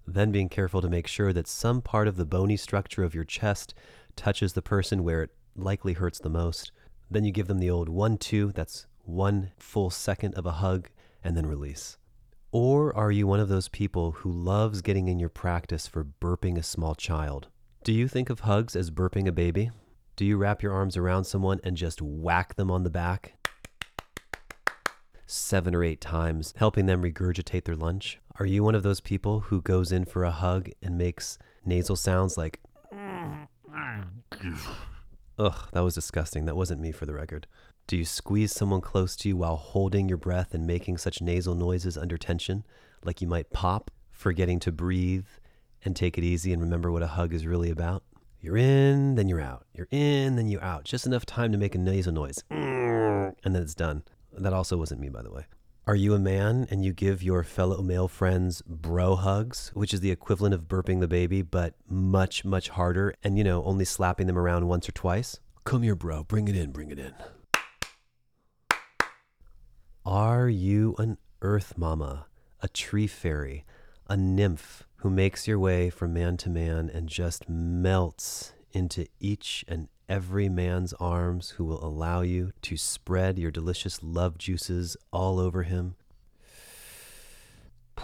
then 0.06 0.32
being 0.32 0.49
careful 0.49 0.82
to 0.82 0.89
make 0.89 1.08
sure 1.08 1.34
that 1.34 1.47
some 1.47 1.82
part 1.82 2.08
of 2.08 2.18
the 2.18 2.26
bony 2.26 2.58
structure 2.58 3.04
of 3.04 3.16
your 3.16 3.24
chest 3.24 3.74
touches 4.16 4.54
the 4.54 4.62
person 4.62 5.04
where 5.04 5.24
it 5.24 5.32
likely 5.56 5.93
hurts 5.93 6.20
the 6.20 6.30
most. 6.30 6.72
Then 7.10 7.24
you 7.24 7.32
give 7.32 7.47
them 7.47 7.60
the 7.60 7.70
old 7.70 7.89
one, 7.89 8.18
two, 8.18 8.51
that's 8.54 8.88
one 9.06 9.51
full 9.58 9.89
second 9.89 10.36
of 10.36 10.45
a 10.45 10.51
hug, 10.54 10.89
and 11.24 11.38
then 11.38 11.45
release. 11.45 11.97
Or 12.51 12.95
are 12.95 13.12
you 13.12 13.26
one 13.26 13.39
of 13.39 13.49
those 13.49 13.68
people 13.68 14.12
who 14.12 14.32
loves 14.32 14.82
getting 14.82 15.08
in 15.08 15.20
your 15.20 15.30
practice 15.30 15.88
for 15.88 16.04
burping 16.04 16.58
a 16.58 16.64
small 16.64 16.95
child? 16.95 17.47
Do 17.84 17.91
you 17.91 18.08
think 18.08 18.30
of 18.30 18.41
hugs 18.41 18.76
as 18.76 18.91
burping 18.91 19.28
a 19.28 19.32
baby? 19.32 19.72
Do 20.16 20.26
you 20.26 20.38
wrap 20.38 20.62
your 20.62 20.74
arms 20.74 20.95
around 20.95 21.24
someone 21.24 21.60
and 21.64 21.76
just 21.76 22.01
whack 22.01 22.56
them 22.56 22.70
on 22.70 22.84
the 22.84 22.89
back? 22.89 23.34
Seven 25.26 25.74
or 25.74 25.84
eight 25.84 25.99
times, 25.99 26.54
helping 26.58 26.86
them 26.86 27.01
regurgitate 27.01 27.64
their 27.64 27.76
lunch? 27.76 28.20
Are 28.39 28.47
you 28.47 28.63
one 28.63 28.73
of 28.73 28.81
those 28.81 28.99
people 28.99 29.41
who 29.41 29.61
goes 29.61 29.91
in 29.91 30.05
for 30.05 30.23
a 30.23 30.31
hug 30.31 30.69
and 30.81 30.97
makes 30.97 31.38
nasal 31.63 31.95
sounds 31.95 32.36
like, 32.36 32.59
ugh, 35.38 35.69
that 35.71 35.84
was 35.84 35.93
disgusting. 35.93 36.45
That 36.45 36.55
wasn't 36.55 36.81
me 36.81 36.91
for 36.91 37.05
the 37.05 37.13
record. 37.13 37.45
Do 37.86 37.95
you 37.95 38.05
squeeze 38.05 38.51
someone 38.51 38.81
close 38.81 39.15
to 39.17 39.27
you 39.27 39.38
while 39.38 39.57
holding 39.57 40.09
your 40.09 40.17
breath 40.17 40.55
and 40.55 40.65
making 40.65 40.97
such 40.97 41.21
nasal 41.21 41.53
noises 41.53 41.95
under 41.95 42.17
tension, 42.17 42.63
like 43.03 43.21
you 43.21 43.27
might 43.27 43.51
pop, 43.51 43.91
forgetting 44.09 44.59
to 44.61 44.71
breathe 44.71 45.27
and 45.86 45.95
take 45.95 46.17
it 46.17 46.23
easy 46.23 46.51
and 46.53 46.61
remember 46.61 46.91
what 46.91 47.03
a 47.03 47.07
hug 47.07 47.34
is 47.34 47.45
really 47.45 47.69
about? 47.69 48.03
You're 48.41 48.57
in, 48.57 49.13
then 49.13 49.29
you're 49.29 49.41
out. 49.41 49.67
You're 49.73 49.89
in, 49.91 50.38
then 50.38 50.47
you're 50.47 50.63
out. 50.63 50.86
Just 50.86 51.05
enough 51.05 51.25
time 51.25 51.51
to 51.51 51.57
make 51.57 51.75
a 51.75 51.77
nasal 51.77 52.13
noise. 52.13 52.43
And 52.49 53.36
then 53.43 53.61
it's 53.61 53.75
done. 53.75 54.03
That 54.31 54.53
also 54.53 54.75
wasn't 54.75 55.01
me, 55.01 55.09
by 55.09 55.21
the 55.21 55.31
way. 55.31 55.45
Are 55.86 55.95
you 55.95 56.13
a 56.13 56.19
man 56.19 56.65
and 56.71 56.86
you 56.86 56.93
give 56.93 57.21
your 57.21 57.43
fellow 57.43 57.81
male 57.81 58.07
friends 58.07 58.61
bro 58.61 59.17
hugs, 59.17 59.69
which 59.73 59.93
is 59.93 59.99
the 59.99 60.11
equivalent 60.11 60.53
of 60.55 60.69
burping 60.69 61.01
the 61.01 61.09
baby, 61.09 61.41
but 61.41 61.73
much, 61.89 62.45
much 62.45 62.69
harder, 62.69 63.13
and 63.21 63.38
you 63.38 63.43
know, 63.43 63.61
only 63.65 63.84
slapping 63.84 64.27
them 64.27 64.38
around 64.38 64.69
once 64.69 64.88
or 64.88 64.93
twice? 64.93 65.41
Come 65.65 65.81
here, 65.81 65.95
bro. 65.95 66.23
Bring 66.23 66.47
it 66.47 66.55
in. 66.55 66.71
Bring 66.71 66.89
it 66.89 66.99
in. 66.99 67.13
Are 70.05 70.47
you 70.47 70.95
an 70.99 71.17
earth 71.41 71.77
mama, 71.77 72.27
a 72.61 72.69
tree 72.69 73.07
fairy, 73.07 73.65
a 74.07 74.15
nymph 74.15 74.88
who 74.97 75.09
makes 75.09 75.49
your 75.49 75.59
way 75.59 75.89
from 75.89 76.13
man 76.13 76.38
to 76.38 76.49
man 76.49 76.89
and 76.93 77.09
just 77.09 77.49
melts 77.49 78.53
into 78.71 79.05
each 79.19 79.65
and 79.67 79.89
every 80.14 80.47
man's 80.47 80.93
arms 80.99 81.49
who 81.57 81.66
will 81.66 81.84
allow 81.84 82.22
you 82.22 82.51
to 82.61 82.78
spread 82.78 83.39
your 83.39 83.49
delicious 83.49 84.03
love 84.03 84.38
juices 84.38 84.95
all 85.11 85.39
over 85.39 85.64
him? 85.64 85.95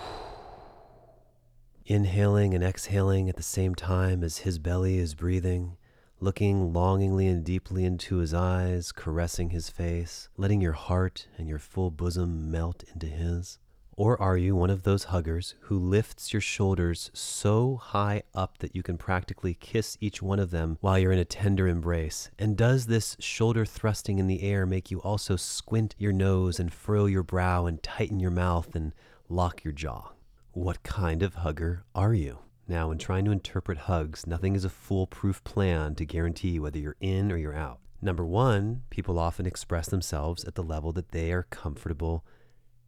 Inhaling 1.85 2.55
and 2.55 2.63
exhaling 2.63 3.29
at 3.29 3.35
the 3.35 3.43
same 3.43 3.75
time 3.75 4.23
as 4.23 4.39
his 4.39 4.57
belly 4.57 4.97
is 4.97 5.13
breathing 5.13 5.77
looking 6.19 6.73
longingly 6.73 7.27
and 7.27 7.43
deeply 7.45 7.85
into 7.85 8.17
his 8.17 8.33
eyes, 8.33 8.91
caressing 8.91 9.51
his 9.51 9.69
face, 9.69 10.27
letting 10.35 10.59
your 10.61 10.73
heart 10.73 11.27
and 11.37 11.47
your 11.47 11.59
full 11.59 11.91
bosom 11.91 12.51
melt 12.51 12.83
into 12.91 13.05
his? 13.05 13.57
Or 13.99 14.19
are 14.21 14.37
you 14.37 14.55
one 14.55 14.69
of 14.69 14.83
those 14.83 15.03
huggers 15.03 15.55
who 15.63 15.77
lifts 15.77 16.31
your 16.31 16.39
shoulders 16.39 17.11
so 17.13 17.75
high 17.83 18.23
up 18.33 18.59
that 18.59 18.73
you 18.73 18.81
can 18.81 18.97
practically 18.97 19.55
kiss 19.55 19.97
each 19.99 20.21
one 20.21 20.39
of 20.39 20.51
them 20.51 20.77
while 20.79 20.97
you're 20.97 21.11
in 21.11 21.19
a 21.19 21.25
tender 21.25 21.67
embrace? 21.67 22.31
And 22.39 22.55
does 22.55 22.85
this 22.85 23.17
shoulder 23.19 23.65
thrusting 23.65 24.17
in 24.17 24.27
the 24.27 24.41
air 24.41 24.65
make 24.65 24.89
you 24.89 24.99
also 24.99 25.35
squint 25.35 25.95
your 25.97 26.13
nose 26.13 26.61
and 26.61 26.71
furrow 26.71 27.07
your 27.07 27.23
brow 27.23 27.65
and 27.65 27.83
tighten 27.83 28.21
your 28.21 28.31
mouth 28.31 28.73
and 28.73 28.93
lock 29.27 29.65
your 29.65 29.73
jaw? 29.73 30.13
What 30.53 30.81
kind 30.81 31.21
of 31.21 31.35
hugger 31.35 31.83
are 31.93 32.13
you? 32.13 32.39
Now, 32.69 32.91
in 32.91 32.99
trying 32.99 33.25
to 33.25 33.31
interpret 33.31 33.79
hugs, 33.79 34.25
nothing 34.25 34.55
is 34.55 34.63
a 34.63 34.69
foolproof 34.69 35.43
plan 35.43 35.95
to 35.95 36.05
guarantee 36.05 36.57
whether 36.57 36.79
you're 36.79 36.95
in 37.01 37.33
or 37.33 37.37
you're 37.37 37.53
out. 37.53 37.79
Number 38.01 38.25
one, 38.25 38.83
people 38.91 39.19
often 39.19 39.45
express 39.45 39.89
themselves 39.89 40.45
at 40.45 40.55
the 40.55 40.63
level 40.63 40.93
that 40.93 41.11
they 41.11 41.33
are 41.33 41.43
comfortable 41.43 42.23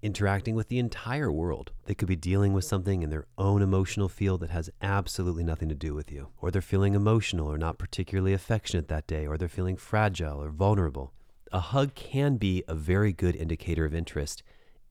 interacting 0.01 0.55
with 0.55 0.67
the 0.67 0.79
entire 0.79 1.31
world. 1.31 1.71
They 1.85 1.93
could 1.93 2.07
be 2.07 2.15
dealing 2.15 2.53
with 2.53 2.65
something 2.65 3.03
in 3.03 3.09
their 3.09 3.27
own 3.37 3.61
emotional 3.61 4.09
field 4.09 4.41
that 4.41 4.49
has 4.49 4.69
absolutely 4.81 5.43
nothing 5.43 5.69
to 5.69 5.75
do 5.75 5.93
with 5.93 6.11
you, 6.11 6.29
or 6.41 6.51
they're 6.51 6.61
feeling 6.61 6.95
emotional 6.95 7.47
or 7.47 7.57
not 7.57 7.77
particularly 7.77 8.33
affectionate 8.33 8.87
that 8.87 9.07
day, 9.07 9.27
or 9.27 9.37
they're 9.37 9.47
feeling 9.47 9.77
fragile 9.77 10.41
or 10.41 10.49
vulnerable. 10.49 11.13
A 11.51 11.59
hug 11.59 11.93
can 11.95 12.37
be 12.37 12.63
a 12.67 12.75
very 12.75 13.11
good 13.13 13.35
indicator 13.35 13.85
of 13.85 13.93
interest 13.93 14.41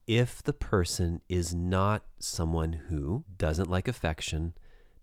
if 0.07 0.43
the 0.43 0.53
person 0.53 1.21
is 1.29 1.55
not 1.55 2.05
someone 2.19 2.73
who 2.73 3.25
doesn't 3.39 3.71
like 3.71 3.87
affection, 3.87 4.55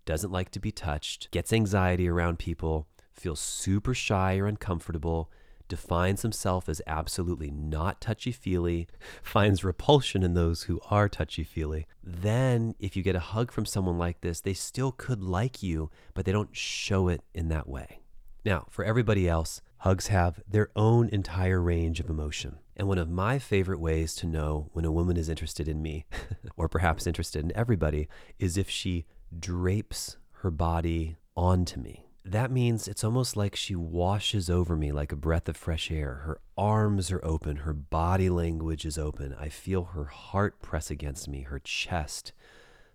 doesn't 0.04 0.30
like 0.30 0.50
to 0.50 0.60
be 0.60 0.70
touched, 0.70 1.30
gets 1.30 1.52
anxiety 1.52 2.08
around 2.08 2.38
people, 2.38 2.86
feels 3.12 3.40
super 3.40 3.94
shy 3.94 4.36
or 4.38 4.46
uncomfortable, 4.46 5.30
defines 5.68 6.22
himself 6.22 6.68
as 6.68 6.82
absolutely 6.86 7.50
not 7.50 8.00
touchy 8.00 8.32
feely, 8.32 8.88
finds 9.22 9.64
repulsion 9.64 10.22
in 10.22 10.34
those 10.34 10.64
who 10.64 10.80
are 10.90 11.08
touchy 11.08 11.44
feely, 11.44 11.86
then 12.02 12.74
if 12.78 12.96
you 12.96 13.02
get 13.02 13.16
a 13.16 13.20
hug 13.20 13.52
from 13.52 13.66
someone 13.66 13.98
like 13.98 14.20
this, 14.20 14.40
they 14.40 14.54
still 14.54 14.92
could 14.92 15.22
like 15.22 15.62
you, 15.62 15.90
but 16.14 16.24
they 16.24 16.32
don't 16.32 16.56
show 16.56 17.08
it 17.08 17.22
in 17.34 17.48
that 17.48 17.68
way. 17.68 18.00
Now, 18.44 18.66
for 18.70 18.84
everybody 18.84 19.28
else, 19.28 19.60
hugs 19.78 20.08
have 20.08 20.40
their 20.48 20.70
own 20.74 21.08
entire 21.10 21.60
range 21.60 22.00
of 22.00 22.08
emotion. 22.08 22.58
And 22.76 22.88
one 22.88 22.98
of 22.98 23.10
my 23.10 23.38
favorite 23.38 23.80
ways 23.80 24.14
to 24.16 24.26
know 24.26 24.70
when 24.72 24.84
a 24.84 24.92
woman 24.92 25.16
is 25.16 25.28
interested 25.28 25.68
in 25.68 25.82
me, 25.82 26.06
or 26.56 26.68
perhaps 26.68 27.06
interested 27.06 27.44
in 27.44 27.56
everybody, 27.56 28.08
is 28.38 28.56
if 28.56 28.70
she 28.70 29.06
drapes 29.38 30.16
her 30.42 30.50
body 30.50 31.16
onto 31.36 31.80
me. 31.80 32.07
That 32.30 32.50
means 32.50 32.86
it's 32.86 33.04
almost 33.04 33.38
like 33.38 33.56
she 33.56 33.74
washes 33.74 34.50
over 34.50 34.76
me 34.76 34.92
like 34.92 35.12
a 35.12 35.16
breath 35.16 35.48
of 35.48 35.56
fresh 35.56 35.90
air. 35.90 36.14
Her 36.24 36.40
arms 36.58 37.10
are 37.10 37.24
open, 37.24 37.56
her 37.58 37.72
body 37.72 38.28
language 38.28 38.84
is 38.84 38.98
open. 38.98 39.34
I 39.40 39.48
feel 39.48 39.84
her 39.84 40.04
heart 40.04 40.60
press 40.60 40.90
against 40.90 41.26
me, 41.26 41.40
her 41.42 41.58
chest, 41.58 42.32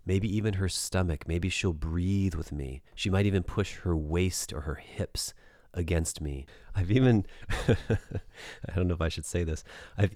maybe 0.05 0.33
even 0.35 0.55
her 0.55 0.69
stomach. 0.69 1.27
Maybe 1.27 1.49
she'll 1.49 1.73
breathe 1.73 2.35
with 2.35 2.51
me. 2.51 2.83
She 2.93 3.09
might 3.09 3.25
even 3.25 3.41
push 3.41 3.77
her 3.77 3.97
waist 3.97 4.53
or 4.53 4.61
her 4.61 4.75
hips 4.75 5.33
against 5.73 6.21
me. 6.21 6.45
I've 6.75 6.91
even, 6.91 7.25
I 7.67 8.75
don't 8.75 8.87
know 8.87 8.93
if 8.93 9.01
I 9.01 9.09
should 9.09 9.25
say 9.25 9.43
this, 9.43 9.63
I've, 9.97 10.13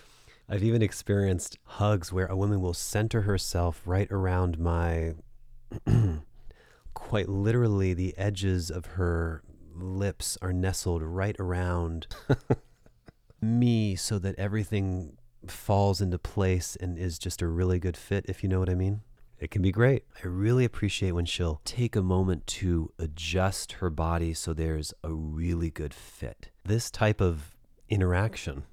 I've 0.48 0.62
even 0.62 0.82
experienced 0.82 1.56
hugs 1.64 2.12
where 2.12 2.26
a 2.26 2.36
woman 2.36 2.60
will 2.60 2.74
center 2.74 3.22
herself 3.22 3.80
right 3.86 4.10
around 4.10 4.58
my 4.58 5.14
quite 6.94 7.28
literally, 7.28 7.94
the 7.94 8.16
edges 8.16 8.70
of 8.70 8.86
her 8.86 9.42
lips 9.74 10.36
are 10.42 10.52
nestled 10.52 11.02
right 11.02 11.36
around 11.38 12.06
me 13.40 13.94
so 13.94 14.18
that 14.18 14.34
everything 14.36 15.16
falls 15.46 16.00
into 16.00 16.18
place 16.18 16.76
and 16.76 16.98
is 16.98 17.18
just 17.18 17.42
a 17.42 17.46
really 17.46 17.78
good 17.78 17.96
fit, 17.96 18.24
if 18.28 18.42
you 18.42 18.48
know 18.48 18.58
what 18.58 18.70
I 18.70 18.74
mean. 18.74 19.02
It 19.38 19.52
can 19.52 19.62
be 19.62 19.70
great. 19.70 20.02
I 20.22 20.26
really 20.26 20.64
appreciate 20.64 21.12
when 21.12 21.24
she'll 21.24 21.60
take 21.64 21.94
a 21.94 22.02
moment 22.02 22.46
to 22.48 22.92
adjust 22.98 23.72
her 23.72 23.88
body 23.88 24.34
so 24.34 24.52
there's 24.52 24.92
a 25.04 25.12
really 25.12 25.70
good 25.70 25.94
fit. 25.94 26.50
This 26.64 26.90
type 26.90 27.20
of 27.20 27.54
interaction, 27.88 28.64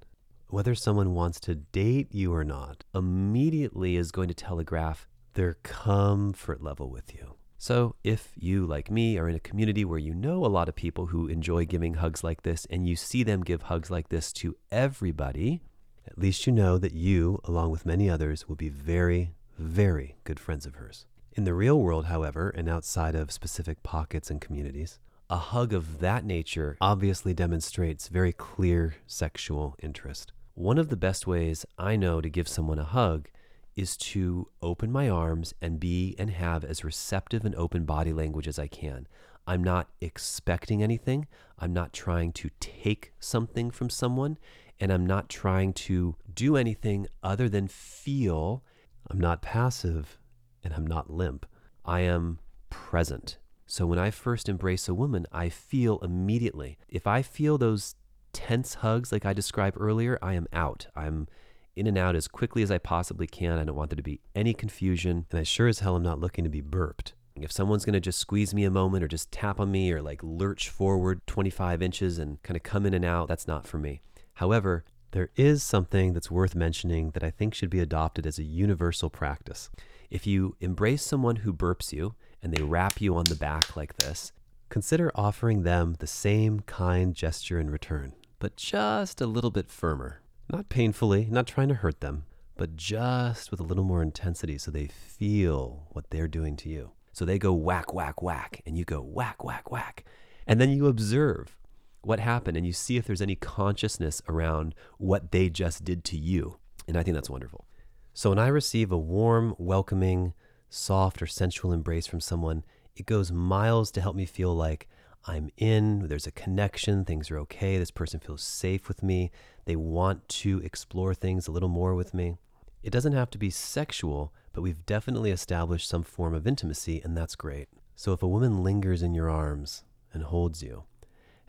whether 0.49 0.73
someone 0.73 1.13
wants 1.13 1.39
to 1.41 1.55
date 1.55 2.07
you 2.11 2.33
or 2.33 2.43
not, 2.43 2.83
immediately 2.95 3.95
is 3.95 4.11
going 4.11 4.27
to 4.27 4.33
telegraph 4.33 5.07
their 5.35 5.53
comfort 5.61 6.63
level 6.63 6.89
with 6.89 7.13
you. 7.13 7.34
So, 7.67 7.95
if 8.03 8.31
you, 8.37 8.63
like 8.63 8.91
me, 8.91 9.17
are 9.17 9.27
in 9.27 9.33
a 9.33 9.39
community 9.39 9.83
where 9.83 9.97
you 9.97 10.13
know 10.13 10.45
a 10.45 10.53
lot 10.55 10.69
of 10.69 10.75
people 10.75 11.07
who 11.07 11.25
enjoy 11.25 11.65
giving 11.65 11.95
hugs 11.95 12.23
like 12.23 12.43
this 12.43 12.67
and 12.69 12.87
you 12.87 12.95
see 12.95 13.23
them 13.23 13.41
give 13.41 13.63
hugs 13.63 13.89
like 13.89 14.09
this 14.09 14.31
to 14.33 14.55
everybody, 14.71 15.63
at 16.05 16.19
least 16.19 16.45
you 16.45 16.53
know 16.53 16.77
that 16.77 16.93
you, 16.93 17.41
along 17.43 17.71
with 17.71 17.83
many 17.83 18.07
others, 18.07 18.47
will 18.47 18.55
be 18.55 18.69
very, 18.69 19.31
very 19.57 20.15
good 20.25 20.39
friends 20.39 20.67
of 20.67 20.75
hers. 20.75 21.07
In 21.33 21.43
the 21.43 21.55
real 21.55 21.79
world, 21.79 22.05
however, 22.05 22.51
and 22.51 22.69
outside 22.69 23.15
of 23.15 23.31
specific 23.31 23.81
pockets 23.81 24.29
and 24.29 24.39
communities, 24.39 24.99
a 25.27 25.37
hug 25.37 25.73
of 25.73 26.01
that 26.01 26.23
nature 26.23 26.77
obviously 26.79 27.33
demonstrates 27.33 28.09
very 28.09 28.31
clear 28.31 28.97
sexual 29.07 29.75
interest. 29.81 30.33
One 30.53 30.77
of 30.77 30.89
the 30.89 30.95
best 30.95 31.25
ways 31.25 31.65
I 31.79 31.95
know 31.95 32.21
to 32.21 32.29
give 32.29 32.47
someone 32.47 32.77
a 32.77 32.83
hug 32.83 33.27
is 33.75 33.97
to 33.97 34.47
open 34.61 34.91
my 34.91 35.09
arms 35.09 35.53
and 35.61 35.79
be 35.79 36.15
and 36.17 36.29
have 36.29 36.63
as 36.63 36.83
receptive 36.83 37.45
and 37.45 37.55
open 37.55 37.85
body 37.85 38.13
language 38.13 38.47
as 38.47 38.57
I 38.57 38.67
can. 38.67 39.07
I'm 39.47 39.63
not 39.63 39.89
expecting 40.01 40.81
anything. 40.81 41.27
I'm 41.59 41.73
not 41.73 41.93
trying 41.93 42.31
to 42.33 42.49
take 42.59 43.13
something 43.19 43.69
from 43.71 43.89
someone. 43.89 44.37
And 44.79 44.91
I'm 44.91 45.05
not 45.05 45.29
trying 45.29 45.73
to 45.73 46.15
do 46.33 46.57
anything 46.57 47.07
other 47.23 47.47
than 47.47 47.67
feel. 47.67 48.63
I'm 49.09 49.19
not 49.19 49.41
passive 49.41 50.19
and 50.63 50.73
I'm 50.73 50.87
not 50.87 51.09
limp. 51.09 51.45
I 51.85 52.01
am 52.01 52.39
present. 52.69 53.37
So 53.67 53.85
when 53.85 53.99
I 53.99 54.11
first 54.11 54.49
embrace 54.49 54.87
a 54.87 54.93
woman, 54.93 55.25
I 55.31 55.49
feel 55.49 55.99
immediately. 55.99 56.77
If 56.89 57.07
I 57.07 57.21
feel 57.21 57.57
those 57.57 57.95
tense 58.33 58.75
hugs 58.75 59.11
like 59.11 59.25
I 59.25 59.33
described 59.33 59.77
earlier, 59.79 60.19
I 60.21 60.33
am 60.33 60.47
out. 60.51 60.87
I'm 60.95 61.27
in 61.75 61.87
and 61.87 61.97
out 61.97 62.15
as 62.15 62.27
quickly 62.27 62.63
as 62.63 62.71
I 62.71 62.77
possibly 62.77 63.27
can. 63.27 63.59
I 63.59 63.63
don't 63.63 63.75
want 63.75 63.89
there 63.89 63.97
to 63.97 64.03
be 64.03 64.21
any 64.33 64.53
confusion. 64.53 65.25
And 65.31 65.39
I 65.39 65.43
sure 65.43 65.67
as 65.67 65.79
hell 65.79 65.95
am 65.95 66.03
not 66.03 66.19
looking 66.19 66.43
to 66.43 66.49
be 66.49 66.61
burped. 66.61 67.13
If 67.35 67.51
someone's 67.51 67.83
going 67.83 67.93
to 67.93 67.99
just 67.99 68.19
squeeze 68.19 68.53
me 68.53 68.63
a 68.63 68.71
moment 68.71 69.03
or 69.03 69.09
just 69.09 69.31
tap 69.31 69.59
on 69.59 69.71
me 69.71 69.91
or 69.91 70.01
like 70.01 70.21
lurch 70.23 70.69
forward 70.69 71.25
25 71.27 71.81
inches 71.81 72.17
and 72.17 72.41
kind 72.43 72.55
of 72.55 72.63
come 72.63 72.85
in 72.85 72.93
and 72.93 73.03
out, 73.03 73.27
that's 73.27 73.47
not 73.47 73.67
for 73.67 73.77
me. 73.77 74.01
However, 74.35 74.85
there 75.11 75.29
is 75.35 75.63
something 75.63 76.13
that's 76.13 76.31
worth 76.31 76.55
mentioning 76.55 77.11
that 77.11 77.23
I 77.23 77.31
think 77.31 77.53
should 77.53 77.69
be 77.69 77.79
adopted 77.79 78.25
as 78.25 78.39
a 78.39 78.43
universal 78.43 79.09
practice. 79.09 79.69
If 80.09 80.25
you 80.25 80.55
embrace 80.61 81.03
someone 81.03 81.37
who 81.37 81.53
burps 81.53 81.91
you 81.91 82.15
and 82.41 82.53
they 82.53 82.63
wrap 82.63 83.01
you 83.01 83.15
on 83.15 83.25
the 83.25 83.35
back 83.35 83.75
like 83.75 83.97
this, 83.97 84.31
consider 84.69 85.11
offering 85.15 85.63
them 85.63 85.95
the 85.99 86.07
same 86.07 86.61
kind 86.61 87.13
gesture 87.13 87.59
in 87.59 87.69
return, 87.69 88.13
but 88.39 88.55
just 88.55 89.19
a 89.19 89.27
little 89.27 89.51
bit 89.51 89.69
firmer. 89.69 90.21
Not 90.51 90.69
painfully, 90.69 91.27
not 91.29 91.47
trying 91.47 91.69
to 91.69 91.75
hurt 91.75 92.01
them, 92.01 92.25
but 92.55 92.75
just 92.75 93.51
with 93.51 93.59
a 93.59 93.63
little 93.63 93.83
more 93.83 94.01
intensity 94.01 94.57
so 94.57 94.71
they 94.71 94.87
feel 94.87 95.87
what 95.91 96.09
they're 96.09 96.27
doing 96.27 96.55
to 96.57 96.69
you. 96.69 96.91
So 97.13 97.25
they 97.25 97.39
go 97.39 97.53
whack, 97.53 97.93
whack, 97.93 98.21
whack, 98.21 98.61
and 98.65 98.77
you 98.77 98.85
go 98.85 99.01
whack, 99.01 99.43
whack, 99.43 99.71
whack. 99.71 100.05
And 100.45 100.61
then 100.61 100.69
you 100.69 100.87
observe 100.87 101.57
what 102.01 102.19
happened 102.19 102.55
and 102.55 102.65
you 102.65 102.73
see 102.73 102.97
if 102.97 103.05
there's 103.05 103.21
any 103.21 103.35
consciousness 103.35 104.21
around 104.29 104.75
what 104.97 105.31
they 105.31 105.49
just 105.49 105.83
did 105.83 106.03
to 106.05 106.17
you. 106.17 106.57
And 106.87 106.95
I 106.95 107.03
think 107.03 107.15
that's 107.15 107.29
wonderful. 107.29 107.65
So 108.13 108.29
when 108.29 108.39
I 108.39 108.47
receive 108.47 108.91
a 108.91 108.97
warm, 108.97 109.55
welcoming, 109.57 110.33
soft, 110.69 111.21
or 111.21 111.27
sensual 111.27 111.73
embrace 111.73 112.05
from 112.05 112.21
someone, 112.21 112.63
it 112.95 113.05
goes 113.05 113.31
miles 113.31 113.91
to 113.91 114.01
help 114.01 114.15
me 114.15 114.25
feel 114.25 114.55
like 114.55 114.87
I'm 115.27 115.49
in, 115.57 116.07
there's 116.07 116.27
a 116.27 116.31
connection, 116.31 117.03
things 117.03 117.31
are 117.31 117.39
okay, 117.39 117.79
this 117.79 117.89
person 117.89 118.19
feels 118.19 118.43
safe 118.43 118.87
with 118.87 119.01
me, 119.01 119.31
they 119.65 119.75
want 119.75 120.27
to 120.29 120.59
explore 120.59 121.15
things 121.15 121.47
a 121.47 121.51
little 121.51 121.69
more 121.69 121.95
with 121.95 122.13
me. 122.13 122.37
It 122.83 122.91
doesn't 122.91 123.13
have 123.13 123.31
to 123.31 123.39
be 123.39 123.49
sexual, 123.49 124.31
but 124.53 124.61
we've 124.61 124.85
definitely 124.85 125.31
established 125.31 125.89
some 125.89 126.03
form 126.03 126.35
of 126.35 126.45
intimacy, 126.45 127.01
and 127.03 127.17
that's 127.17 127.35
great. 127.35 127.69
So 127.95 128.13
if 128.13 128.21
a 128.21 128.27
woman 128.27 128.63
lingers 128.63 129.01
in 129.01 129.15
your 129.15 129.29
arms 129.29 129.83
and 130.13 130.23
holds 130.23 130.61
you, 130.61 130.83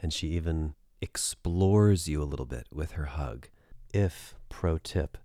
and 0.01 0.11
she 0.11 0.29
even 0.29 0.74
explores 1.03 2.09
you 2.09 2.22
a 2.22 2.24
little 2.24 2.47
bit 2.47 2.66
with 2.72 2.93
her 2.93 3.05
hug, 3.05 3.49
if, 3.93 4.35
pro 4.49 4.79
tip, 4.79 5.18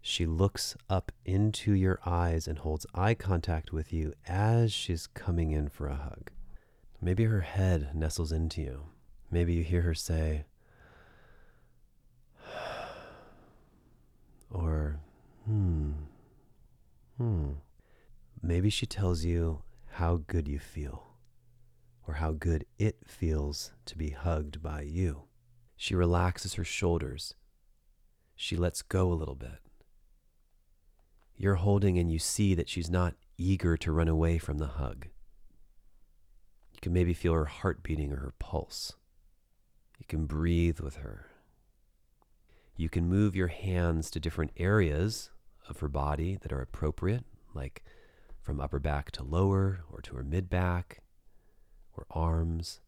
she 0.00 0.26
looks 0.26 0.76
up 0.90 1.12
into 1.24 1.72
your 1.72 2.00
eyes 2.04 2.48
and 2.48 2.58
holds 2.58 2.86
eye 2.92 3.14
contact 3.14 3.72
with 3.72 3.92
you 3.92 4.12
as 4.26 4.72
she's 4.72 5.06
coming 5.06 5.52
in 5.52 5.68
for 5.68 5.86
a 5.86 5.94
hug. 5.94 6.30
Maybe 7.04 7.24
her 7.24 7.42
head 7.42 7.90
nestles 7.94 8.32
into 8.32 8.62
you. 8.62 8.84
Maybe 9.30 9.52
you 9.52 9.62
hear 9.62 9.82
her 9.82 9.92
say, 9.92 10.46
or, 14.50 15.00
hmm, 15.44 15.90
hmm. 17.18 17.50
Maybe 18.42 18.70
she 18.70 18.86
tells 18.86 19.22
you 19.22 19.64
how 19.90 20.22
good 20.26 20.48
you 20.48 20.58
feel, 20.58 21.04
or 22.08 22.14
how 22.14 22.32
good 22.32 22.64
it 22.78 22.96
feels 23.06 23.72
to 23.84 23.98
be 23.98 24.08
hugged 24.08 24.62
by 24.62 24.80
you. 24.80 25.24
She 25.76 25.94
relaxes 25.94 26.54
her 26.54 26.64
shoulders. 26.64 27.34
She 28.34 28.56
lets 28.56 28.80
go 28.80 29.12
a 29.12 29.20
little 29.20 29.34
bit. 29.34 29.60
You're 31.36 31.56
holding 31.56 31.98
and 31.98 32.10
you 32.10 32.18
see 32.18 32.54
that 32.54 32.70
she's 32.70 32.88
not 32.88 33.14
eager 33.36 33.76
to 33.76 33.92
run 33.92 34.08
away 34.08 34.38
from 34.38 34.56
the 34.56 34.68
hug. 34.68 35.08
You 36.84 36.90
can 36.90 36.92
maybe 36.92 37.14
feel 37.14 37.32
her 37.32 37.46
heart 37.46 37.82
beating 37.82 38.12
or 38.12 38.16
her 38.16 38.34
pulse. 38.38 38.92
You 39.98 40.04
can 40.06 40.26
breathe 40.26 40.80
with 40.80 40.96
her. 40.96 41.30
You 42.76 42.90
can 42.90 43.08
move 43.08 43.34
your 43.34 43.46
hands 43.46 44.10
to 44.10 44.20
different 44.20 44.50
areas 44.58 45.30
of 45.66 45.80
her 45.80 45.88
body 45.88 46.36
that 46.42 46.52
are 46.52 46.60
appropriate, 46.60 47.24
like 47.54 47.84
from 48.42 48.60
upper 48.60 48.78
back 48.78 49.12
to 49.12 49.22
lower, 49.22 49.82
or 49.90 50.02
to 50.02 50.14
her 50.16 50.22
mid 50.22 50.50
back, 50.50 50.98
or 51.96 52.04
arms. 52.10 52.82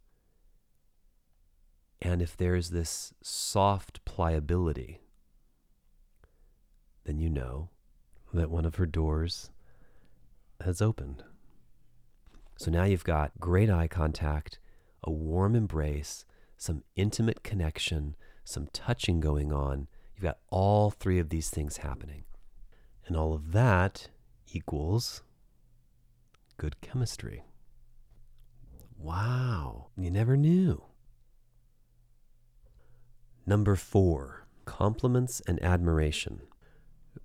And 2.03 2.21
if 2.21 2.37
there's 2.37 2.69
this 2.69 3.15
soft 3.23 4.05
pliability, 4.05 5.01
then 7.07 7.19
you 7.19 7.31
know 7.31 7.71
that 8.35 8.51
one 8.51 8.67
of 8.67 8.75
her 8.75 8.85
doors 8.85 9.49
has 10.61 10.83
opened. 10.83 11.25
So 12.57 12.71
now 12.71 12.85
you've 12.85 13.05
got 13.05 13.39
great 13.39 13.71
eye 13.71 13.89
contact, 13.89 14.59
a 15.03 15.11
warm 15.11 15.55
embrace, 15.55 16.25
some 16.57 16.83
intimate 16.97 17.43
connection, 17.43 18.17
some 18.45 18.69
touching 18.73 19.21
going 19.21 19.53
on. 19.53 19.89
You've 20.15 20.25
got 20.25 20.39
all 20.49 20.91
three 20.91 21.19
of 21.19 21.29
these 21.29 21.51
things 21.51 21.79
happening. 21.79 22.25
And 23.07 23.17
all 23.17 23.35
of 23.35 23.53
that 23.53 24.09
equals 24.49 25.23
good 26.57 26.81
chemistry. 26.81 27.45
Wow, 28.99 29.89
you 29.97 30.11
never 30.11 30.37
knew. 30.37 30.83
Number 33.45 33.77
four, 33.77 34.47
compliments 34.65 35.41
and 35.47 35.63
admiration. 35.63 36.41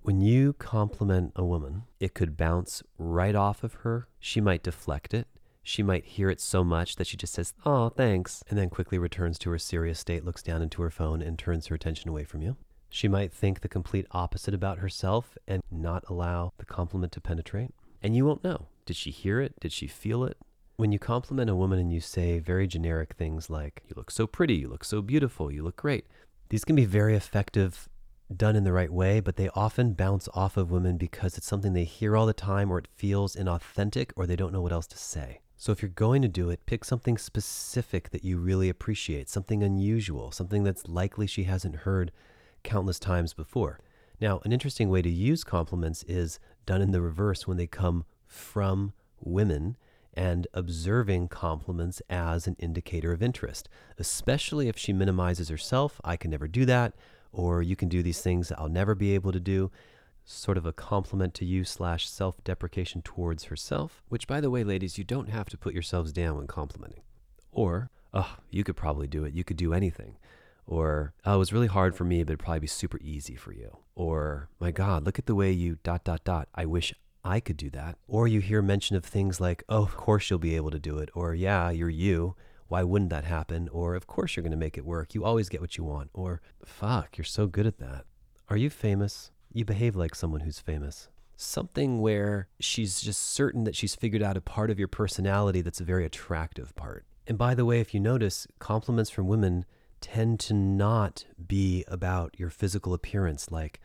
When 0.00 0.20
you 0.20 0.54
compliment 0.54 1.32
a 1.36 1.44
woman, 1.44 1.84
it 2.00 2.14
could 2.14 2.36
bounce 2.36 2.82
right 2.98 3.34
off 3.34 3.62
of 3.62 3.74
her. 3.74 4.08
She 4.18 4.40
might 4.40 4.62
deflect 4.62 5.14
it. 5.14 5.28
She 5.62 5.82
might 5.82 6.04
hear 6.04 6.28
it 6.28 6.40
so 6.40 6.64
much 6.64 6.96
that 6.96 7.06
she 7.06 7.16
just 7.16 7.34
says, 7.34 7.54
Oh, 7.64 7.88
thanks, 7.88 8.42
and 8.48 8.58
then 8.58 8.70
quickly 8.70 8.98
returns 8.98 9.38
to 9.40 9.50
her 9.50 9.58
serious 9.58 10.00
state, 10.00 10.24
looks 10.24 10.42
down 10.42 10.62
into 10.62 10.82
her 10.82 10.90
phone, 10.90 11.22
and 11.22 11.38
turns 11.38 11.68
her 11.68 11.74
attention 11.74 12.10
away 12.10 12.24
from 12.24 12.42
you. 12.42 12.56
She 12.90 13.08
might 13.08 13.32
think 13.32 13.60
the 13.60 13.68
complete 13.68 14.06
opposite 14.10 14.54
about 14.54 14.78
herself 14.78 15.38
and 15.46 15.62
not 15.70 16.04
allow 16.08 16.52
the 16.58 16.66
compliment 16.66 17.12
to 17.12 17.20
penetrate. 17.20 17.70
And 18.02 18.16
you 18.16 18.26
won't 18.26 18.44
know. 18.44 18.66
Did 18.84 18.96
she 18.96 19.10
hear 19.10 19.40
it? 19.40 19.54
Did 19.60 19.72
she 19.72 19.86
feel 19.86 20.24
it? 20.24 20.36
When 20.76 20.90
you 20.90 20.98
compliment 20.98 21.48
a 21.48 21.54
woman 21.54 21.78
and 21.78 21.92
you 21.92 22.00
say 22.00 22.40
very 22.40 22.66
generic 22.66 23.14
things 23.14 23.48
like, 23.48 23.82
You 23.88 23.94
look 23.96 24.10
so 24.10 24.26
pretty, 24.26 24.54
you 24.54 24.68
look 24.68 24.84
so 24.84 25.00
beautiful, 25.00 25.52
you 25.52 25.62
look 25.62 25.76
great, 25.76 26.06
these 26.48 26.64
can 26.64 26.76
be 26.76 26.84
very 26.84 27.16
effective 27.16 27.88
done 28.32 28.56
in 28.56 28.64
the 28.64 28.72
right 28.72 28.92
way, 28.92 29.20
but 29.20 29.36
they 29.36 29.48
often 29.50 29.92
bounce 29.92 30.28
off 30.34 30.56
of 30.56 30.70
women 30.70 30.96
because 30.96 31.36
it's 31.36 31.46
something 31.46 31.72
they 31.72 31.84
hear 31.84 32.16
all 32.16 32.26
the 32.26 32.32
time 32.32 32.70
or 32.70 32.78
it 32.78 32.88
feels 32.94 33.36
inauthentic 33.36 34.10
or 34.16 34.26
they 34.26 34.36
don't 34.36 34.52
know 34.52 34.60
what 34.60 34.72
else 34.72 34.86
to 34.88 34.98
say. 34.98 35.40
So 35.56 35.70
if 35.70 35.80
you're 35.80 35.90
going 35.90 36.22
to 36.22 36.28
do 36.28 36.50
it, 36.50 36.66
pick 36.66 36.84
something 36.84 37.16
specific 37.16 38.10
that 38.10 38.24
you 38.24 38.38
really 38.38 38.68
appreciate, 38.68 39.28
something 39.28 39.62
unusual, 39.62 40.32
something 40.32 40.64
that's 40.64 40.88
likely 40.88 41.26
she 41.26 41.44
hasn't 41.44 41.76
heard 41.76 42.10
countless 42.64 42.98
times 42.98 43.32
before. 43.32 43.78
Now, 44.20 44.40
an 44.44 44.52
interesting 44.52 44.88
way 44.88 45.02
to 45.02 45.10
use 45.10 45.44
compliments 45.44 46.02
is 46.08 46.40
done 46.66 46.82
in 46.82 46.90
the 46.90 47.00
reverse 47.00 47.46
when 47.46 47.58
they 47.58 47.66
come 47.66 48.04
from 48.26 48.92
women 49.20 49.76
and 50.14 50.46
observing 50.52 51.28
compliments 51.28 52.02
as 52.10 52.46
an 52.46 52.56
indicator 52.58 53.12
of 53.12 53.22
interest, 53.22 53.68
especially 53.98 54.68
if 54.68 54.76
she 54.76 54.92
minimizes 54.92 55.48
herself. 55.48 56.00
I 56.04 56.16
can 56.16 56.30
never 56.30 56.48
do 56.48 56.64
that 56.66 56.92
or 57.32 57.62
you 57.62 57.76
can 57.76 57.88
do 57.88 58.02
these 58.02 58.20
things 58.20 58.48
that 58.48 58.58
I'll 58.58 58.68
never 58.68 58.94
be 58.94 59.14
able 59.14 59.32
to 59.32 59.40
do. 59.40 59.70
Sort 60.24 60.56
of 60.56 60.66
a 60.66 60.72
compliment 60.72 61.34
to 61.34 61.44
you 61.44 61.64
slash 61.64 62.08
self 62.08 62.42
deprecation 62.44 63.02
towards 63.02 63.44
herself, 63.44 64.02
which, 64.08 64.28
by 64.28 64.40
the 64.40 64.50
way, 64.50 64.62
ladies, 64.62 64.96
you 64.96 65.04
don't 65.04 65.30
have 65.30 65.48
to 65.48 65.58
put 65.58 65.74
yourselves 65.74 66.12
down 66.12 66.36
when 66.36 66.46
complimenting. 66.46 67.02
Or, 67.50 67.90
oh, 68.14 68.36
you 68.50 68.62
could 68.62 68.76
probably 68.76 69.08
do 69.08 69.24
it. 69.24 69.34
You 69.34 69.42
could 69.42 69.56
do 69.56 69.74
anything. 69.74 70.18
Or, 70.64 71.12
oh, 71.24 71.34
it 71.34 71.38
was 71.38 71.52
really 71.52 71.66
hard 71.66 71.96
for 71.96 72.04
me, 72.04 72.22
but 72.22 72.32
it'd 72.32 72.44
probably 72.44 72.60
be 72.60 72.66
super 72.68 72.98
easy 73.00 73.34
for 73.34 73.52
you. 73.52 73.78
Or, 73.96 74.48
my 74.60 74.70
God, 74.70 75.04
look 75.04 75.18
at 75.18 75.26
the 75.26 75.34
way 75.34 75.50
you 75.50 75.78
dot, 75.82 76.04
dot, 76.04 76.22
dot. 76.24 76.48
I 76.54 76.66
wish 76.66 76.94
I 77.24 77.40
could 77.40 77.56
do 77.56 77.70
that. 77.70 77.98
Or 78.06 78.28
you 78.28 78.40
hear 78.40 78.62
mention 78.62 78.94
of 78.96 79.04
things 79.04 79.40
like, 79.40 79.64
oh, 79.68 79.82
of 79.82 79.96
course 79.96 80.30
you'll 80.30 80.38
be 80.38 80.56
able 80.56 80.70
to 80.70 80.78
do 80.78 80.98
it. 80.98 81.08
Or, 81.14 81.34
yeah, 81.34 81.70
you're 81.70 81.90
you. 81.90 82.36
Why 82.72 82.84
wouldn't 82.84 83.10
that 83.10 83.24
happen? 83.24 83.68
Or, 83.68 83.94
of 83.94 84.06
course 84.06 84.34
you're 84.34 84.42
going 84.42 84.50
to 84.52 84.56
make 84.56 84.78
it 84.78 84.86
work. 84.86 85.14
You 85.14 85.26
always 85.26 85.50
get 85.50 85.60
what 85.60 85.76
you 85.76 85.84
want. 85.84 86.08
Or, 86.14 86.40
fuck, 86.64 87.18
you're 87.18 87.24
so 87.26 87.46
good 87.46 87.66
at 87.66 87.76
that. 87.80 88.06
Are 88.48 88.56
you 88.56 88.70
famous? 88.70 89.30
You 89.52 89.66
behave 89.66 89.94
like 89.94 90.14
someone 90.14 90.40
who's 90.40 90.58
famous. 90.58 91.10
Something 91.36 92.00
where 92.00 92.48
she's 92.60 93.02
just 93.02 93.20
certain 93.20 93.64
that 93.64 93.76
she's 93.76 93.94
figured 93.94 94.22
out 94.22 94.38
a 94.38 94.40
part 94.40 94.70
of 94.70 94.78
your 94.78 94.88
personality 94.88 95.60
that's 95.60 95.82
a 95.82 95.84
very 95.84 96.06
attractive 96.06 96.74
part. 96.74 97.04
And 97.26 97.36
by 97.36 97.54
the 97.54 97.66
way, 97.66 97.78
if 97.80 97.92
you 97.92 98.00
notice, 98.00 98.46
compliments 98.58 99.10
from 99.10 99.26
women 99.26 99.66
tend 100.00 100.40
to 100.40 100.54
not 100.54 101.26
be 101.46 101.84
about 101.88 102.40
your 102.40 102.48
physical 102.48 102.94
appearance, 102.94 103.50
like, 103.50 103.80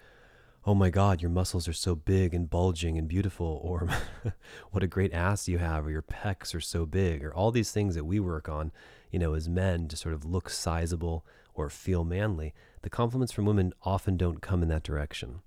oh 0.68 0.76
my 0.76 0.90
God, 0.90 1.22
your 1.22 1.32
muscles 1.32 1.66
are 1.70 1.74
so 1.74 1.96
big 1.96 2.34
and 2.34 2.50
bulging 2.50 2.98
and 2.98 3.08
beautiful, 3.08 3.62
or 3.64 3.88
what 4.72 4.84
a 4.84 4.88
great 4.88 5.14
ass 5.14 5.48
you 5.48 5.60
have, 5.60 5.88
or 5.88 5.92
your 5.92 6.02
pecs 6.02 6.54
are 6.54 6.60
so 6.60 6.86
big, 6.86 7.24
or 7.24 7.34
all 7.34 7.52
these 7.52 7.72
things 7.72 7.96
that 7.96 8.04
we 8.04 8.20
work 8.20 8.50
on, 8.50 8.74
you 9.10 9.18
know, 9.18 9.34
as 9.34 9.48
men 9.48 9.88
to 9.88 9.96
sort 9.96 10.14
of 10.14 10.26
look 10.26 10.50
sizable 10.50 11.26
or 11.54 11.70
feel 11.70 12.04
manly. 12.04 12.54
The 12.82 12.90
compliments 12.90 13.32
from 13.32 13.46
women 13.46 13.72
often 13.84 14.18
don't 14.18 14.42
come 14.42 14.62
in 14.62 14.68
that 14.68 14.84
direction. 14.84 15.40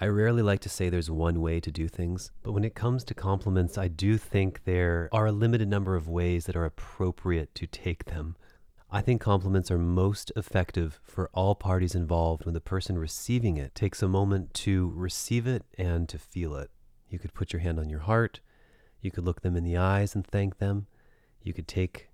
I 0.00 0.06
rarely 0.06 0.42
like 0.42 0.60
to 0.60 0.68
say 0.68 0.88
there's 0.88 1.10
one 1.10 1.40
way 1.40 1.58
to 1.58 1.70
do 1.72 1.88
things, 1.88 2.30
but 2.44 2.52
when 2.52 2.64
it 2.64 2.76
comes 2.76 3.02
to 3.04 3.14
compliments, 3.14 3.76
I 3.76 3.88
do 3.88 4.18
think 4.18 4.62
there 4.64 5.08
are 5.10 5.26
a 5.26 5.32
limited 5.32 5.68
number 5.68 5.96
of 5.96 6.08
ways 6.08 6.46
that 6.46 6.56
are 6.56 6.64
appropriate 6.64 7.56
to 7.56 7.66
take 7.66 8.04
them. 8.04 8.36
I 8.94 9.00
think 9.00 9.22
compliments 9.22 9.70
are 9.70 9.78
most 9.78 10.30
effective 10.36 11.00
for 11.02 11.30
all 11.32 11.54
parties 11.54 11.94
involved 11.94 12.44
when 12.44 12.52
the 12.52 12.60
person 12.60 12.98
receiving 12.98 13.56
it 13.56 13.74
takes 13.74 14.02
a 14.02 14.08
moment 14.08 14.52
to 14.52 14.92
receive 14.94 15.46
it 15.46 15.64
and 15.78 16.06
to 16.10 16.18
feel 16.18 16.54
it. 16.56 16.70
You 17.08 17.18
could 17.18 17.32
put 17.32 17.54
your 17.54 17.60
hand 17.60 17.80
on 17.80 17.88
your 17.88 18.00
heart. 18.00 18.40
You 19.00 19.10
could 19.10 19.24
look 19.24 19.40
them 19.40 19.56
in 19.56 19.64
the 19.64 19.78
eyes 19.78 20.14
and 20.14 20.26
thank 20.26 20.58
them. 20.58 20.88
You 21.40 21.54
could 21.54 21.66
take 21.66 22.10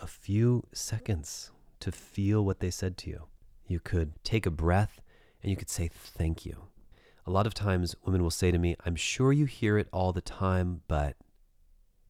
a 0.00 0.06
few 0.06 0.66
seconds 0.72 1.50
to 1.80 1.92
feel 1.92 2.42
what 2.46 2.60
they 2.60 2.70
said 2.70 2.96
to 2.98 3.10
you. 3.10 3.24
You 3.66 3.78
could 3.78 4.14
take 4.24 4.46
a 4.46 4.50
breath 4.50 5.02
and 5.42 5.50
you 5.50 5.56
could 5.56 5.68
say 5.68 5.90
thank 5.92 6.46
you. 6.46 6.68
A 7.26 7.30
lot 7.30 7.46
of 7.46 7.52
times 7.52 7.94
women 8.06 8.22
will 8.22 8.30
say 8.30 8.50
to 8.50 8.58
me, 8.58 8.74
I'm 8.86 8.96
sure 8.96 9.34
you 9.34 9.44
hear 9.44 9.76
it 9.76 9.88
all 9.92 10.14
the 10.14 10.22
time, 10.22 10.80
but 10.88 11.14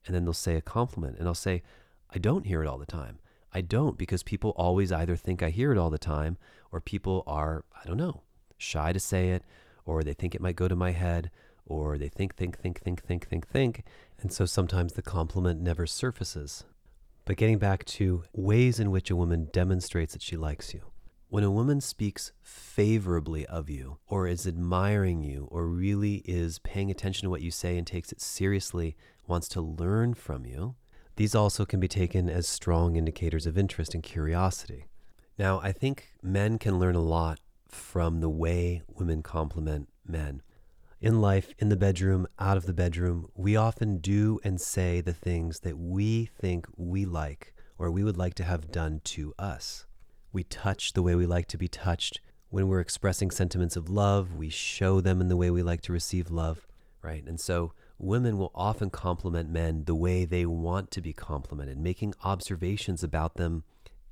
and 0.07 0.15
then 0.15 0.23
they'll 0.25 0.33
say 0.33 0.55
a 0.55 0.61
compliment, 0.61 1.19
and 1.19 1.27
I'll 1.27 1.35
say, 1.35 1.65
I 2.11 2.19
don't 2.19 2.47
hear 2.47 2.63
it 2.63 2.69
all 2.69 2.79
the 2.79 2.87
time. 2.87 3.19
I 3.55 3.61
don't 3.61 3.99
because 3.99 4.23
people 4.23 4.51
always 4.51 4.91
either 4.91 5.17
think 5.17 5.43
I 5.43 5.51
hear 5.51 5.73
it 5.73 5.79
all 5.79 5.91
the 5.91 5.99
time 5.99 6.39
or 6.71 6.81
people 6.81 7.23
are, 7.27 7.65
I 7.83 7.87
don't 7.87 7.99
know, 7.99 8.23
shy 8.57 8.93
to 8.93 9.01
say 9.01 9.31
it 9.31 9.45
or 9.85 10.03
they 10.03 10.15
think 10.15 10.35
it 10.35 10.41
might 10.41 10.57
go 10.57 10.69
to 10.69 10.77
my 10.77 10.93
head 10.93 11.31
or 11.67 11.99
they 11.99 12.09
think, 12.09 12.35
think, 12.35 12.59
think, 12.59 12.81
think, 12.81 13.03
think, 13.03 13.29
think, 13.29 13.49
think. 13.49 13.85
And 14.21 14.33
so 14.33 14.47
sometimes 14.47 14.95
the 14.95 15.03
compliment 15.03 15.61
never 15.61 15.87
surfaces. 15.87 16.65
But 17.25 17.37
getting 17.37 17.59
back 17.59 17.85
to 17.85 18.25
ways 18.33 18.81
in 18.81 18.91
which 18.91 19.11
a 19.11 19.17
woman 19.17 19.49
demonstrates 19.53 20.13
that 20.13 20.23
she 20.23 20.37
likes 20.37 20.75
you. 20.75 20.83
When 21.29 21.45
a 21.45 21.51
woman 21.51 21.81
speaks 21.81 22.33
favorably 22.43 23.47
of 23.47 23.71
you, 23.71 23.97
or 24.07 24.27
is 24.27 24.47
admiring 24.47 25.23
you, 25.23 25.49
or 25.51 25.67
really 25.67 26.17
is 26.27 26.59
paying 26.59 26.91
attention 26.91 27.25
to 27.25 27.31
what 27.31 27.41
you 27.41 27.51
say 27.51 27.79
and 27.79 27.87
takes 27.87 28.13
it 28.13 28.21
seriously, 28.21 28.97
wants 29.27 29.49
to 29.49 29.63
learn 29.63 30.13
from 30.13 30.45
you, 30.45 30.75
these 31.17 31.35
also 31.35 31.65
can 31.65 31.81
be 31.81 31.89
taken 31.89 32.29
as 32.29 32.49
strong 32.49 32.97
indicators 32.97 33.47
of 33.47 33.59
interest 33.59 33.95
and 33.95 34.03
curiosity. 34.03 34.87
Now, 35.39 35.61
I 35.61 35.73
think 35.73 36.13
men 36.23 36.59
can 36.59 36.79
learn 36.79 36.95
a 36.95 37.01
lot 37.01 37.41
from 37.69 38.21
the 38.21 38.31
way 38.31 38.83
women 38.89 39.23
compliment 39.23 39.89
men. 40.07 40.43
In 41.01 41.21
life, 41.21 41.53
in 41.59 41.69
the 41.69 41.77
bedroom, 41.77 42.29
out 42.39 42.57
of 42.57 42.67
the 42.67 42.73
bedroom, 42.73 43.29
we 43.35 43.57
often 43.57 43.99
do 43.99 44.39
and 44.45 44.61
say 44.61 45.01
the 45.01 45.13
things 45.13 45.61
that 45.61 45.77
we 45.77 46.27
think 46.27 46.67
we 46.77 47.05
like 47.05 47.55
or 47.77 47.91
we 47.91 48.05
would 48.05 48.17
like 48.17 48.35
to 48.35 48.45
have 48.45 48.71
done 48.71 49.01
to 49.03 49.35
us. 49.39 49.87
We 50.33 50.45
touch 50.45 50.93
the 50.93 51.03
way 51.03 51.17
we 51.17 51.27
like 51.27 51.49
to 51.49 51.59
be 51.59 51.67
touched. 51.67 52.21
When 52.51 52.69
we're 52.69 52.81
expressing 52.81 53.31
sentiments 53.31 53.75
of 53.75 53.91
love, 53.91 54.37
we 54.37 54.49
show 54.49 55.01
them 55.01 55.21
in 55.21 55.29
the 55.29 55.37
way 55.37 55.51
we 55.51 55.63
like 55.63 55.81
to 55.83 55.93
receive 55.93 56.31
love, 56.31 56.67
right? 57.03 57.25
And 57.27 57.41
so 57.41 57.73
women 58.03 58.37
will 58.37 58.51
often 58.55 58.91
compliment 58.91 59.49
men 59.49 59.85
the 59.85 59.95
way 59.95 60.25
they 60.25 60.45
want 60.45 60.91
to 60.91 61.01
be 61.01 61.13
complimented, 61.13 61.79
making 61.79 62.15
observations 62.25 63.03
about 63.03 63.37
them 63.37 63.63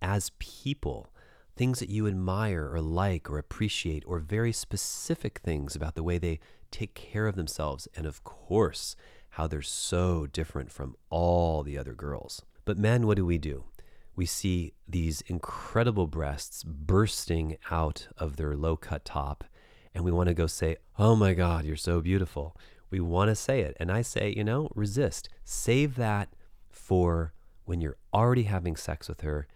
as 0.01 0.31
people, 0.39 1.13
things 1.57 1.81
that 1.81 1.91
you 1.91 2.07
admire 2.07 2.71
or 2.73 2.81
like 2.81 3.29
or 3.29 3.39
appreciate, 3.39 4.05
or 4.07 4.19
very 4.19 4.53
specific 4.53 5.41
things 5.41 5.75
about 5.75 5.95
the 5.95 6.03
way 6.03 6.19
they 6.19 6.39
take 6.71 6.95
care 6.95 7.27
of 7.27 7.37
themselves, 7.37 7.89
and 7.97 8.07
of 8.07 8.23
course, 8.23 8.95
how 9.31 9.47
they're 9.47 9.63
so 9.63 10.27
different 10.27 10.71
from 10.71 10.97
all 11.11 11.63
the 11.63 11.77
other 11.77 11.95
girls. 11.95 12.43
But 12.65 12.79
men, 12.79 13.07
what 13.07 13.17
do 13.17 13.27
we 13.27 13.39
do? 13.39 13.65
We 14.15 14.27
see 14.27 14.75
these 14.89 15.21
incredible 15.23 16.07
breasts 16.07 16.63
bursting 16.63 17.57
out 17.71 18.09
of 18.19 18.37
their 18.37 18.57
low 18.57 18.77
cut 18.77 19.05
top, 19.05 19.45
and 19.95 20.05
we 20.05 20.13
want 20.13 20.29
to 20.29 20.35
go 20.35 20.47
say, 20.47 20.77
Oh 20.99 21.17
my 21.17 21.35
God, 21.35 21.65
you're 21.65 21.77
so 21.77 22.01
beautiful. 22.01 22.57
We 22.91 23.01
want 23.01 23.29
to 23.29 23.35
say 23.35 23.61
it. 23.61 23.77
And 23.79 23.91
I 23.91 24.03
say, 24.03 24.35
you 24.37 24.45
know, 24.45 24.69
resist. 24.75 25.29
Save 25.45 25.97
that 25.97 26.31
for 26.69 27.33
when 27.65 27.81
you're 27.81 27.99
already 28.13 28.45
having 28.45 28.77
sex 28.77 29.09
with 29.09 29.21
her 29.21 29.47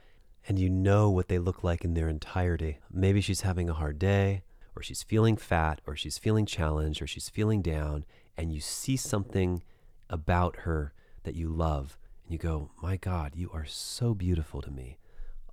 and 0.47 0.59
you 0.59 0.69
know 0.69 1.11
what 1.11 1.29
they 1.29 1.39
look 1.39 1.65
like 1.65 1.85
in 1.85 1.95
their 1.95 2.09
entirety. 2.09 2.79
Maybe 2.91 3.21
she's 3.21 3.41
having 3.41 3.71
a 3.71 3.75
hard 3.75 3.99
day, 3.99 4.43
or 4.77 4.83
she's 4.83 5.03
feeling 5.03 5.37
fat, 5.37 5.81
or 5.87 5.97
she's 5.97 6.19
feeling 6.19 6.47
challenged, 6.47 7.01
or 7.01 7.07
she's 7.07 7.29
feeling 7.29 7.63
down, 7.63 8.05
and 8.37 8.53
you 8.53 8.61
see 8.61 8.97
something 8.97 9.63
about 10.11 10.61
her 10.61 10.93
that 11.23 11.35
you 11.35 11.49
love, 11.49 11.99
and 12.25 12.33
you 12.33 12.39
go, 12.39 12.71
My 12.83 12.97
God, 12.97 13.33
you 13.35 13.51
are 13.53 13.65
so 13.65 14.15
beautiful 14.15 14.61
to 14.63 14.71
me. 14.71 14.99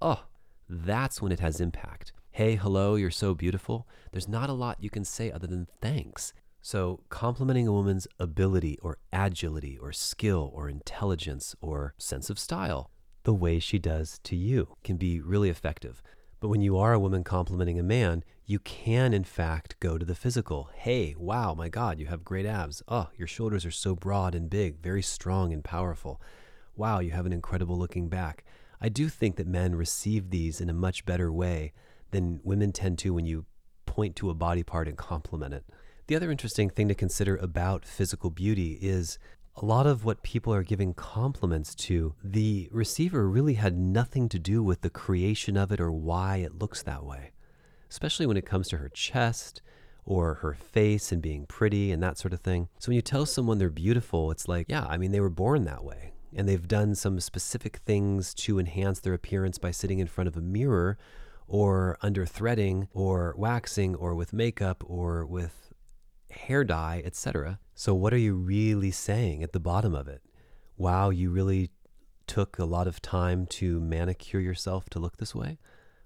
Oh, 0.01 0.25
that's 0.67 1.21
when 1.21 1.31
it 1.31 1.39
has 1.39 1.61
impact. 1.61 2.11
Hey, 2.31 2.55
hello, 2.55 2.95
you're 2.95 3.11
so 3.11 3.33
beautiful. 3.33 3.87
There's 4.11 4.27
not 4.27 4.49
a 4.49 4.53
lot 4.53 4.83
you 4.83 4.89
can 4.89 5.05
say 5.05 5.31
other 5.31 5.47
than 5.47 5.67
thanks. 5.81 6.33
So, 6.63 7.01
complimenting 7.09 7.67
a 7.67 7.71
woman's 7.71 8.07
ability 8.19 8.77
or 8.83 8.99
agility 9.11 9.79
or 9.79 9.91
skill 9.91 10.51
or 10.53 10.69
intelligence 10.69 11.55
or 11.59 11.95
sense 11.97 12.29
of 12.29 12.37
style 12.37 12.91
the 13.23 13.33
way 13.33 13.59
she 13.59 13.79
does 13.79 14.19
to 14.23 14.35
you 14.35 14.75
can 14.83 14.97
be 14.97 15.19
really 15.19 15.49
effective. 15.49 16.01
But 16.39 16.49
when 16.49 16.61
you 16.61 16.77
are 16.77 16.93
a 16.93 16.99
woman 16.99 17.23
complimenting 17.23 17.79
a 17.79 17.83
man, 17.83 18.23
you 18.45 18.59
can 18.59 19.13
in 19.13 19.23
fact 19.23 19.79
go 19.79 19.97
to 19.97 20.05
the 20.05 20.15
physical. 20.15 20.69
Hey, 20.73 21.15
wow, 21.17 21.53
my 21.53 21.69
God, 21.69 21.99
you 21.99 22.07
have 22.07 22.23
great 22.23 22.45
abs. 22.45 22.81
Oh, 22.87 23.09
your 23.15 23.27
shoulders 23.27 23.65
are 23.65 23.71
so 23.71 23.95
broad 23.95 24.33
and 24.33 24.49
big, 24.49 24.81
very 24.81 25.01
strong 25.01 25.53
and 25.53 25.63
powerful. 25.63 26.21
Wow, 26.75 26.99
you 26.99 27.11
have 27.11 27.25
an 27.25 27.33
incredible 27.33 27.77
looking 27.77 28.09
back. 28.09 28.43
I 28.79 28.89
do 28.89 29.07
think 29.09 29.35
that 29.35 29.47
men 29.47 29.75
receive 29.75 30.29
these 30.29 30.59
in 30.59 30.69
a 30.69 30.73
much 30.73 31.05
better 31.05 31.31
way 31.31 31.73
than 32.09 32.39
women 32.43 32.71
tend 32.71 32.97
to 32.99 33.13
when 33.13 33.25
you 33.25 33.45
point 33.85 34.15
to 34.15 34.29
a 34.29 34.35
body 34.35 34.63
part 34.63 34.87
and 34.87 34.97
compliment 34.97 35.53
it. 35.53 35.65
The 36.11 36.17
other 36.17 36.29
interesting 36.29 36.69
thing 36.69 36.89
to 36.89 36.93
consider 36.93 37.37
about 37.37 37.85
physical 37.85 38.31
beauty 38.31 38.77
is 38.81 39.17
a 39.55 39.63
lot 39.63 39.87
of 39.87 40.03
what 40.03 40.23
people 40.23 40.53
are 40.53 40.61
giving 40.61 40.93
compliments 40.93 41.73
to, 41.75 42.15
the 42.21 42.67
receiver 42.69 43.29
really 43.29 43.53
had 43.53 43.77
nothing 43.77 44.27
to 44.27 44.37
do 44.37 44.61
with 44.61 44.81
the 44.81 44.89
creation 44.89 45.55
of 45.55 45.71
it 45.71 45.79
or 45.79 45.89
why 45.89 46.35
it 46.39 46.59
looks 46.59 46.83
that 46.83 47.05
way, 47.05 47.31
especially 47.89 48.25
when 48.25 48.35
it 48.35 48.45
comes 48.45 48.67
to 48.67 48.77
her 48.79 48.89
chest 48.89 49.61
or 50.03 50.33
her 50.33 50.53
face 50.53 51.13
and 51.13 51.21
being 51.21 51.45
pretty 51.45 51.93
and 51.93 52.03
that 52.03 52.17
sort 52.17 52.33
of 52.33 52.41
thing. 52.41 52.67
So 52.77 52.89
when 52.89 52.97
you 52.97 53.01
tell 53.01 53.25
someone 53.25 53.57
they're 53.57 53.69
beautiful, 53.69 54.31
it's 54.31 54.49
like, 54.49 54.65
yeah, 54.67 54.85
I 54.89 54.97
mean, 54.97 55.13
they 55.13 55.21
were 55.21 55.29
born 55.29 55.63
that 55.63 55.85
way. 55.85 56.11
And 56.35 56.45
they've 56.45 56.67
done 56.67 56.93
some 56.93 57.21
specific 57.21 57.77
things 57.85 58.33
to 58.33 58.59
enhance 58.59 58.99
their 58.99 59.13
appearance 59.13 59.57
by 59.57 59.71
sitting 59.71 59.99
in 59.99 60.07
front 60.07 60.27
of 60.27 60.35
a 60.35 60.41
mirror 60.41 60.97
or 61.47 61.97
under 62.01 62.25
threading 62.25 62.89
or 62.93 63.33
waxing 63.37 63.95
or 63.95 64.13
with 64.13 64.33
makeup 64.33 64.83
or 64.85 65.25
with 65.25 65.70
hair 66.31 66.63
dye, 66.63 67.01
etc. 67.05 67.59
So, 67.73 67.93
what 67.93 68.13
are 68.13 68.17
you 68.17 68.35
really 68.35 68.91
saying 68.91 69.43
at 69.43 69.53
the 69.53 69.59
bottom 69.59 69.93
of 69.95 70.07
it? 70.07 70.21
Wow, 70.77 71.09
you 71.09 71.29
really 71.29 71.71
took 72.27 72.57
a 72.57 72.65
lot 72.65 72.87
of 72.87 73.01
time 73.01 73.45
to 73.45 73.79
manicure 73.79 74.39
yourself 74.39 74.89
to 74.89 74.99
look 74.99 75.17
this 75.17 75.35
way? 75.35 75.57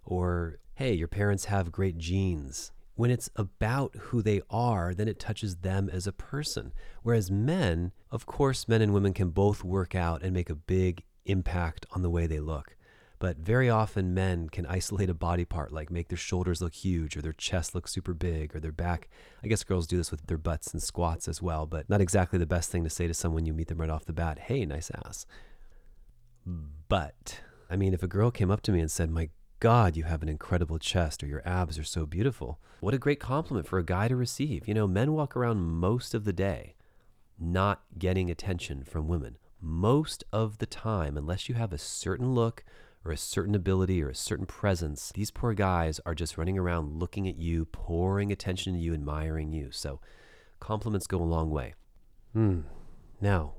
Or, 0.04 0.58
hey, 0.76 0.94
your 0.94 1.08
parents 1.08 1.46
have 1.46 1.72
great 1.72 1.98
genes. 1.98 2.72
When 2.96 3.12
it's 3.12 3.30
about 3.36 3.96
who 3.96 4.22
they 4.22 4.42
are, 4.50 4.94
then 4.94 5.08
it 5.08 5.20
touches 5.20 5.58
them 5.58 5.90
as 5.92 6.08
a 6.08 6.14
person. 6.14 6.72
Whereas 7.04 7.30
men, 7.30 7.92
of 8.10 8.26
course, 8.26 8.68
men 8.68 8.82
and 8.82 8.94
women 8.94 9.14
can 9.14 9.30
both 9.30 9.64
work 9.64 9.96
out 9.96 10.24
and 10.24 10.34
make 10.34 10.50
a 10.50 10.56
big 10.56 11.04
impact 11.26 11.86
on 11.92 12.02
the 12.02 12.10
way 12.10 12.26
they 12.26 12.40
look. 12.40 12.75
But 13.18 13.38
very 13.38 13.70
often, 13.70 14.14
men 14.14 14.50
can 14.50 14.66
isolate 14.66 15.10
a 15.10 15.14
body 15.14 15.46
part, 15.46 15.72
like 15.72 15.90
make 15.90 16.10
their 16.10 16.18
shoulders 16.18 16.62
look 16.62 16.74
huge 16.74 17.16
or 17.16 17.22
their 17.22 17.34
chest 17.34 17.74
look 17.74 17.88
super 17.88 18.14
big 18.14 18.56
or 18.56 18.60
their 18.60 18.72
back. 18.72 19.10
I 19.44 19.48
guess 19.48 19.64
girls 19.64 19.88
do 19.88 19.98
this 19.98 20.12
with 20.12 20.28
their 20.28 20.38
butts 20.38 20.74
and 20.74 20.82
squats 20.82 21.28
as 21.28 21.42
well, 21.42 21.66
but 21.66 21.90
not 21.90 22.02
exactly 22.02 22.38
the 22.38 22.46
best 22.46 22.70
thing 22.72 22.84
to 22.84 22.90
say 22.90 23.08
to 23.08 23.14
someone 23.14 23.46
you 23.46 23.54
meet 23.54 23.68
them 23.68 23.80
right 23.80 23.90
off 23.90 24.06
the 24.06 24.14
bat 24.14 24.40
hey, 24.40 24.66
nice 24.66 24.92
ass. 25.06 25.26
But, 26.46 27.42
I 27.70 27.76
mean, 27.76 27.94
if 27.94 28.04
a 28.04 28.08
girl 28.08 28.32
came 28.32 28.52
up 28.52 28.62
to 28.64 28.72
me 28.72 28.80
and 28.80 28.92
said, 28.92 29.10
my 29.10 29.30
God, 29.60 29.96
you 29.96 30.04
have 30.04 30.22
an 30.22 30.30
incredible 30.30 30.78
chest 30.78 31.24
or 31.24 31.28
your 31.28 31.42
abs 31.48 31.80
are 31.80 31.84
so 31.84 32.06
beautiful, 32.06 32.60
what 32.82 32.94
a 32.94 33.00
great 33.00 33.20
compliment 33.20 33.66
for 33.66 33.80
a 33.80 33.86
guy 33.86 34.08
to 34.08 34.16
receive. 34.16 34.68
You 34.68 34.74
know, 34.74 34.88
men 34.88 35.14
walk 35.14 35.36
around 35.36 35.62
most 35.62 36.14
of 36.14 36.26
the 36.26 36.34
day 36.34 36.76
not 37.40 37.84
getting 37.98 38.30
attention 38.30 38.84
from 38.84 39.08
women. 39.08 39.38
Most 39.62 40.24
of 40.32 40.60
the 40.60 40.66
time, 40.66 41.18
unless 41.18 41.50
you 41.50 41.56
have 41.56 41.74
a 41.74 41.78
certain 41.78 42.34
look 42.34 42.64
or 43.06 43.12
a 43.12 43.18
certain 43.18 43.54
ability 43.54 44.02
or 44.02 44.10
a 44.10 44.16
certain 44.16 44.48
presence, 44.48 45.12
these 45.14 45.32
poor 45.32 45.54
guys 45.54 46.00
are 46.06 46.16
just 46.16 46.38
running 46.38 46.58
around 46.58 47.00
looking 47.00 47.28
at 47.28 47.38
you, 47.38 47.66
pouring 47.66 48.32
attention 48.32 48.74
to 48.74 48.80
you, 48.80 48.94
admiring 48.94 49.54
you. 49.54 49.70
So 49.72 50.02
compliments 50.60 51.08
go 51.08 51.20
a 51.20 51.24
long 51.24 51.52
way. 51.52 51.76
Hmm. 52.34 52.62
Now, 53.22 53.54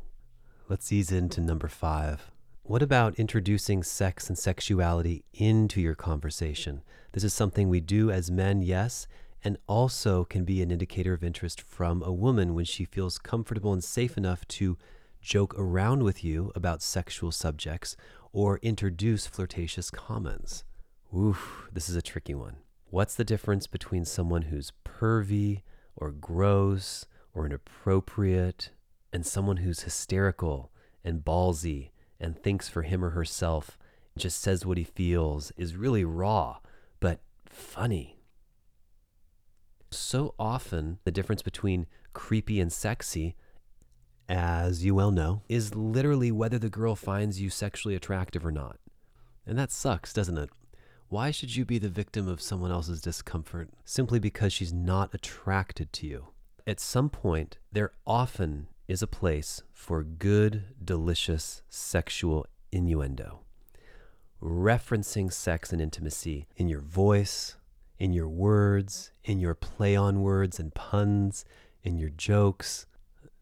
let's 0.68 0.92
ease 0.92 1.12
into 1.12 1.40
number 1.40 1.68
five. 1.68 2.32
What 2.64 2.82
about 2.82 3.14
introducing 3.14 3.84
sex 3.84 4.28
and 4.28 4.36
sexuality 4.36 5.24
into 5.32 5.80
your 5.80 5.94
conversation? 5.94 6.82
This 7.12 7.22
is 7.22 7.32
something 7.32 7.68
we 7.68 7.80
do 7.80 8.11
as 8.11 8.28
men, 8.28 8.61
yes, 8.61 9.07
and 9.44 9.57
also 9.68 10.24
can 10.24 10.44
be 10.44 10.61
an 10.61 10.72
indicator 10.72 11.14
of 11.14 11.22
interest 11.22 11.61
from 11.62 12.03
a 12.03 12.12
woman 12.12 12.55
when 12.55 12.64
she 12.64 12.84
feels 12.84 13.18
comfortable 13.18 13.72
and 13.72 13.84
safe 13.84 14.18
enough 14.18 14.47
to 14.49 14.76
joke 15.22 15.55
around 15.57 16.03
with 16.03 16.24
you 16.24 16.51
about 16.55 16.82
sexual 16.82 17.30
subjects 17.30 17.97
or 18.37 18.59
introduce 18.59 19.26
flirtatious 19.26 19.91
comments. 19.91 20.62
Oof, 21.16 21.70
this 21.72 21.89
is 21.89 21.97
a 21.97 22.03
tricky 22.03 22.34
one. 22.34 22.57
What's 22.91 23.14
the 23.14 23.24
difference 23.24 23.66
between 23.66 24.05
someone 24.05 24.43
who's 24.43 24.74
pervy 24.84 25.62
or 25.97 26.11
gross 26.11 27.07
or 27.32 27.47
inappropriate 27.47 28.72
and 29.11 29.24
someone 29.24 29.57
who's 29.57 29.84
hysterical 29.84 30.70
and 31.03 31.24
ballsy 31.24 31.93
and 32.20 32.39
thinks 32.39 32.68
for 32.68 32.82
him 32.82 33.03
or 33.03 33.11
herself, 33.11 33.78
just 34.18 34.43
says 34.43 34.66
what 34.66 34.76
he 34.76 34.84
feels, 34.84 35.51
is 35.57 35.74
really 35.74 36.05
raw, 36.05 36.59
but 37.01 37.20
funny? 37.47 38.18
So 39.91 40.34
often, 40.39 40.99
the 41.05 41.11
difference 41.11 41.41
between 41.41 41.87
creepy 42.12 42.61
and 42.61 42.70
sexy 42.70 43.34
as 44.29 44.85
you 44.85 44.95
well 44.95 45.11
know, 45.11 45.43
is 45.49 45.74
literally 45.74 46.33
whether 46.33 46.59
the 46.59 46.68
girl 46.68 46.95
finds 46.97 47.41
you 47.41 47.51
sexually 47.51 47.95
attractive 47.95 48.45
or 48.45 48.53
not. 48.53 48.79
And 49.47 49.59
that 49.59 49.70
sucks, 49.70 50.12
doesn't 50.12 50.39
it? 50.39 50.51
Why 51.09 51.31
should 51.31 51.55
you 51.55 51.64
be 51.64 51.79
the 51.79 51.89
victim 51.89 52.27
of 52.27 52.41
someone 52.41 52.72
else's 52.72 53.01
discomfort 53.01 53.68
simply 53.85 54.18
because 54.18 54.53
she's 54.53 54.72
not 54.72 55.14
attracted 55.14 55.93
to 55.95 56.07
you? 56.07 56.27
At 56.66 56.81
some 56.81 57.09
point, 57.09 57.59
there 57.70 57.93
often 58.05 58.66
is 58.89 59.03
a 59.03 59.07
place 59.07 59.62
for 59.72 60.03
good, 60.03 60.64
delicious 60.85 61.62
sexual 61.68 62.47
innuendo. 62.72 63.41
Referencing 64.43 65.33
sex 65.33 65.72
and 65.72 65.81
intimacy 65.81 66.49
in 66.57 66.68
your 66.68 66.81
voice, 66.81 67.57
in 67.99 68.12
your 68.12 68.29
words, 68.29 69.12
in 69.24 69.39
your 69.39 69.55
play 69.55 69.95
on 69.95 70.22
words 70.22 70.59
and 70.59 70.74
puns, 70.74 71.45
in 71.85 71.99
your 71.99 72.11
jokes. 72.11 72.87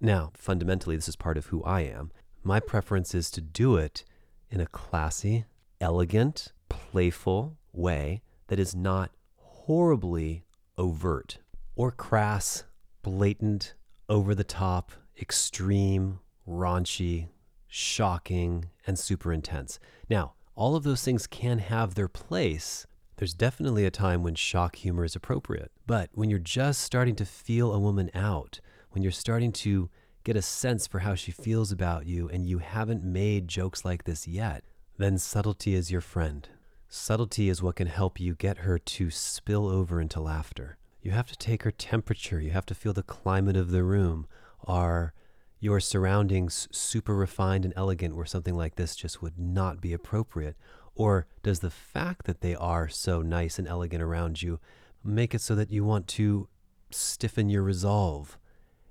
Now, 0.05 0.33
fundamentally, 0.35 0.97
this 0.97 1.09
is 1.09 1.17
part 1.17 1.39
of 1.39 1.47
who 1.47 1.65
I 1.65 1.81
am. 1.81 2.13
My 2.43 2.61
preference 2.61 3.15
is 3.15 3.31
to 3.31 3.41
do 3.41 3.77
it 3.77 4.05
in 4.51 4.61
a 4.61 4.67
classy, 4.67 5.47
elegant, 5.81 6.53
playful 6.69 7.57
way 7.73 8.21
that 8.49 8.59
is 8.59 8.77
not 8.77 9.13
horribly 9.37 10.45
overt 10.77 11.39
or 11.75 11.91
crass, 11.91 12.65
blatant, 13.01 13.73
over 14.07 14.35
the 14.35 14.45
top, 14.45 14.93
extreme, 15.19 16.21
raunchy, 16.47 17.29
shocking, 17.67 18.67
and 18.87 18.99
super 18.99 19.33
intense. 19.33 19.79
Now, 20.11 20.35
all 20.55 20.77
of 20.77 20.83
those 20.83 21.03
things 21.03 21.27
can 21.27 21.61
have 21.61 21.95
their 21.95 22.09
place. 22.09 22.87
There's 23.17 23.33
definitely 23.33 23.87
a 23.87 23.91
time 23.91 24.23
when 24.23 24.35
shock 24.35 24.77
humor 24.77 25.07
is 25.07 25.17
appropriate. 25.17 25.73
But 25.87 26.11
when 26.13 26.29
you're 26.29 26.39
just 26.39 26.83
starting 26.83 27.17
to 27.17 27.25
feel 27.25 27.73
a 27.73 27.81
woman 27.81 28.11
out, 28.15 28.61
when 28.95 29.03
you're 29.03 29.13
starting 29.13 29.51
to 29.51 29.91
get 30.23 30.37
a 30.37 30.43
sense 30.43 30.87
for 30.87 31.01
how 31.01 31.17
she 31.17 31.33
feels 31.33 31.73
about 31.73 32.07
you 32.07 32.29
and 32.29 32.47
you 32.47 32.59
haven't 32.59 33.03
made 33.03 33.49
jokes 33.49 33.85
like 33.85 34.05
this 34.05 34.29
yet, 34.29 34.63
then 34.99 35.19
subtlety 35.19 35.75
is 35.75 35.91
your 35.91 36.01
friend. 36.01 36.49
Subtlety 36.89 37.49
is 37.49 37.61
what 37.61 37.75
can 37.75 37.89
help 37.89 38.21
you 38.21 38.37
get 38.37 38.59
her 38.59 38.79
to 38.79 39.11
spill 39.11 39.67
over 39.67 40.01
into 40.01 40.21
laughter. 40.21 40.79
You 41.03 41.11
have 41.11 41.27
to 41.27 41.37
take 41.37 41.65
her 41.65 41.73
temperature. 41.73 42.41
You 42.41 42.53
have 42.53 42.67
to 42.67 42.75
feel 42.75 42.93
the 42.93 43.03
climate 43.03 43.57
of 43.57 43.73
the 43.73 43.83
room. 43.83 44.29
Are 44.65 45.13
your 45.59 45.81
surroundings 45.81 46.69
super 46.71 47.17
refined 47.17 47.65
and 47.65 47.75
elegant 47.77 48.15
where 48.15 48.25
something 48.25 48.55
like 48.55 48.77
this 48.77 48.95
just 48.95 49.21
would 49.21 49.39
not 49.39 49.81
be 49.81 49.93
appropriate? 49.93 50.57
Or 50.95 51.27
does 51.43 51.59
the 51.59 51.71
fact 51.71 52.27
that 52.27 52.43
they 52.43 52.55
are 52.55 52.89
so 52.89 53.23
nice 53.23 53.59
and 53.59 53.67
elegant 53.67 54.03
around 54.03 54.41
you 54.41 54.61
make 55.03 55.35
it 55.35 55.41
so 55.41 55.57
that 55.57 55.73
you 55.73 55.85
want 55.85 56.07
to 56.09 56.49
stiffen 56.91 57.51
your 57.51 57.63
resolve 57.63 58.39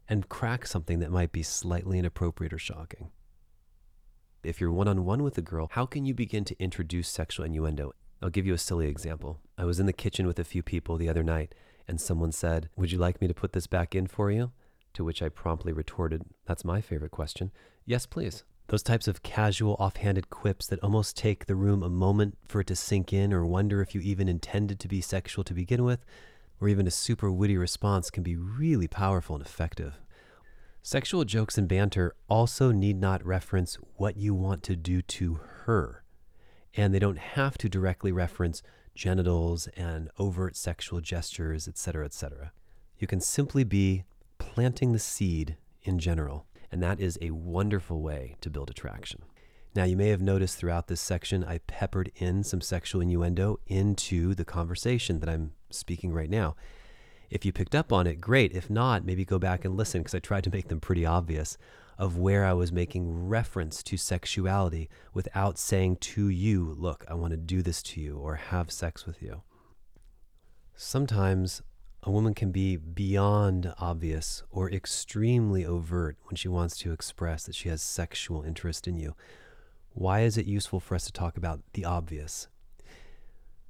and 0.07 0.29
crack 0.29 0.65
something 0.65 0.99
that 0.99 1.11
might 1.11 1.31
be 1.31 1.43
slightly 1.43 1.99
inappropriate 1.99 2.53
or 2.53 2.59
shocking? 2.59 3.11
If 4.43 4.59
you're 4.59 4.71
one 4.71 4.87
on 4.87 5.05
one 5.05 5.23
with 5.23 5.37
a 5.37 5.41
girl, 5.41 5.69
how 5.71 5.85
can 5.85 6.05
you 6.05 6.13
begin 6.13 6.43
to 6.45 6.59
introduce 6.61 7.07
sexual 7.07 7.45
innuendo? 7.45 7.93
I'll 8.21 8.29
give 8.29 8.45
you 8.45 8.53
a 8.53 8.57
silly 8.57 8.87
example. 8.87 9.39
I 9.57 9.65
was 9.65 9.79
in 9.79 9.85
the 9.85 9.93
kitchen 9.93 10.27
with 10.27 10.39
a 10.39 10.43
few 10.43 10.61
people 10.63 10.97
the 10.97 11.09
other 11.09 11.23
night, 11.23 11.55
and 11.87 11.99
someone 11.99 12.31
said, 12.31 12.69
Would 12.75 12.91
you 12.91 12.97
like 12.97 13.21
me 13.21 13.27
to 13.27 13.33
put 13.33 13.53
this 13.53 13.67
back 13.67 13.95
in 13.95 14.07
for 14.07 14.31
you? 14.31 14.51
To 14.93 15.03
which 15.03 15.21
I 15.21 15.29
promptly 15.29 15.73
retorted, 15.73 16.23
That's 16.45 16.65
my 16.65 16.81
favorite 16.81 17.11
question. 17.11 17.51
Yes, 17.85 18.05
please. 18.05 18.43
Those 18.67 18.83
types 18.83 19.07
of 19.07 19.23
casual, 19.23 19.75
offhanded 19.79 20.29
quips 20.29 20.67
that 20.67 20.79
almost 20.79 21.17
take 21.17 21.45
the 21.45 21.55
room 21.55 21.83
a 21.83 21.89
moment 21.89 22.37
for 22.47 22.61
it 22.61 22.67
to 22.67 22.75
sink 22.75 23.11
in 23.11 23.33
or 23.33 23.45
wonder 23.45 23.81
if 23.81 23.93
you 23.93 24.01
even 24.01 24.29
intended 24.29 24.79
to 24.79 24.87
be 24.87 25.01
sexual 25.01 25.43
to 25.43 25.53
begin 25.53 25.83
with, 25.83 26.05
or 26.63 26.69
even 26.69 26.87
a 26.87 26.91
super 26.91 27.29
witty 27.29 27.57
response 27.57 28.09
can 28.09 28.23
be 28.23 28.37
really 28.37 28.87
powerful 28.87 29.35
and 29.35 29.45
effective. 29.45 29.99
Sexual 30.81 31.25
jokes 31.25 31.57
and 31.57 31.67
banter 31.67 32.15
also 32.29 32.71
need 32.71 32.97
not 33.01 33.25
reference 33.25 33.77
what 33.97 34.15
you 34.15 34.33
want 34.33 34.63
to 34.63 34.77
do 34.77 35.01
to 35.01 35.41
her, 35.65 36.05
and 36.73 36.93
they 36.93 36.99
don't 36.99 37.19
have 37.19 37.57
to 37.57 37.67
directly 37.67 38.13
reference 38.13 38.63
genitals 38.95 39.67
and 39.75 40.09
overt 40.17 40.55
sexual 40.55 41.01
gestures, 41.01 41.67
etc., 41.67 42.05
etc. 42.05 42.53
You 42.97 43.07
can 43.07 43.19
simply 43.19 43.65
be 43.65 44.05
planting 44.37 44.93
the 44.93 44.99
seed 44.99 45.57
in 45.81 45.99
general, 45.99 46.45
and 46.71 46.81
that 46.81 46.97
is 46.97 47.19
a 47.21 47.31
wonderful 47.31 48.01
way 48.01 48.37
to 48.39 48.49
build 48.49 48.69
attraction. 48.69 49.23
Now, 49.75 49.85
you 49.85 49.97
may 49.97 50.09
have 50.09 50.21
noticed 50.21 50.57
throughout 50.57 50.87
this 50.87 51.01
section, 51.01 51.43
I 51.43 51.57
peppered 51.57 52.11
in 52.15 52.43
some 52.43 52.61
sexual 52.61 53.01
innuendo 53.01 53.59
into 53.65 54.35
the 54.35 54.45
conversation 54.45 55.19
that 55.19 55.29
I'm 55.29 55.53
speaking 55.71 56.13
right 56.13 56.29
now. 56.29 56.55
If 57.31 57.43
you 57.43 57.51
picked 57.51 57.73
up 57.73 57.91
on 57.91 58.05
it, 58.05 58.21
great. 58.21 58.51
If 58.53 58.69
not, 58.69 59.03
maybe 59.03 59.25
go 59.25 59.39
back 59.39 59.65
and 59.65 59.75
listen 59.75 60.01
because 60.01 60.13
I 60.13 60.19
tried 60.19 60.43
to 60.43 60.51
make 60.51 60.67
them 60.67 60.79
pretty 60.79 61.07
obvious 61.07 61.57
of 61.97 62.17
where 62.17 62.45
I 62.45 62.53
was 62.53 62.71
making 62.71 63.27
reference 63.27 63.81
to 63.83 63.97
sexuality 63.97 64.89
without 65.13 65.57
saying 65.57 65.97
to 65.97 66.27
you, 66.29 66.75
look, 66.77 67.03
I 67.09 67.15
want 67.15 67.31
to 67.31 67.37
do 67.37 67.63
this 67.63 67.81
to 67.83 68.01
you 68.01 68.17
or 68.17 68.35
have 68.35 68.71
sex 68.71 69.07
with 69.07 69.23
you. 69.23 69.41
Sometimes 70.75 71.63
a 72.03 72.11
woman 72.11 72.35
can 72.35 72.51
be 72.51 72.75
beyond 72.75 73.73
obvious 73.79 74.43
or 74.51 74.69
extremely 74.69 75.65
overt 75.65 76.17
when 76.25 76.35
she 76.35 76.47
wants 76.47 76.77
to 76.79 76.91
express 76.91 77.45
that 77.45 77.55
she 77.55 77.69
has 77.69 77.81
sexual 77.81 78.43
interest 78.43 78.87
in 78.87 78.97
you. 78.97 79.15
Why 79.93 80.21
is 80.21 80.37
it 80.37 80.45
useful 80.45 80.79
for 80.79 80.95
us 80.95 81.05
to 81.05 81.11
talk 81.11 81.37
about 81.37 81.61
the 81.73 81.85
obvious? 81.85 82.47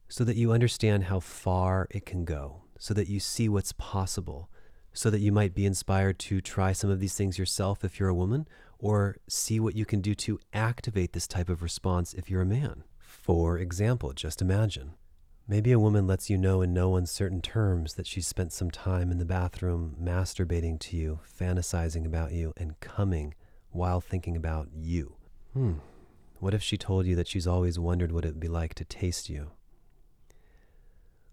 So 0.08 0.24
that 0.24 0.36
you 0.36 0.52
understand 0.52 1.06
how 1.06 1.20
far 1.20 1.88
it 1.92 2.06
can 2.06 2.26
go 2.26 2.64
so 2.84 2.94
that 2.94 3.08
you 3.08 3.18
see 3.18 3.48
what's 3.48 3.72
possible, 3.72 4.50
so 4.92 5.10
that 5.10 5.22
you 5.22 5.32
might 5.32 5.56
be 5.56 5.66
inspired 5.66 6.20
to 6.20 6.42
try 6.42 6.74
some 6.74 6.90
of 6.90 7.00
these 7.00 7.16
things 7.16 7.40
yourself 7.40 7.86
if 7.86 7.98
you're 7.98 8.10
a 8.10 8.14
woman, 8.14 8.46
or 8.78 9.16
see 9.30 9.58
what 9.58 9.74
you 9.74 9.86
can 9.86 10.02
do 10.02 10.14
to 10.14 10.38
activate 10.54 11.14
this 11.14 11.28
type 11.28 11.48
of 11.48 11.64
response 11.64 12.14
if 12.14 12.30
you're 12.30 12.42
a 12.42 12.46
man. 12.46 12.84
For 13.00 13.58
example, 13.58 14.12
just 14.12 14.42
imagine. 14.42 14.96
Maybe 15.48 15.72
a 15.72 15.80
woman 15.80 16.06
lets 16.08 16.30
you 16.30 16.38
know 16.38 16.62
in 16.62 16.74
no 16.74 16.98
uncertain 16.98 17.42
terms 17.42 17.94
that 17.94 18.06
she's 18.06 18.28
spent 18.28 18.52
some 18.52 18.70
time 18.70 19.12
in 19.12 19.18
the 19.18 19.24
bathroom 19.24 19.96
masturbating 20.04 20.78
to 20.82 20.98
you, 20.98 21.22
fantasizing 21.40 22.06
about 22.06 22.34
you, 22.34 22.52
and 22.58 22.78
coming 22.82 23.34
while 23.72 24.02
thinking 24.02 24.36
about 24.36 24.68
you. 24.74 25.16
Hmm. 25.54 25.76
What 26.44 26.54
if 26.54 26.62
she 26.62 26.78
told 26.78 27.06
you 27.06 27.16
that 27.16 27.30
she's 27.30 27.48
always 27.48 27.80
wondered 27.80 28.12
what 28.12 28.26
it'd 28.26 28.38
be 28.38 28.50
like 28.50 28.74
to 28.74 28.84
taste 28.84 29.30
you? 29.30 29.52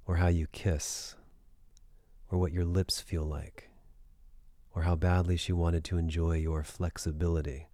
Or 0.06 0.18
how 0.18 0.28
you 0.28 0.46
kiss, 0.52 1.16
or 2.30 2.38
what 2.38 2.52
your 2.52 2.64
lips 2.64 3.00
feel 3.00 3.24
like, 3.24 3.70
or 4.72 4.82
how 4.82 4.94
badly 4.94 5.36
she 5.36 5.52
wanted 5.52 5.82
to 5.86 5.98
enjoy 5.98 6.36
your 6.36 6.62
flexibility 6.62 7.66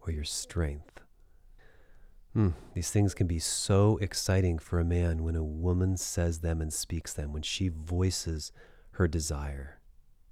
or 0.00 0.10
your 0.10 0.24
strength. 0.24 0.98
Hmm, 2.32 2.48
these 2.74 2.90
things 2.90 3.14
can 3.14 3.28
be 3.28 3.38
so 3.38 3.98
exciting 3.98 4.58
for 4.58 4.80
a 4.80 4.84
man 4.84 5.22
when 5.22 5.36
a 5.36 5.44
woman 5.44 5.96
says 5.96 6.40
them 6.40 6.60
and 6.60 6.72
speaks 6.72 7.12
them, 7.12 7.32
when 7.32 7.42
she 7.42 7.68
voices 7.68 8.50
her 8.94 9.06
desire. 9.06 9.78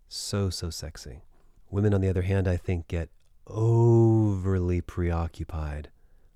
So, 0.09 0.51
so 0.51 0.69
sexy. 0.69 1.23
Women, 1.71 1.95
on 1.95 2.01
the 2.01 2.09
other 2.09 2.23
hand, 2.23 2.49
I 2.49 2.57
think 2.57 2.89
get 2.89 3.09
overly 3.47 4.81
preoccupied 4.81 5.91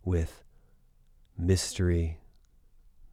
with 0.05 0.43
mystery, 1.39 2.19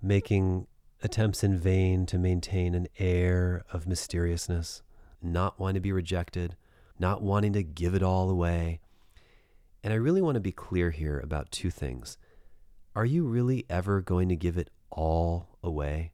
making 0.02 0.68
attempts 1.02 1.44
in 1.44 1.58
vain 1.58 2.06
to 2.06 2.18
maintain 2.18 2.76
an 2.76 2.88
air 2.98 3.64
of 3.72 3.88
mysteriousness, 3.88 4.82
not 5.22 5.60
wanting 5.60 5.76
to 5.76 5.80
be 5.80 5.92
rejected, 5.92 6.56
not 6.98 7.22
wanting 7.22 7.54
to 7.54 7.64
give 7.64 7.96
it 7.96 8.04
all 8.04 8.30
away. 8.30 8.80
And 9.84 9.94
I 9.94 9.98
really 9.98 10.22
want 10.22 10.36
to 10.36 10.42
be 10.42 10.52
clear 10.52 10.92
here 10.92 11.20
about 11.20 11.52
two 11.52 11.72
things. 11.72 12.18
Are 12.96 13.06
you 13.06 13.26
really 13.26 13.66
ever 13.70 14.02
going 14.02 14.28
to 14.30 14.36
give 14.36 14.58
it 14.58 14.70
all 14.90 15.58
away? 15.64 16.12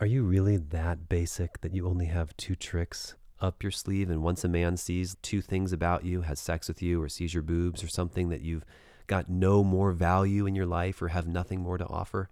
Are 0.00 0.06
you 0.06 0.24
really 0.24 0.56
that 0.56 1.08
basic 1.08 1.60
that 1.60 1.74
you 1.74 1.88
only 1.88 2.06
have 2.06 2.36
two 2.36 2.54
tricks 2.54 3.14
up 3.40 3.62
your 3.62 3.72
sleeve? 3.72 4.10
And 4.10 4.22
once 4.22 4.44
a 4.44 4.48
man 4.48 4.76
sees 4.76 5.16
two 5.22 5.40
things 5.40 5.72
about 5.72 6.04
you, 6.04 6.22
has 6.22 6.40
sex 6.40 6.68
with 6.68 6.82
you, 6.82 7.00
or 7.00 7.08
sees 7.08 7.32
your 7.32 7.42
boobs, 7.42 7.82
or 7.82 7.88
something 7.88 8.28
that 8.28 8.42
you've 8.42 8.64
got 9.06 9.28
no 9.28 9.62
more 9.64 9.92
value 9.92 10.46
in 10.46 10.54
your 10.54 10.66
life 10.66 11.00
or 11.02 11.08
have 11.08 11.26
nothing 11.26 11.60
more 11.60 11.78
to 11.78 11.86
offer, 11.86 12.28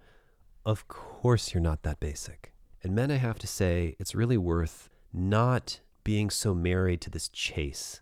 of 0.65 0.89
course, 0.89 1.55
you're 1.55 1.63
not 1.63 1.83
that 1.83 2.01
basic. 2.01 2.53
And 2.83 2.95
men, 2.95 3.11
I 3.11 3.17
have 3.17 3.39
to 3.41 3.47
say, 3.47 3.97
it's 3.99 4.15
really 4.15 4.37
worth 4.37 4.89
not 5.13 5.81
being 6.05 6.31
so 6.31 6.55
married 6.55 7.01
to 7.03 7.11
this 7.11 7.29
chase 7.29 8.01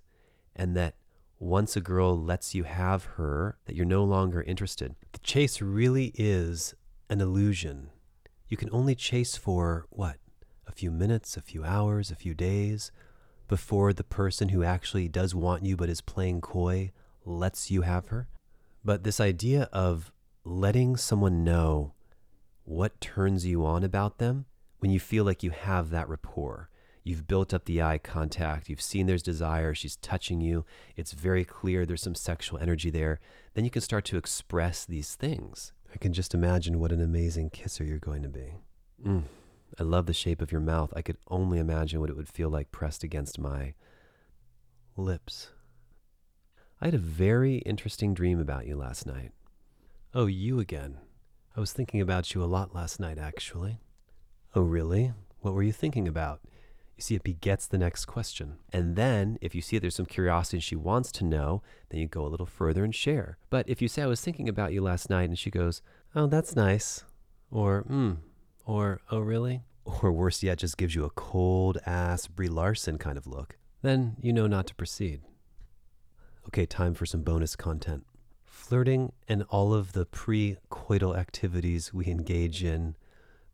and 0.55 0.77
that 0.77 0.95
once 1.41 1.77
a 1.77 1.81
girl 1.81 2.21
lets 2.21 2.55
you 2.55 2.65
have 2.65 3.05
her, 3.17 3.59
that 3.67 3.77
you're 3.77 3.87
no 3.87 4.05
longer 4.05 4.43
interested. 4.43 4.95
The 5.13 5.21
chase 5.21 5.63
really 5.63 6.13
is 6.17 6.75
an 7.09 7.21
illusion. 7.21 7.91
You 8.49 8.57
can 8.57 8.69
only 8.73 8.95
chase 8.95 9.37
for 9.37 9.87
what? 9.91 10.17
A 10.67 10.73
few 10.73 10.91
minutes, 10.91 11.37
a 11.37 11.43
few 11.43 11.65
hours, 11.65 12.11
a 12.11 12.17
few 12.17 12.35
days 12.35 12.91
before 13.47 13.93
the 13.93 14.05
person 14.05 14.51
who 14.51 14.63
actually 14.63 15.09
does 15.09 15.35
want 15.35 15.65
you 15.65 15.77
but 15.77 15.89
is 15.89 16.01
playing 16.01 16.41
coy 16.41 16.93
lets 17.25 17.71
you 17.71 17.83
have 17.83 18.09
her. 18.09 18.29
But 18.89 19.05
this 19.05 19.21
idea 19.21 19.69
of 19.71 20.13
letting 20.45 20.97
someone 20.97 21.45
know 21.45 21.93
what 22.65 23.03
turns 23.03 23.45
you 23.45 23.67
on 23.67 23.85
about 23.85 24.17
them 24.17 24.47
when 24.79 24.91
you 24.91 24.99
feel 24.99 25.25
like 25.25 25.43
you 25.43 25.51
have 25.51 25.91
that 25.91 26.09
rapport. 26.09 26.71
You've 27.05 27.27
built 27.27 27.53
up 27.53 27.67
the 27.67 27.83
eye 27.83 27.99
contact, 27.99 28.71
you've 28.71 28.81
seen 28.81 29.05
there's 29.05 29.23
desire, 29.23 29.75
she's 29.75 29.97
touching 29.97 30.41
you, 30.41 30.65
it's 30.97 31.13
very 31.13 31.45
clear 31.45 31.85
there's 31.85 32.01
some 32.01 32.15
sexual 32.15 32.59
energy 32.61 32.89
there. 32.89 33.21
Then 33.53 33.67
you 33.67 33.71
can 33.71 33.83
start 33.83 34.07
to 34.07 34.17
express 34.17 34.87
these 34.87 35.17
things. 35.17 35.75
I 35.93 35.99
can 35.99 36.15
just 36.15 36.33
imagine 36.33 36.81
what 36.81 36.91
an 36.91 37.03
amazing 37.03 37.51
kisser 37.51 37.85
you're 37.85 37.99
going 37.99 38.23
to 38.23 38.31
be. 38.31 38.55
Mm, 39.07 39.25
I 39.79 39.83
love 39.83 40.07
the 40.07 40.15
shape 40.15 40.41
of 40.41 40.51
your 40.51 40.63
mouth. 40.63 40.95
I 40.97 41.03
could 41.03 41.19
only 41.29 41.59
imagine 41.59 42.01
what 42.01 42.09
it 42.09 42.17
would 42.17 42.31
feel 42.31 42.49
like 42.49 42.73
pressed 42.73 43.05
against 43.05 43.39
my 43.39 43.75
lips. 44.97 45.51
I 46.81 46.87
had 46.87 46.95
a 46.95 46.99
very 46.99 47.57
interesting 47.59 48.15
dream 48.15 48.39
about 48.39 48.67
you 48.67 48.77
last 48.77 49.05
night. 49.05 49.33
Oh, 50.15 50.27
you 50.27 50.61
again. 50.61 50.99
I 51.57 51.61
was 51.61 51.73
thinking 51.73 52.01
about 52.01 52.35
you 52.35 52.43
a 52.43 52.47
lot 52.47 52.73
last 52.73 53.01
night, 53.01 53.19
actually. 53.19 53.81
Oh, 54.55 54.63
really? 54.63 55.13
What 55.41 55.55
were 55.55 55.65
you 55.65 55.73
thinking 55.73 56.07
about? 56.07 56.41
You 56.97 57.03
see, 57.03 57.15
it 57.17 57.25
begets 57.25 57.67
the 57.67 57.79
next 57.79 58.05
question. 58.05 58.59
And 58.73 58.95
then, 58.95 59.39
if 59.41 59.57
you 59.57 59.61
see 59.61 59.79
there's 59.79 59.97
some 59.97 60.07
curiosity 60.07 60.59
and 60.59 60.63
she 60.63 60.77
wants 60.77 61.11
to 61.13 61.25
know, 61.25 61.63
then 61.91 61.99
you 61.99 62.07
go 62.07 62.25
a 62.25 62.29
little 62.29 62.47
further 62.47 62.85
and 62.85 62.95
share. 62.95 63.39
But 63.51 63.69
if 63.69 63.83
you 63.83 63.89
say, 63.89 64.03
I 64.03 64.07
was 64.07 64.21
thinking 64.21 64.49
about 64.49 64.73
you 64.73 64.81
last 64.81 65.11
night, 65.11 65.29
and 65.29 65.39
she 65.39 65.51
goes, 65.51 65.83
Oh, 66.15 66.29
that's 66.29 66.55
nice. 66.55 67.03
Or, 67.51 67.81
hmm, 67.89 68.13
or, 68.65 69.01
oh, 69.11 69.19
really? 69.19 69.63
Or 69.85 70.13
worse 70.13 70.45
yet, 70.45 70.59
just 70.59 70.77
gives 70.77 70.95
you 70.95 71.05
a 71.05 71.11
cold 71.11 71.79
ass 71.87 72.29
Brie 72.29 72.49
Larson 72.49 72.99
kind 72.99 73.19
of 73.19 73.27
look, 73.27 73.57
then 73.83 74.17
you 74.21 74.33
know 74.33 74.47
not 74.47 74.69
to 74.69 74.75
proceed. 74.75 75.23
Okay, 76.49 76.65
time 76.65 76.95
for 76.95 77.05
some 77.05 77.21
bonus 77.21 77.55
content. 77.55 78.07
Flirting 78.47 79.13
and 79.29 79.43
all 79.51 79.75
of 79.75 79.93
the 79.93 80.07
pre 80.07 80.57
coital 80.71 81.15
activities 81.15 81.93
we 81.93 82.07
engage 82.07 82.65
in 82.65 82.97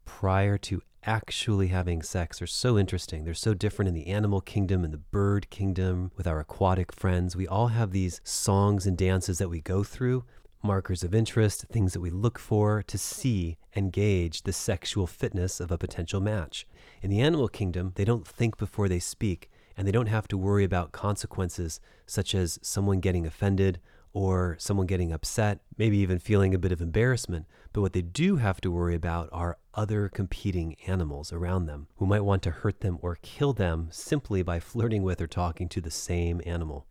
prior 0.05 0.57
to 0.59 0.80
actually 1.03 1.68
having 1.68 2.03
sex 2.03 2.40
are 2.40 2.47
so 2.47 2.78
interesting. 2.78 3.24
They're 3.24 3.34
so 3.34 3.53
different 3.53 3.88
in 3.88 3.95
the 3.95 4.07
animal 4.07 4.40
kingdom 4.40 4.84
and 4.84 4.92
the 4.92 4.99
bird 4.99 5.51
kingdom 5.51 6.12
with 6.16 6.28
our 6.28 6.38
aquatic 6.38 6.92
friends. 6.92 7.34
We 7.34 7.49
all 7.49 7.68
have 7.68 7.90
these 7.90 8.20
songs 8.22 8.86
and 8.86 8.97
dances 8.97 9.38
that 9.38 9.51
we 9.51 9.61
go 9.61 9.82
through, 9.82 10.24
markers 10.62 11.03
of 11.03 11.16
interest, 11.16 11.64
things 11.72 11.95
that 11.95 12.01
we 12.01 12.11
look 12.11 12.38
for 12.38 12.84
to 12.84 12.97
see 12.97 13.59
and 13.72 13.92
gauge 13.92 14.45
the 14.45 14.53
sexual 14.53 15.09
fitness 15.09 15.59
of 15.59 15.72
a 15.72 15.78
potential 15.78 16.20
match. 16.20 16.64
In 17.03 17.11
the 17.11 17.20
animal 17.20 17.49
kingdom, 17.49 17.90
they 17.97 18.05
don't 18.05 18.26
think 18.26 18.57
before 18.57 18.88
they 18.88 19.01
speak 19.01 19.51
and 19.77 19.87
they 19.87 19.93
don't 19.93 20.07
have 20.07 20.29
to 20.29 20.39
worry 20.39 20.64
about 20.64 20.93
consequences 20.93 21.81
such 22.07 22.35
as 22.35 22.59
someone 22.62 23.01
getting 23.01 23.27
offended 23.27 23.81
or 24.14 24.57
someone 24.61 24.87
getting 24.87 25.12
upset, 25.12 25.59
maybe 25.77 25.99
even 25.99 26.20
feeling 26.20 26.55
a 26.55 26.59
bit 26.59 26.70
of 26.70 26.81
embarrassment. 26.81 27.47
But 27.72 27.81
what 27.81 27.93
they 27.93 28.03
do 28.03 28.37
have 28.37 28.61
to 28.61 28.70
worry 28.70 28.95
about 28.95 29.29
are 29.33 29.59
other 29.75 30.09
competing 30.09 30.77
animals 30.87 31.33
around 31.33 31.66
them 31.66 31.89
who 31.97 32.07
might 32.07 32.20
want 32.20 32.43
to 32.45 32.53
hurt 32.53 32.81
them 32.81 32.99
or 33.03 33.18
kill 33.22 33.53
them 33.53 33.89
simply 33.91 34.43
by 34.43 34.61
flirting 34.61 35.03
with 35.03 35.20
or 35.20 35.27
talking 35.27 35.68
to 35.70 35.81
the 35.81 35.91
same 35.91 36.41
animal. 36.47 36.87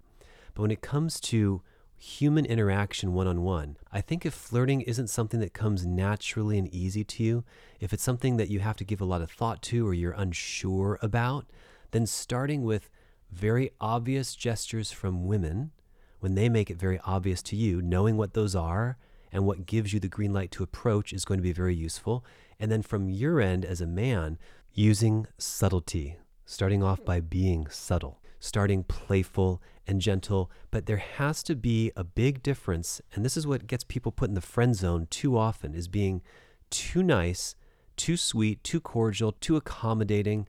But 0.54 0.64
when 0.64 0.72
it 0.72 0.82
comes 0.82 1.22
to 1.22 1.62
human 1.96 2.46
interaction 2.46 3.14
one 3.14 3.28
on 3.28 3.42
one, 3.42 3.78
I 3.90 4.02
think 4.02 4.26
if 4.26 4.34
flirting 4.34 4.82
isn't 4.82 5.08
something 5.08 5.40
that 5.40 5.54
comes 5.54 5.86
naturally 5.86 6.58
and 6.58 6.68
easy 6.68 7.06
to 7.06 7.24
you, 7.24 7.46
if 7.80 7.94
it's 7.94 8.04
something 8.04 8.36
that 8.36 8.50
you 8.50 8.60
have 8.60 8.76
to 8.76 8.84
give 8.84 9.00
a 9.00 9.06
lot 9.06 9.22
of 9.22 9.32
thought 9.32 9.62
to 9.64 9.88
or 9.88 9.94
you're 9.94 10.12
unsure 10.12 11.00
about, 11.02 11.46
then 11.94 12.06
starting 12.08 12.64
with 12.64 12.90
very 13.32 13.72
obvious 13.80 14.36
gestures 14.36 14.92
from 14.92 15.26
women, 15.26 15.72
when 16.20 16.36
they 16.36 16.50
make 16.50 16.70
it 16.70 16.78
very 16.78 17.00
obvious 17.06 17.42
to 17.44 17.56
you, 17.56 17.82
knowing 17.82 18.18
what 18.18 18.34
those 18.34 18.56
are 18.56 18.98
and 19.32 19.46
what 19.46 19.66
gives 19.66 19.94
you 19.94 20.00
the 20.00 20.08
green 20.08 20.34
light 20.34 20.52
to 20.52 20.64
approach 20.64 21.14
is 21.14 21.26
going 21.26 21.38
to 21.38 21.44
be 21.44 21.54
very 21.54 21.76
useful. 21.76 22.26
And 22.60 22.72
then 22.72 22.82
from 22.82 23.10
your 23.10 23.40
end 23.40 23.64
as 23.64 23.80
a 23.80 23.88
man, 23.88 24.38
using 24.72 25.28
subtlety, 25.38 26.18
starting 26.46 26.82
off 26.82 27.06
by 27.06 27.20
being 27.20 27.68
subtle, 27.70 28.22
starting 28.40 28.84
playful 28.84 29.62
and 29.86 30.02
gentle. 30.02 30.50
But 30.72 30.88
there 30.88 30.98
has 30.98 31.44
to 31.44 31.56
be 31.56 31.92
a 31.96 32.04
big 32.04 32.42
difference. 32.42 33.02
And 33.14 33.24
this 33.24 33.38
is 33.38 33.46
what 33.46 33.68
gets 33.68 33.84
people 33.84 34.12
put 34.12 34.30
in 34.30 34.36
the 34.36 34.42
friend 34.42 34.76
zone 34.76 35.08
too 35.10 35.38
often 35.38 35.76
is 35.76 35.88
being 35.88 36.22
too 36.70 37.04
nice, 37.04 37.56
too 37.98 38.18
sweet, 38.18 38.64
too 38.64 38.80
cordial, 38.80 39.34
too 39.34 39.58
accommodating, 39.58 40.48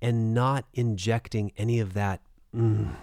and 0.00 0.32
not 0.34 0.64
injecting 0.74 1.52
any 1.56 1.80
of 1.80 1.94
that, 1.94 2.20
mm, 2.54 2.94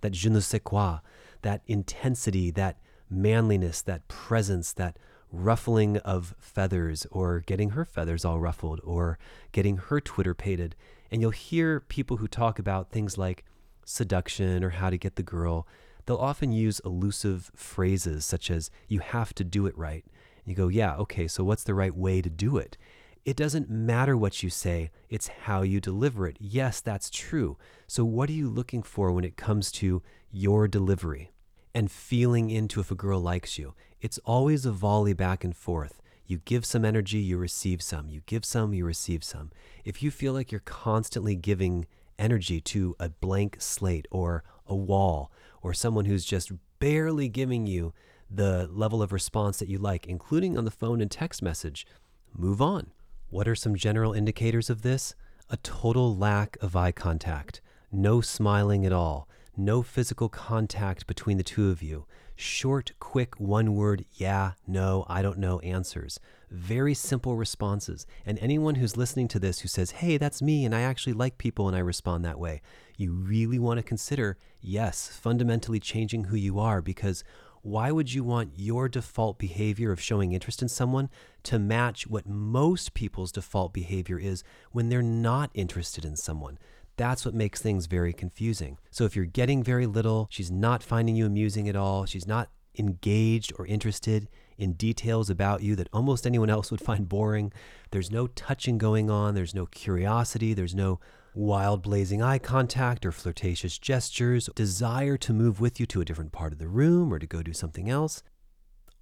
that 0.00 0.12
je 0.12 0.30
ne 0.30 0.40
sais 0.40 0.60
quoi, 0.62 0.98
that 1.42 1.62
intensity, 1.66 2.50
that 2.50 2.78
manliness, 3.10 3.82
that 3.82 4.06
presence, 4.08 4.72
that 4.72 4.96
ruffling 5.32 5.96
of 5.98 6.34
feathers, 6.38 7.06
or 7.10 7.40
getting 7.40 7.70
her 7.70 7.84
feathers 7.84 8.24
all 8.24 8.40
ruffled, 8.40 8.80
or 8.84 9.18
getting 9.52 9.76
her 9.76 10.00
twitterpated. 10.00 10.74
And 11.10 11.20
you'll 11.20 11.30
hear 11.30 11.80
people 11.80 12.18
who 12.18 12.28
talk 12.28 12.58
about 12.58 12.90
things 12.90 13.18
like 13.18 13.44
seduction 13.84 14.62
or 14.62 14.70
how 14.70 14.90
to 14.90 14.98
get 14.98 15.16
the 15.16 15.22
girl. 15.22 15.66
They'll 16.06 16.16
often 16.16 16.52
use 16.52 16.80
elusive 16.84 17.50
phrases 17.54 18.24
such 18.24 18.50
as, 18.50 18.70
you 18.88 19.00
have 19.00 19.34
to 19.34 19.44
do 19.44 19.66
it 19.66 19.76
right. 19.76 20.04
And 20.44 20.46
you 20.46 20.54
go, 20.54 20.68
yeah, 20.68 20.96
okay, 20.96 21.28
so 21.28 21.44
what's 21.44 21.64
the 21.64 21.74
right 21.74 21.94
way 21.94 22.22
to 22.22 22.30
do 22.30 22.56
it? 22.56 22.76
It 23.24 23.36
doesn't 23.36 23.68
matter 23.68 24.16
what 24.16 24.42
you 24.42 24.48
say, 24.48 24.90
it's 25.10 25.28
how 25.28 25.62
you 25.62 25.80
deliver 25.80 26.26
it. 26.26 26.38
Yes, 26.40 26.80
that's 26.80 27.10
true. 27.10 27.58
So, 27.86 28.04
what 28.04 28.30
are 28.30 28.34
you 28.34 28.48
looking 28.48 28.82
for 28.82 29.12
when 29.12 29.24
it 29.24 29.36
comes 29.36 29.70
to 29.72 30.02
your 30.30 30.66
delivery 30.66 31.30
and 31.74 31.90
feeling 31.90 32.50
into 32.50 32.80
if 32.80 32.90
a 32.90 32.94
girl 32.94 33.20
likes 33.20 33.58
you? 33.58 33.74
It's 34.00 34.18
always 34.24 34.64
a 34.64 34.72
volley 34.72 35.12
back 35.12 35.44
and 35.44 35.54
forth. 35.54 36.00
You 36.26 36.38
give 36.44 36.64
some 36.64 36.84
energy, 36.84 37.18
you 37.18 37.36
receive 37.36 37.82
some. 37.82 38.08
You 38.08 38.22
give 38.24 38.44
some, 38.44 38.72
you 38.72 38.86
receive 38.86 39.22
some. 39.22 39.50
If 39.84 40.02
you 40.02 40.10
feel 40.10 40.32
like 40.32 40.50
you're 40.50 40.60
constantly 40.60 41.36
giving 41.36 41.86
energy 42.18 42.60
to 42.60 42.96
a 42.98 43.10
blank 43.10 43.56
slate 43.60 44.06
or 44.10 44.44
a 44.66 44.74
wall 44.74 45.30
or 45.60 45.74
someone 45.74 46.06
who's 46.06 46.24
just 46.24 46.52
barely 46.78 47.28
giving 47.28 47.66
you 47.66 47.92
the 48.30 48.68
level 48.72 49.02
of 49.02 49.12
response 49.12 49.58
that 49.58 49.68
you 49.68 49.78
like, 49.78 50.06
including 50.06 50.56
on 50.56 50.64
the 50.64 50.70
phone 50.70 51.00
and 51.00 51.10
text 51.10 51.42
message, 51.42 51.86
move 52.32 52.62
on. 52.62 52.92
What 53.30 53.46
are 53.46 53.54
some 53.54 53.76
general 53.76 54.12
indicators 54.12 54.68
of 54.70 54.82
this? 54.82 55.14
A 55.50 55.56
total 55.58 56.16
lack 56.16 56.56
of 56.60 56.74
eye 56.74 56.90
contact, 56.90 57.60
no 57.92 58.20
smiling 58.20 58.84
at 58.84 58.92
all, 58.92 59.28
no 59.56 59.82
physical 59.82 60.28
contact 60.28 61.06
between 61.06 61.36
the 61.36 61.44
two 61.44 61.70
of 61.70 61.80
you, 61.80 62.06
short, 62.34 62.90
quick, 62.98 63.38
one 63.38 63.76
word, 63.76 64.04
yeah, 64.14 64.52
no, 64.66 65.06
I 65.08 65.22
don't 65.22 65.38
know 65.38 65.60
answers. 65.60 66.18
Very 66.50 66.92
simple 66.92 67.36
responses. 67.36 68.04
And 68.26 68.36
anyone 68.40 68.74
who's 68.74 68.96
listening 68.96 69.28
to 69.28 69.38
this 69.38 69.60
who 69.60 69.68
says, 69.68 69.92
hey, 69.92 70.16
that's 70.16 70.42
me, 70.42 70.64
and 70.64 70.74
I 70.74 70.80
actually 70.80 71.12
like 71.12 71.38
people 71.38 71.68
and 71.68 71.76
I 71.76 71.80
respond 71.80 72.24
that 72.24 72.40
way, 72.40 72.62
you 72.96 73.12
really 73.12 73.60
want 73.60 73.78
to 73.78 73.84
consider, 73.84 74.38
yes, 74.60 75.06
fundamentally 75.06 75.78
changing 75.78 76.24
who 76.24 76.36
you 76.36 76.58
are 76.58 76.82
because 76.82 77.22
why 77.62 77.90
would 77.90 78.12
you 78.12 78.24
want 78.24 78.52
your 78.56 78.88
default 78.88 79.38
behavior 79.38 79.92
of 79.92 80.00
showing 80.00 80.32
interest 80.32 80.62
in 80.62 80.68
someone 80.68 81.10
to 81.42 81.58
match 81.58 82.06
what 82.06 82.26
most 82.26 82.94
people's 82.94 83.32
default 83.32 83.72
behavior 83.72 84.18
is 84.18 84.42
when 84.72 84.88
they're 84.88 85.02
not 85.02 85.50
interested 85.54 86.04
in 86.04 86.16
someone? 86.16 86.58
That's 86.96 87.24
what 87.24 87.34
makes 87.34 87.60
things 87.60 87.86
very 87.86 88.12
confusing. 88.12 88.78
So 88.90 89.04
if 89.04 89.14
you're 89.14 89.24
getting 89.24 89.62
very 89.62 89.86
little, 89.86 90.26
she's 90.30 90.50
not 90.50 90.82
finding 90.82 91.16
you 91.16 91.26
amusing 91.26 91.68
at 91.68 91.76
all, 91.76 92.06
she's 92.06 92.26
not 92.26 92.50
engaged 92.78 93.52
or 93.58 93.66
interested 93.66 94.28
in 94.56 94.74
details 94.74 95.30
about 95.30 95.62
you 95.62 95.74
that 95.76 95.88
almost 95.92 96.26
anyone 96.26 96.50
else 96.50 96.70
would 96.70 96.80
find 96.80 97.08
boring, 97.08 97.52
there's 97.90 98.10
no 98.10 98.26
touching 98.26 98.78
going 98.78 99.10
on, 99.10 99.34
there's 99.34 99.54
no 99.54 99.66
curiosity, 99.66 100.52
there's 100.54 100.74
no 100.74 101.00
wild 101.34 101.82
blazing 101.82 102.22
eye 102.22 102.38
contact 102.38 103.06
or 103.06 103.12
flirtatious 103.12 103.78
gestures, 103.78 104.48
desire 104.54 105.16
to 105.16 105.32
move 105.32 105.60
with 105.60 105.78
you 105.78 105.86
to 105.86 106.00
a 106.00 106.04
different 106.04 106.32
part 106.32 106.52
of 106.52 106.58
the 106.58 106.68
room 106.68 107.12
or 107.12 107.18
to 107.18 107.26
go 107.26 107.42
do 107.42 107.52
something 107.52 107.88
else, 107.88 108.22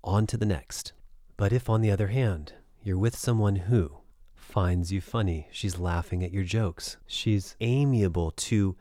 on 0.05 0.26
to 0.26 0.37
the 0.37 0.47
next. 0.47 0.93
But 1.37 1.53
if, 1.53 1.70
on 1.70 1.81
the 1.81 1.91
other 1.91 2.09
hand, 2.09 2.55
you're 2.83 2.99
with 2.99 3.16
someone 3.16 3.57
who 3.57 3.99
finds 4.35 4.93
you 4.93 5.01
funny, 5.01 5.49
she's 5.51 5.79
laughing 5.79 6.24
at 6.24 6.33
your 6.33 6.45
jokes, 6.45 6.97
she's 7.07 7.57
amiable 7.61 8.31
to 8.33 8.76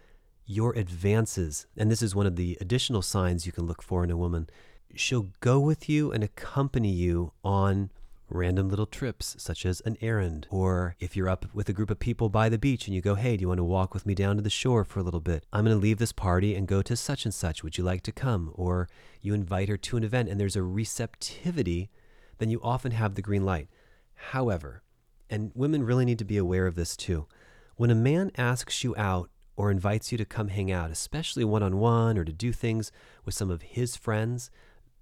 your 0.46 0.74
advances, 0.74 1.68
and 1.76 1.92
this 1.92 2.02
is 2.02 2.16
one 2.16 2.26
of 2.26 2.38
the 2.38 2.58
additional 2.62 3.02
signs 3.02 3.46
you 3.46 3.52
can 3.52 3.66
look 3.66 3.82
for 3.82 4.04
in 4.04 4.10
a 4.10 4.18
woman, 4.18 4.50
she'll 4.96 5.30
go 5.42 5.60
with 5.60 5.90
you 5.90 6.12
and 6.12 6.24
accompany 6.24 6.90
you 6.90 7.34
on 7.44 7.92
random 8.30 8.70
little 8.70 8.86
trips, 8.86 9.36
such 9.40 9.66
as 9.66 9.82
an 9.82 9.98
errand, 10.02 10.48
or 10.50 10.96
if 11.00 11.16
you're 11.16 11.30
up 11.30 11.46
with 11.54 11.70
a 11.70 11.74
group 11.74 11.90
of 11.90 12.00
people 12.00 12.30
by 12.30 12.50
the 12.50 12.58
beach 12.58 12.88
and 12.88 12.96
you 12.96 13.02
go, 13.02 13.16
Hey, 13.16 13.38
do 13.38 13.42
you 13.42 13.48
want 13.48 13.60
to 13.60 13.64
walk 13.64 13.94
with 13.94 14.06
me 14.06 14.14
down 14.14 14.36
to 14.36 14.42
the 14.42 14.50
shore 14.50 14.84
for 14.84 15.00
a 15.00 15.04
little 15.04 15.20
bit? 15.20 15.46
I'm 15.54 15.66
going 15.66 15.76
to 15.76 15.82
leave 15.82 15.98
this 15.98 16.12
party 16.12 16.56
and 16.56 16.68
go 16.68 16.82
to 16.82 16.96
such 16.96 17.26
and 17.26 17.34
such. 17.34 17.64
Would 17.64 17.78
you 17.78 17.84
like 17.84 18.02
to 18.04 18.12
come? 18.12 18.52
Or 18.54 18.90
you 19.22 19.34
invite 19.34 19.70
her 19.70 19.78
to 19.78 19.98
an 19.98 20.04
event 20.04 20.30
and 20.30 20.40
there's 20.40 20.56
a 20.56 20.64
receptivity, 20.64 21.90
then 22.38 22.50
you 22.50 22.60
often 22.62 22.92
have 22.92 23.16
the 23.16 23.22
green 23.22 23.46
light. 23.46 23.70
However, 24.14 24.84
and 25.30 25.52
women 25.56 25.84
really 25.84 26.06
need 26.06 26.20
to 26.20 26.26
be 26.26 26.38
aware 26.38 26.68
of 26.68 26.76
this 26.76 26.96
too, 26.98 27.28
when 27.76 27.92
a 27.92 27.96
man 27.96 28.32
asks 28.38 28.84
you 28.84 28.96
out 28.98 29.30
or 29.56 29.72
invites 29.72 30.12
you 30.12 30.18
to 30.18 30.26
come 30.26 30.50
hang 30.50 30.72
out, 30.72 30.92
especially 30.92 31.44
one 31.44 31.64
on 31.64 31.78
one 31.78 32.18
or 32.18 32.24
to 32.24 32.32
do 32.32 32.52
things 32.52 32.92
with 33.26 33.34
some 33.34 33.50
of 33.50 33.62
his 33.64 33.96
friends, 33.96 34.50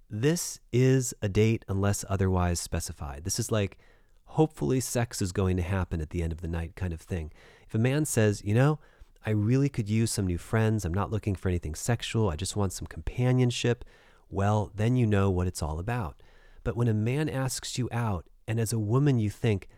this 0.08 0.60
is 0.72 1.14
a 1.20 1.28
date 1.28 1.64
unless 1.68 2.04
otherwise 2.08 2.60
specified. 2.60 3.24
This 3.24 3.38
is 3.38 3.50
like, 3.50 3.78
hopefully, 4.24 4.80
sex 4.80 5.20
is 5.20 5.32
going 5.32 5.56
to 5.56 5.62
happen 5.62 6.00
at 6.00 6.10
the 6.10 6.22
end 6.22 6.32
of 6.32 6.40
the 6.40 6.48
night 6.48 6.76
kind 6.76 6.92
of 6.92 7.00
thing. 7.00 7.32
If 7.66 7.74
a 7.74 7.78
man 7.78 8.04
says, 8.04 8.42
you 8.44 8.54
know, 8.54 8.78
I 9.24 9.30
really 9.30 9.68
could 9.68 9.88
use 9.88 10.12
some 10.12 10.26
new 10.26 10.38
friends, 10.38 10.84
I'm 10.84 10.94
not 10.94 11.10
looking 11.10 11.34
for 11.34 11.48
anything 11.48 11.74
sexual, 11.74 12.30
I 12.30 12.36
just 12.36 12.54
want 12.54 12.72
some 12.72 12.86
companionship, 12.86 13.84
well, 14.30 14.70
then 14.74 14.96
you 14.96 15.06
know 15.06 15.30
what 15.30 15.48
it's 15.48 15.62
all 15.62 15.80
about. 15.80 16.22
But 16.62 16.76
when 16.76 16.86
a 16.86 16.94
man 16.94 17.28
asks 17.28 17.76
you 17.76 17.88
out, 17.90 18.26
and 18.46 18.60
as 18.60 18.72
a 18.72 18.78
woman 18.78 19.18
you 19.18 19.30
think, 19.30 19.68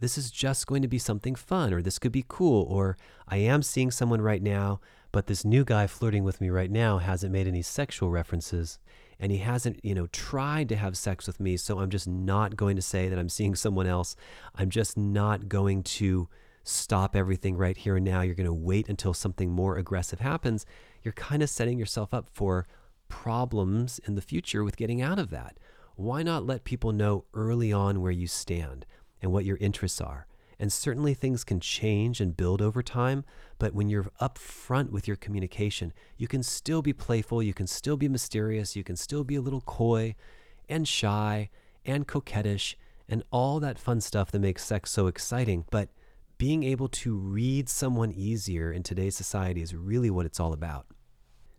this 0.00 0.18
is 0.18 0.30
just 0.30 0.66
going 0.66 0.82
to 0.82 0.88
be 0.88 0.98
something 0.98 1.34
fun, 1.34 1.72
or 1.72 1.80
this 1.80 1.98
could 1.98 2.12
be 2.12 2.24
cool, 2.28 2.64
or 2.64 2.98
I 3.26 3.38
am 3.38 3.62
seeing 3.62 3.90
someone 3.90 4.20
right 4.20 4.42
now, 4.42 4.80
But 5.12 5.26
this 5.26 5.44
new 5.44 5.64
guy 5.64 5.86
flirting 5.86 6.24
with 6.24 6.40
me 6.40 6.50
right 6.50 6.70
now 6.70 6.98
hasn't 6.98 7.32
made 7.32 7.46
any 7.46 7.62
sexual 7.62 8.10
references 8.10 8.78
and 9.20 9.32
he 9.32 9.38
hasn't, 9.38 9.84
you 9.84 9.94
know, 9.94 10.06
tried 10.08 10.68
to 10.68 10.76
have 10.76 10.96
sex 10.96 11.26
with 11.26 11.40
me. 11.40 11.56
So 11.56 11.80
I'm 11.80 11.90
just 11.90 12.06
not 12.06 12.56
going 12.56 12.76
to 12.76 12.82
say 12.82 13.08
that 13.08 13.18
I'm 13.18 13.28
seeing 13.28 13.54
someone 13.54 13.86
else. 13.86 14.14
I'm 14.54 14.70
just 14.70 14.96
not 14.96 15.48
going 15.48 15.82
to 15.84 16.28
stop 16.62 17.16
everything 17.16 17.56
right 17.56 17.76
here 17.76 17.96
and 17.96 18.04
now. 18.04 18.20
You're 18.20 18.34
going 18.34 18.46
to 18.46 18.52
wait 18.52 18.88
until 18.88 19.14
something 19.14 19.50
more 19.50 19.76
aggressive 19.76 20.20
happens. 20.20 20.66
You're 21.02 21.12
kind 21.12 21.42
of 21.42 21.50
setting 21.50 21.78
yourself 21.78 22.12
up 22.14 22.28
for 22.32 22.66
problems 23.08 23.98
in 24.06 24.14
the 24.14 24.20
future 24.20 24.62
with 24.62 24.76
getting 24.76 25.02
out 25.02 25.18
of 25.18 25.30
that. 25.30 25.58
Why 25.96 26.22
not 26.22 26.46
let 26.46 26.64
people 26.64 26.92
know 26.92 27.24
early 27.34 27.72
on 27.72 28.00
where 28.00 28.12
you 28.12 28.28
stand 28.28 28.86
and 29.20 29.32
what 29.32 29.44
your 29.44 29.56
interests 29.56 30.00
are? 30.00 30.26
And 30.60 30.72
certainly 30.72 31.14
things 31.14 31.44
can 31.44 31.60
change 31.60 32.20
and 32.20 32.36
build 32.36 32.60
over 32.60 32.82
time, 32.82 33.24
but 33.58 33.74
when 33.74 33.88
you're 33.88 34.10
upfront 34.20 34.90
with 34.90 35.06
your 35.06 35.16
communication, 35.16 35.92
you 36.16 36.26
can 36.26 36.42
still 36.42 36.82
be 36.82 36.92
playful, 36.92 37.42
you 37.42 37.54
can 37.54 37.68
still 37.68 37.96
be 37.96 38.08
mysterious, 38.08 38.74
you 38.74 38.82
can 38.82 38.96
still 38.96 39.22
be 39.22 39.36
a 39.36 39.40
little 39.40 39.60
coy 39.60 40.16
and 40.68 40.88
shy 40.88 41.50
and 41.84 42.08
coquettish 42.08 42.74
and 43.08 43.22
all 43.30 43.60
that 43.60 43.78
fun 43.78 44.00
stuff 44.00 44.32
that 44.32 44.40
makes 44.40 44.64
sex 44.64 44.90
so 44.90 45.06
exciting. 45.06 45.64
But 45.70 45.90
being 46.38 46.62
able 46.64 46.88
to 46.88 47.16
read 47.16 47.68
someone 47.68 48.12
easier 48.12 48.72
in 48.72 48.82
today's 48.82 49.16
society 49.16 49.62
is 49.62 49.74
really 49.74 50.10
what 50.10 50.26
it's 50.26 50.40
all 50.40 50.52
about. 50.52 50.86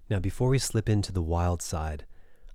Now, 0.10 0.20
before 0.20 0.50
we 0.50 0.60
slip 0.60 0.90
into 0.90 1.12
the 1.12 1.22
wild 1.22 1.62
side, 1.62 2.06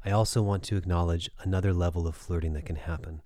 I 0.04 0.10
also 0.10 0.42
want 0.42 0.62
to 0.64 0.76
acknowledge 0.76 1.30
another 1.40 1.72
level 1.72 2.06
of 2.06 2.14
flirting 2.14 2.52
that 2.52 2.66
can 2.66 2.76
happen. 2.76 3.22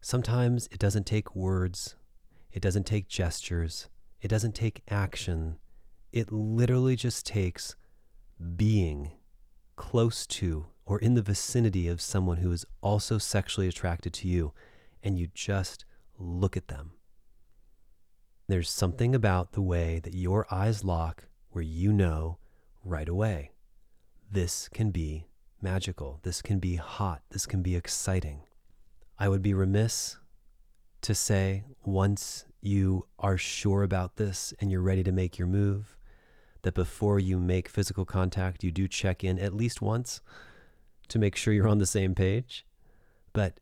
Sometimes 0.00 0.68
it 0.72 0.78
doesn't 0.78 1.06
take 1.06 1.36
words 1.36 1.96
it 2.52 2.62
doesn't 2.62 2.86
take 2.86 3.08
gestures. 3.08 3.88
It 4.20 4.28
doesn't 4.28 4.54
take 4.54 4.82
action. 4.88 5.58
It 6.12 6.32
literally 6.32 6.96
just 6.96 7.26
takes 7.26 7.76
being 8.56 9.12
close 9.76 10.26
to 10.26 10.66
or 10.86 10.98
in 10.98 11.14
the 11.14 11.22
vicinity 11.22 11.86
of 11.88 12.00
someone 12.00 12.38
who 12.38 12.50
is 12.50 12.64
also 12.80 13.18
sexually 13.18 13.68
attracted 13.68 14.12
to 14.14 14.26
you, 14.26 14.54
and 15.02 15.18
you 15.18 15.28
just 15.34 15.84
look 16.18 16.56
at 16.56 16.68
them. 16.68 16.92
There's 18.48 18.70
something 18.70 19.14
about 19.14 19.52
the 19.52 19.60
way 19.60 20.00
that 20.02 20.14
your 20.14 20.46
eyes 20.50 20.82
lock 20.82 21.24
where 21.50 21.62
you 21.62 21.92
know 21.92 22.38
right 22.82 23.08
away 23.08 23.52
this 24.30 24.68
can 24.68 24.90
be 24.90 25.26
magical. 25.60 26.20
This 26.22 26.42
can 26.42 26.58
be 26.58 26.76
hot. 26.76 27.22
This 27.30 27.46
can 27.46 27.62
be 27.62 27.76
exciting. 27.76 28.42
I 29.18 29.28
would 29.28 29.42
be 29.42 29.54
remiss 29.54 30.18
to 31.02 31.14
say 31.14 31.64
once 31.84 32.44
you 32.60 33.06
are 33.18 33.38
sure 33.38 33.82
about 33.82 34.16
this 34.16 34.52
and 34.60 34.70
you're 34.70 34.80
ready 34.80 35.02
to 35.04 35.12
make 35.12 35.38
your 35.38 35.48
move, 35.48 35.96
that 36.62 36.74
before 36.74 37.18
you 37.18 37.38
make 37.38 37.68
physical 37.68 38.04
contact, 38.04 38.64
you 38.64 38.70
do 38.70 38.88
check 38.88 39.22
in 39.22 39.38
at 39.38 39.54
least 39.54 39.80
once 39.80 40.20
to 41.08 41.18
make 41.18 41.36
sure 41.36 41.54
you're 41.54 41.68
on 41.68 41.78
the 41.78 41.86
same 41.86 42.14
page. 42.14 42.66
But 43.32 43.60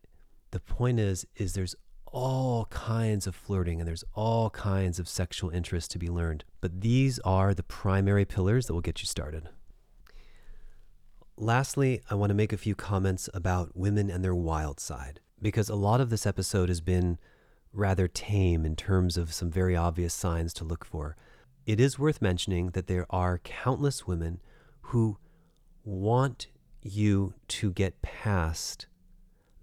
the 0.51 0.59
point 0.59 0.99
is, 0.99 1.25
is 1.35 1.53
there's 1.53 1.75
all 2.05 2.65
kinds 2.65 3.27
of 3.27 3.35
flirting 3.35 3.79
and 3.79 3.87
there's 3.87 4.03
all 4.13 4.49
kinds 4.49 4.97
of 4.97 5.07
sexual 5.07 5.49
interest 5.49 5.91
to 5.91 5.99
be 5.99 6.07
learned. 6.07 6.43
But 6.61 6.81
these 6.81 7.19
are 7.19 7.53
the 7.53 7.63
primary 7.63 8.25
pillars 8.25 8.65
that 8.65 8.73
will 8.73 8.81
get 8.81 9.01
you 9.01 9.07
started. 9.07 9.49
Lastly, 11.37 12.01
I 12.09 12.15
want 12.15 12.31
to 12.31 12.35
make 12.35 12.51
a 12.51 12.57
few 12.57 12.73
comments 12.73 13.29
about 13.33 13.77
women 13.77 14.09
and 14.09 14.23
their 14.23 14.33
wild 14.33 14.79
side 14.79 15.19
because 15.41 15.69
a 15.69 15.75
lot 15.75 16.01
of 16.01 16.09
this 16.09 16.25
episode 16.25 16.69
has 16.69 16.81
been 16.81 17.17
rather 17.73 18.07
tame 18.07 18.65
in 18.65 18.75
terms 18.75 19.17
of 19.17 19.33
some 19.33 19.51
very 19.51 19.75
obvious 19.75 20.13
signs 20.13 20.53
to 20.53 20.63
look 20.63 20.83
for. 20.83 21.15
It 21.65 21.79
is 21.79 21.99
worth 21.99 22.21
mentioning 22.21 22.71
that 22.71 22.87
there 22.87 23.05
are 23.09 23.39
countless 23.39 24.07
women 24.07 24.41
who 24.81 25.17
want 25.83 26.47
you 26.81 27.33
to 27.47 27.71
get 27.71 28.01
past 28.01 28.87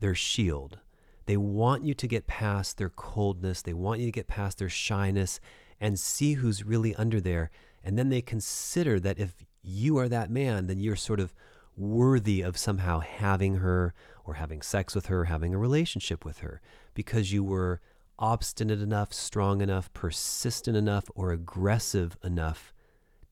their 0.01 0.15
shield. 0.15 0.79
They 1.27 1.37
want 1.37 1.85
you 1.85 1.95
to 1.95 2.07
get 2.07 2.27
past 2.27 2.77
their 2.77 2.91
coldness. 2.91 3.63
They 3.63 3.73
want 3.73 4.01
you 4.01 4.07
to 4.07 4.13
get 4.13 4.29
past 4.29 4.59
their 4.59 4.69
shyness 4.69 5.41
and 5.81 5.99
see 5.99 6.35
who's 6.35 6.65
really 6.65 6.95
under 6.97 7.21
there. 7.21 7.51
And 7.83 7.99
then 7.99 8.11
they 8.11 8.23
consider 8.23 9.01
that 9.01 9.19
if 9.19 9.35
you 9.63 9.97
are 9.99 10.09
that 10.09 10.31
man, 10.31 10.67
then 10.67 10.79
you're 10.79 10.97
sort 10.97 11.21
of 11.21 11.35
worthy 11.77 12.43
of 12.43 12.57
somehow 12.57 13.01
having 13.01 13.57
her 13.57 13.95
or 14.25 14.35
having 14.35 14.63
sex 14.63 14.95
with 14.95 15.07
her, 15.07 15.25
having 15.25 15.55
a 15.55 15.59
relationship 15.59 16.25
with 16.25 16.39
her, 16.39 16.61
because 16.95 17.33
you 17.33 17.45
were 17.45 17.81
obstinate 18.19 18.81
enough, 18.81 19.13
strong 19.13 19.61
enough, 19.61 19.93
persistent 19.93 20.77
enough, 20.77 21.05
or 21.15 21.33
aggressive 21.33 22.17
enough 22.23 22.73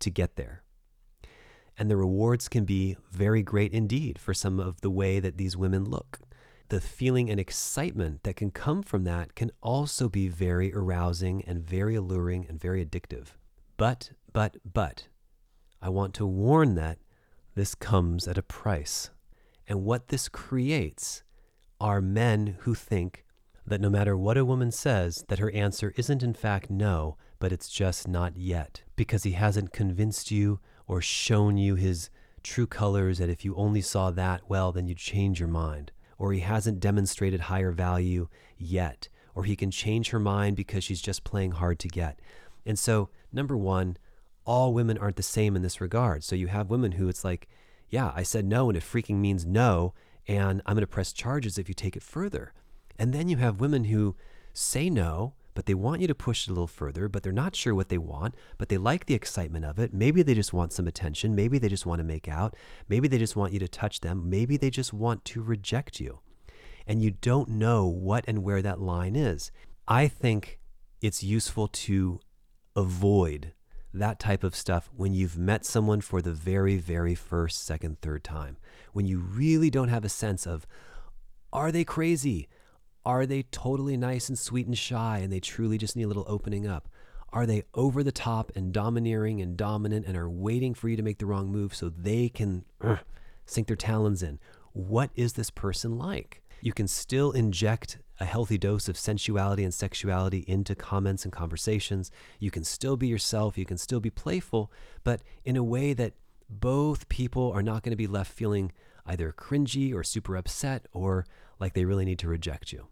to 0.01 0.11
get 0.11 0.37
there. 0.37 0.63
And 1.79 1.91
the 1.91 1.97
rewards 1.97 2.49
can 2.49 2.65
be 2.65 2.97
very 3.11 3.43
great 3.43 3.73
indeed 3.73 4.19
for 4.19 4.35
some 4.35 4.61
of 4.61 4.81
the 4.81 4.91
way 4.91 5.21
that 5.21 5.39
these 5.39 5.57
women 5.57 5.85
look. 5.85 6.21
The 6.69 6.81
feeling 6.81 7.31
and 7.31 7.41
excitement 7.41 8.23
that 8.23 8.37
can 8.37 8.51
come 8.51 8.83
from 8.83 9.05
that 9.05 9.35
can 9.35 9.51
also 9.63 10.09
be 10.09 10.29
very 10.29 10.75
arousing 10.75 11.43
and 11.47 11.63
very 11.63 11.95
alluring 11.95 12.47
and 12.49 12.61
very 12.61 12.85
addictive. 12.85 13.29
But, 13.77 14.13
but, 14.33 14.57
but, 14.71 15.09
I 15.81 15.89
want 15.89 16.15
to 16.15 16.27
warn 16.27 16.75
that 16.77 16.99
this 17.55 17.75
comes 17.75 18.29
at 18.29 18.39
a 18.39 18.43
price. 18.43 19.11
And 19.73 19.85
what 19.85 20.09
this 20.09 20.29
creates 20.29 21.23
are 21.81 22.03
men 22.03 22.57
who 22.59 22.75
think 22.75 23.25
that 23.67 23.81
no 23.81 23.89
matter 23.89 24.15
what 24.19 24.37
a 24.37 24.45
woman 24.45 24.71
says, 24.71 25.25
that 25.29 25.39
her 25.39 25.51
answer 25.53 25.95
isn't 25.97 26.23
in 26.23 26.35
fact 26.35 26.69
no, 26.69 27.17
but 27.39 27.53
it's 27.53 27.71
just 27.71 28.07
not 28.07 28.37
yet, 28.37 28.83
because 28.97 29.23
he 29.23 29.33
hasn't 29.33 29.73
convinced 29.73 30.31
you 30.31 30.61
or 30.87 31.01
shown 31.01 31.57
you 31.57 31.75
his 31.75 32.11
true 32.43 32.67
colors 32.67 33.17
that 33.17 33.31
if 33.31 33.47
you 33.47 33.55
only 33.57 33.81
saw 33.81 34.11
that, 34.11 34.43
well, 34.47 34.73
then 34.73 34.89
you'd 34.89 34.99
change 34.99 35.41
your 35.41 35.49
mind, 35.49 35.91
or 36.19 36.35
he 36.35 36.41
hasn't 36.41 36.79
demonstrated 36.79 37.41
higher 37.41 37.73
value 37.73 38.29
yet, 38.59 39.09
or 39.35 39.45
he 39.45 39.57
can 39.57 39.71
change 39.71 40.11
her 40.11 40.21
mind 40.21 40.55
because 40.55 40.85
she's 40.85 41.01
just 41.01 41.25
playing 41.25 41.53
hard 41.53 41.79
to 41.79 41.89
get. 41.89 42.21
And 42.67 42.79
so, 42.79 43.09
number 43.33 43.57
one, 43.57 43.97
all 44.45 44.75
women 44.75 44.99
aren't 44.99 45.17
the 45.17 45.23
same 45.23 45.57
in 45.57 45.63
this 45.63 45.81
regard. 45.81 46.25
So 46.25 46.37
you 46.37 46.49
have 46.49 46.69
women 46.69 46.93
who 46.93 47.09
it's 47.09 47.25
like, 47.25 47.49
yeah, 47.93 48.11
I 48.17 48.23
said 48.23 48.47
no, 48.47 48.71
and 48.71 48.77
it 48.77 48.83
freaking 48.83 49.17
means 49.17 49.45
no, 49.45 49.93
and 50.27 50.63
I'm 50.65 50.75
going 50.75 50.81
to 50.81 50.87
press 50.87 51.13
charges 51.13 51.59
if 51.59 51.69
you 51.69 51.75
take 51.75 51.95
it 51.95 52.03
further. 52.03 52.55
And 52.99 53.13
then 53.13 53.29
you 53.29 53.37
have 53.37 53.61
women 53.61 53.85
who 53.85 54.17
say 54.55 54.89
no, 54.89 55.35
but 55.53 55.67
they 55.67 55.75
want 55.75 56.01
you 56.01 56.07
to 56.07 56.15
push 56.15 56.49
it 56.49 56.51
a 56.51 56.55
little 56.55 56.67
further, 56.67 57.07
but 57.07 57.23
they're 57.23 57.33
not 57.33 57.55
sure 57.55 57.75
what 57.75 57.91
they 57.91 57.99
want, 57.99 58.35
but 58.57 58.71
they 58.71 58.79
like 58.79 59.05
the 59.05 59.15
excitement 59.15 59.67
of 59.67 59.79
it. 59.79 59.93
Maybe 59.93 60.23
they 60.23 60.33
just 60.33 60.55
want 60.55 60.73
some 60.73 60.87
attention. 60.87 61.35
Maybe 61.35 61.59
they 61.59 61.69
just 61.69 61.85
want 61.85 61.99
to 61.99 62.05
make 62.05 62.29
out. 62.29 62.57
Maybe 62.89 63.09
they 63.09 63.19
just 63.19 63.37
want 63.37 63.53
you 63.53 63.59
to 63.59 63.69
touch 63.69 64.01
them. 64.01 64.31
Maybe 64.31 64.57
they 64.57 64.71
just 64.71 64.95
want 64.95 65.27
to 65.27 65.43
reject 65.43 66.01
you. 66.01 66.21
And 66.87 67.03
you 67.03 67.11
don't 67.11 67.51
know 67.51 67.87
what 67.87 68.25
and 68.27 68.43
where 68.43 68.63
that 68.63 68.81
line 68.81 69.17
is. 69.17 69.51
I 69.87 70.09
think 70.09 70.59
it's 71.03 71.23
useful 71.23 71.69
to 71.69 72.21
avoid 72.75 73.53
that 73.95 74.19
type 74.19 74.45
of 74.45 74.57
stuff 74.57 74.91
when 74.97 75.13
you've 75.13 75.37
met 75.37 75.65
someone 75.65 76.01
for 76.01 76.23
the 76.23 76.33
very, 76.33 76.77
very 76.77 77.15
first, 77.15 77.65
second, 77.65 78.01
third 78.01 78.25
time. 78.25 78.57
When 78.93 79.07
you 79.07 79.19
really 79.19 79.71
don't 79.71 79.89
have 79.89 80.05
a 80.05 80.09
sense 80.09 80.47
of, 80.47 80.67
are 81.53 81.71
they 81.71 81.85
crazy? 81.85 82.49
Are 83.05 83.27
they 83.27 83.43
totally 83.45 83.97
nice 83.97 84.29
and 84.29 84.39
sweet 84.39 84.67
and 84.67 84.79
shy 84.79 85.19
and 85.19 85.33
they 85.33 85.41
truly 85.41 85.77
just 85.77 85.97
need 85.97 86.05
a 86.05 86.09
little 86.09 86.25
opening 86.27 86.67
up? 86.67 86.89
Are 87.33 87.47
they 87.47 87.65
over 87.75 88.03
the 88.03 88.13
top 88.13 88.53
and 88.55 88.73
domineering 88.73 89.41
and 89.41 89.57
dominant 89.57 90.07
and 90.07 90.17
are 90.17 90.29
waiting 90.29 90.75
for 90.75 90.89
you 90.89 90.97
to 90.97 91.03
make 91.03 91.19
the 91.19 91.27
wrong 91.27 91.49
move 91.51 91.75
so 91.75 91.89
they 91.89 92.29
can 92.29 92.65
uh, 92.81 92.97
sink 93.47 93.67
their 93.67 93.77
talons 93.77 94.23
in? 94.23 94.39
What 94.73 95.11
is 95.15 95.33
this 95.33 95.51
person 95.51 95.97
like? 95.99 96.43
You 96.61 96.73
can 96.73 96.87
still 96.87 97.33
inject 97.33 97.99
a 98.23 98.25
healthy 98.25 98.57
dose 98.57 98.89
of 98.89 98.97
sensuality 98.97 99.65
and 99.65 99.75
sexuality 99.75 100.45
into 100.47 100.77
comments 100.77 101.25
and 101.25 101.33
conversations. 101.33 102.13
You 102.39 102.53
can 102.53 102.63
still 102.63 102.97
be 102.97 103.09
yourself, 103.09 103.59
you 103.59 103.67
can 103.67 103.77
still 103.77 103.99
be 103.99 104.11
playful, 104.11 104.71
but 105.03 105.23
in 105.45 105.57
a 105.57 105.65
way 105.65 105.93
that 105.93 106.15
both 106.49 107.09
people 107.09 107.51
are 107.51 107.65
not 107.65 107.83
going 107.83 107.91
to 107.91 107.97
be 107.97 108.07
left 108.07 108.33
feeling 108.33 108.71
either 109.05 109.33
cringy 109.33 109.93
or 109.93 110.05
super 110.05 110.37
upset 110.37 110.87
or 110.93 111.27
like 111.59 111.75
they 111.75 111.85
really 111.85 112.05
need 112.05 112.21
to 112.21 112.29
reject 112.29 112.73
you. 112.73 112.87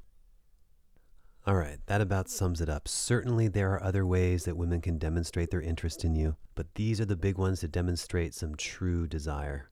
All 1.47 1.55
right, 1.55 1.79
that 1.87 2.01
about 2.01 2.29
sums 2.29 2.61
it 2.61 2.69
up. 2.69 2.89
Certainly, 2.89 3.49
there 3.49 3.73
are 3.73 3.83
other 3.83 4.05
ways 4.05 4.45
that 4.45 4.57
women 4.57 4.81
can 4.81 4.99
demonstrate 4.99 5.51
their 5.51 5.63
interest 5.63 6.05
in 6.05 6.17
you, 6.17 6.37
but 6.57 6.75
these 6.75 7.01
are 7.01 7.07
the 7.07 7.17
big 7.17 7.39
ones 7.39 7.61
that 7.61 7.71
demonstrate 7.71 8.35
some 8.35 8.57
true 8.57 9.07
desire. 9.07 9.71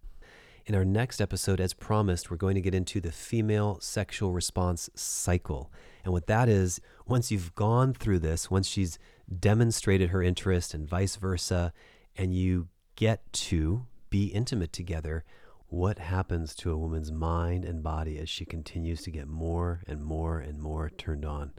In 0.69 0.75
our 0.75 0.85
next 0.85 1.23
episode, 1.23 1.63
as 1.63 1.73
promised, 1.73 2.31
we're 2.31 2.37
going 2.37 2.55
to 2.55 2.61
get 2.61 2.75
into 2.75 3.01
the 3.01 3.11
female 3.11 3.79
sexual 3.81 4.33
response 4.33 4.91
cycle. 4.95 5.73
And 6.05 6.13
what 6.13 6.27
that 6.27 6.47
is, 6.47 6.79
once 7.07 7.31
you've 7.31 7.55
gone 7.55 7.95
through 7.95 8.19
this, 8.19 8.51
once 8.51 8.69
she's 8.69 8.99
demonstrated 9.41 10.11
her 10.11 10.23
interest 10.23 10.75
and 10.75 10.87
vice 10.87 11.17
versa, 11.17 11.73
and 12.19 12.35
you 12.35 12.69
get 12.97 13.33
to 13.33 13.87
be 14.11 14.27
intimate 14.27 14.75
together, 14.75 15.25
what 15.69 16.01
happens 16.01 16.55
to 16.57 16.71
a 16.71 16.77
woman's 16.77 17.11
mind 17.11 17.65
and 17.65 17.83
body 17.83 18.19
as 18.19 18.29
she 18.29 18.45
continues 18.45 19.01
to 19.05 19.11
get 19.11 19.27
more 19.27 19.81
and 19.87 20.05
more 20.05 20.39
and 20.39 20.61
more 20.61 20.91
turned 20.91 21.25
on. 21.25 21.53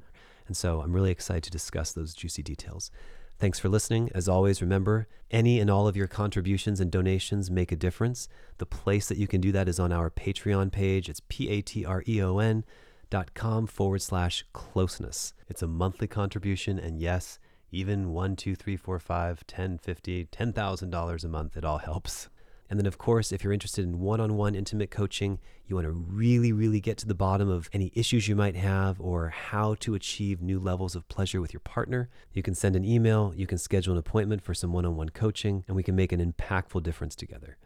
And 0.46 0.56
so 0.56 0.82
I'm 0.82 0.94
really 0.94 1.10
excited 1.10 1.46
to 1.46 1.50
discuss 1.50 1.94
those 1.94 2.14
juicy 2.14 2.44
details. 2.44 2.92
Thanks 3.40 3.58
for 3.58 3.70
listening. 3.70 4.10
As 4.14 4.28
always, 4.28 4.62
remember 4.62 5.08
any 5.32 5.62
and 5.62 5.72
all 5.72 5.88
of 5.88 5.96
your 5.96 6.08
contributions 6.08 6.82
and 6.82 6.92
donations 6.92 7.50
make 7.50 7.72
a 7.72 7.78
difference. 7.78 8.28
The 8.58 8.66
place 8.66 9.08
that 9.08 9.18
you 9.18 9.28
can 9.28 9.40
do 9.40 9.54
that 9.54 9.70
is 9.70 9.80
on 9.80 9.94
our 9.94 10.10
Patreon 10.10 10.74
page. 10.74 11.08
It's 11.08 11.22
P 11.30 11.48
A 11.48 11.62
T 11.62 11.86
R 11.86 12.04
E 12.06 12.22
O 12.22 12.40
N 12.40 12.66
dot 13.10 13.34
com 13.34 13.66
forward 13.66 14.02
slash 14.02 14.44
closeness. 14.52 15.34
It's 15.48 15.62
a 15.62 15.68
monthly 15.68 16.06
contribution, 16.06 16.78
and 16.78 17.00
yes, 17.00 17.40
even 17.72 18.12
one, 18.12 18.36
two, 18.36 18.56
three, 18.56 18.76
four, 18.76 19.00
five, 19.00 19.48
ten, 19.48 19.78
fifty, 19.78 20.26
ten 20.26 20.52
thousand 20.52 20.90
dollars 20.90 21.24
a 21.24 21.30
month, 21.30 21.56
it 21.56 21.64
all 21.64 21.78
helps. 21.78 22.28
And 22.70 22.80
then, 22.80 22.86
of 22.86 22.98
course, 22.98 23.32
if 23.32 23.44
you're 23.44 23.54
interested 23.54 23.84
in 23.84 24.00
one 24.00 24.20
on 24.20 24.36
one 24.36 24.54
intimate 24.54 24.92
coaching, 24.92 25.40
you 25.66 25.76
want 25.76 25.86
to 25.86 25.92
really, 25.92 26.52
really 26.52 26.80
get 26.80 26.98
to 27.00 27.08
the 27.08 27.16
bottom 27.16 27.50
of 27.50 27.70
any 27.74 27.92
issues 27.96 28.28
you 28.28 28.36
might 28.36 28.56
have 28.56 29.02
or 29.02 29.30
how 29.30 29.76
to 29.80 29.96
achieve 29.96 30.42
new 30.42 30.60
levels 30.60 30.96
of 30.96 31.08
pleasure 31.08 31.42
with 31.42 31.52
your 31.52 31.62
partner, 31.62 32.10
you 32.32 32.44
can 32.44 32.54
send 32.54 32.76
an 32.76 32.86
email, 32.86 33.34
you 33.36 33.48
can 33.48 33.58
schedule 33.58 33.94
an 33.94 34.00
appointment 34.00 34.44
for 34.44 34.54
some 34.54 34.72
one 34.72 34.86
on 34.86 34.96
one 34.96 35.10
coaching, 35.10 35.64
and 35.68 35.76
we 35.76 35.84
can 35.84 35.96
make 35.96 36.12
an 36.12 36.34
impactful 36.34 36.84
difference 36.84 37.16
together. 37.16 37.58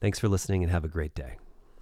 Thanks 0.00 0.18
for 0.18 0.28
listening 0.28 0.62
and 0.62 0.70
have 0.70 0.84
a 0.84 0.88
great 0.88 1.14
day. 1.14 1.36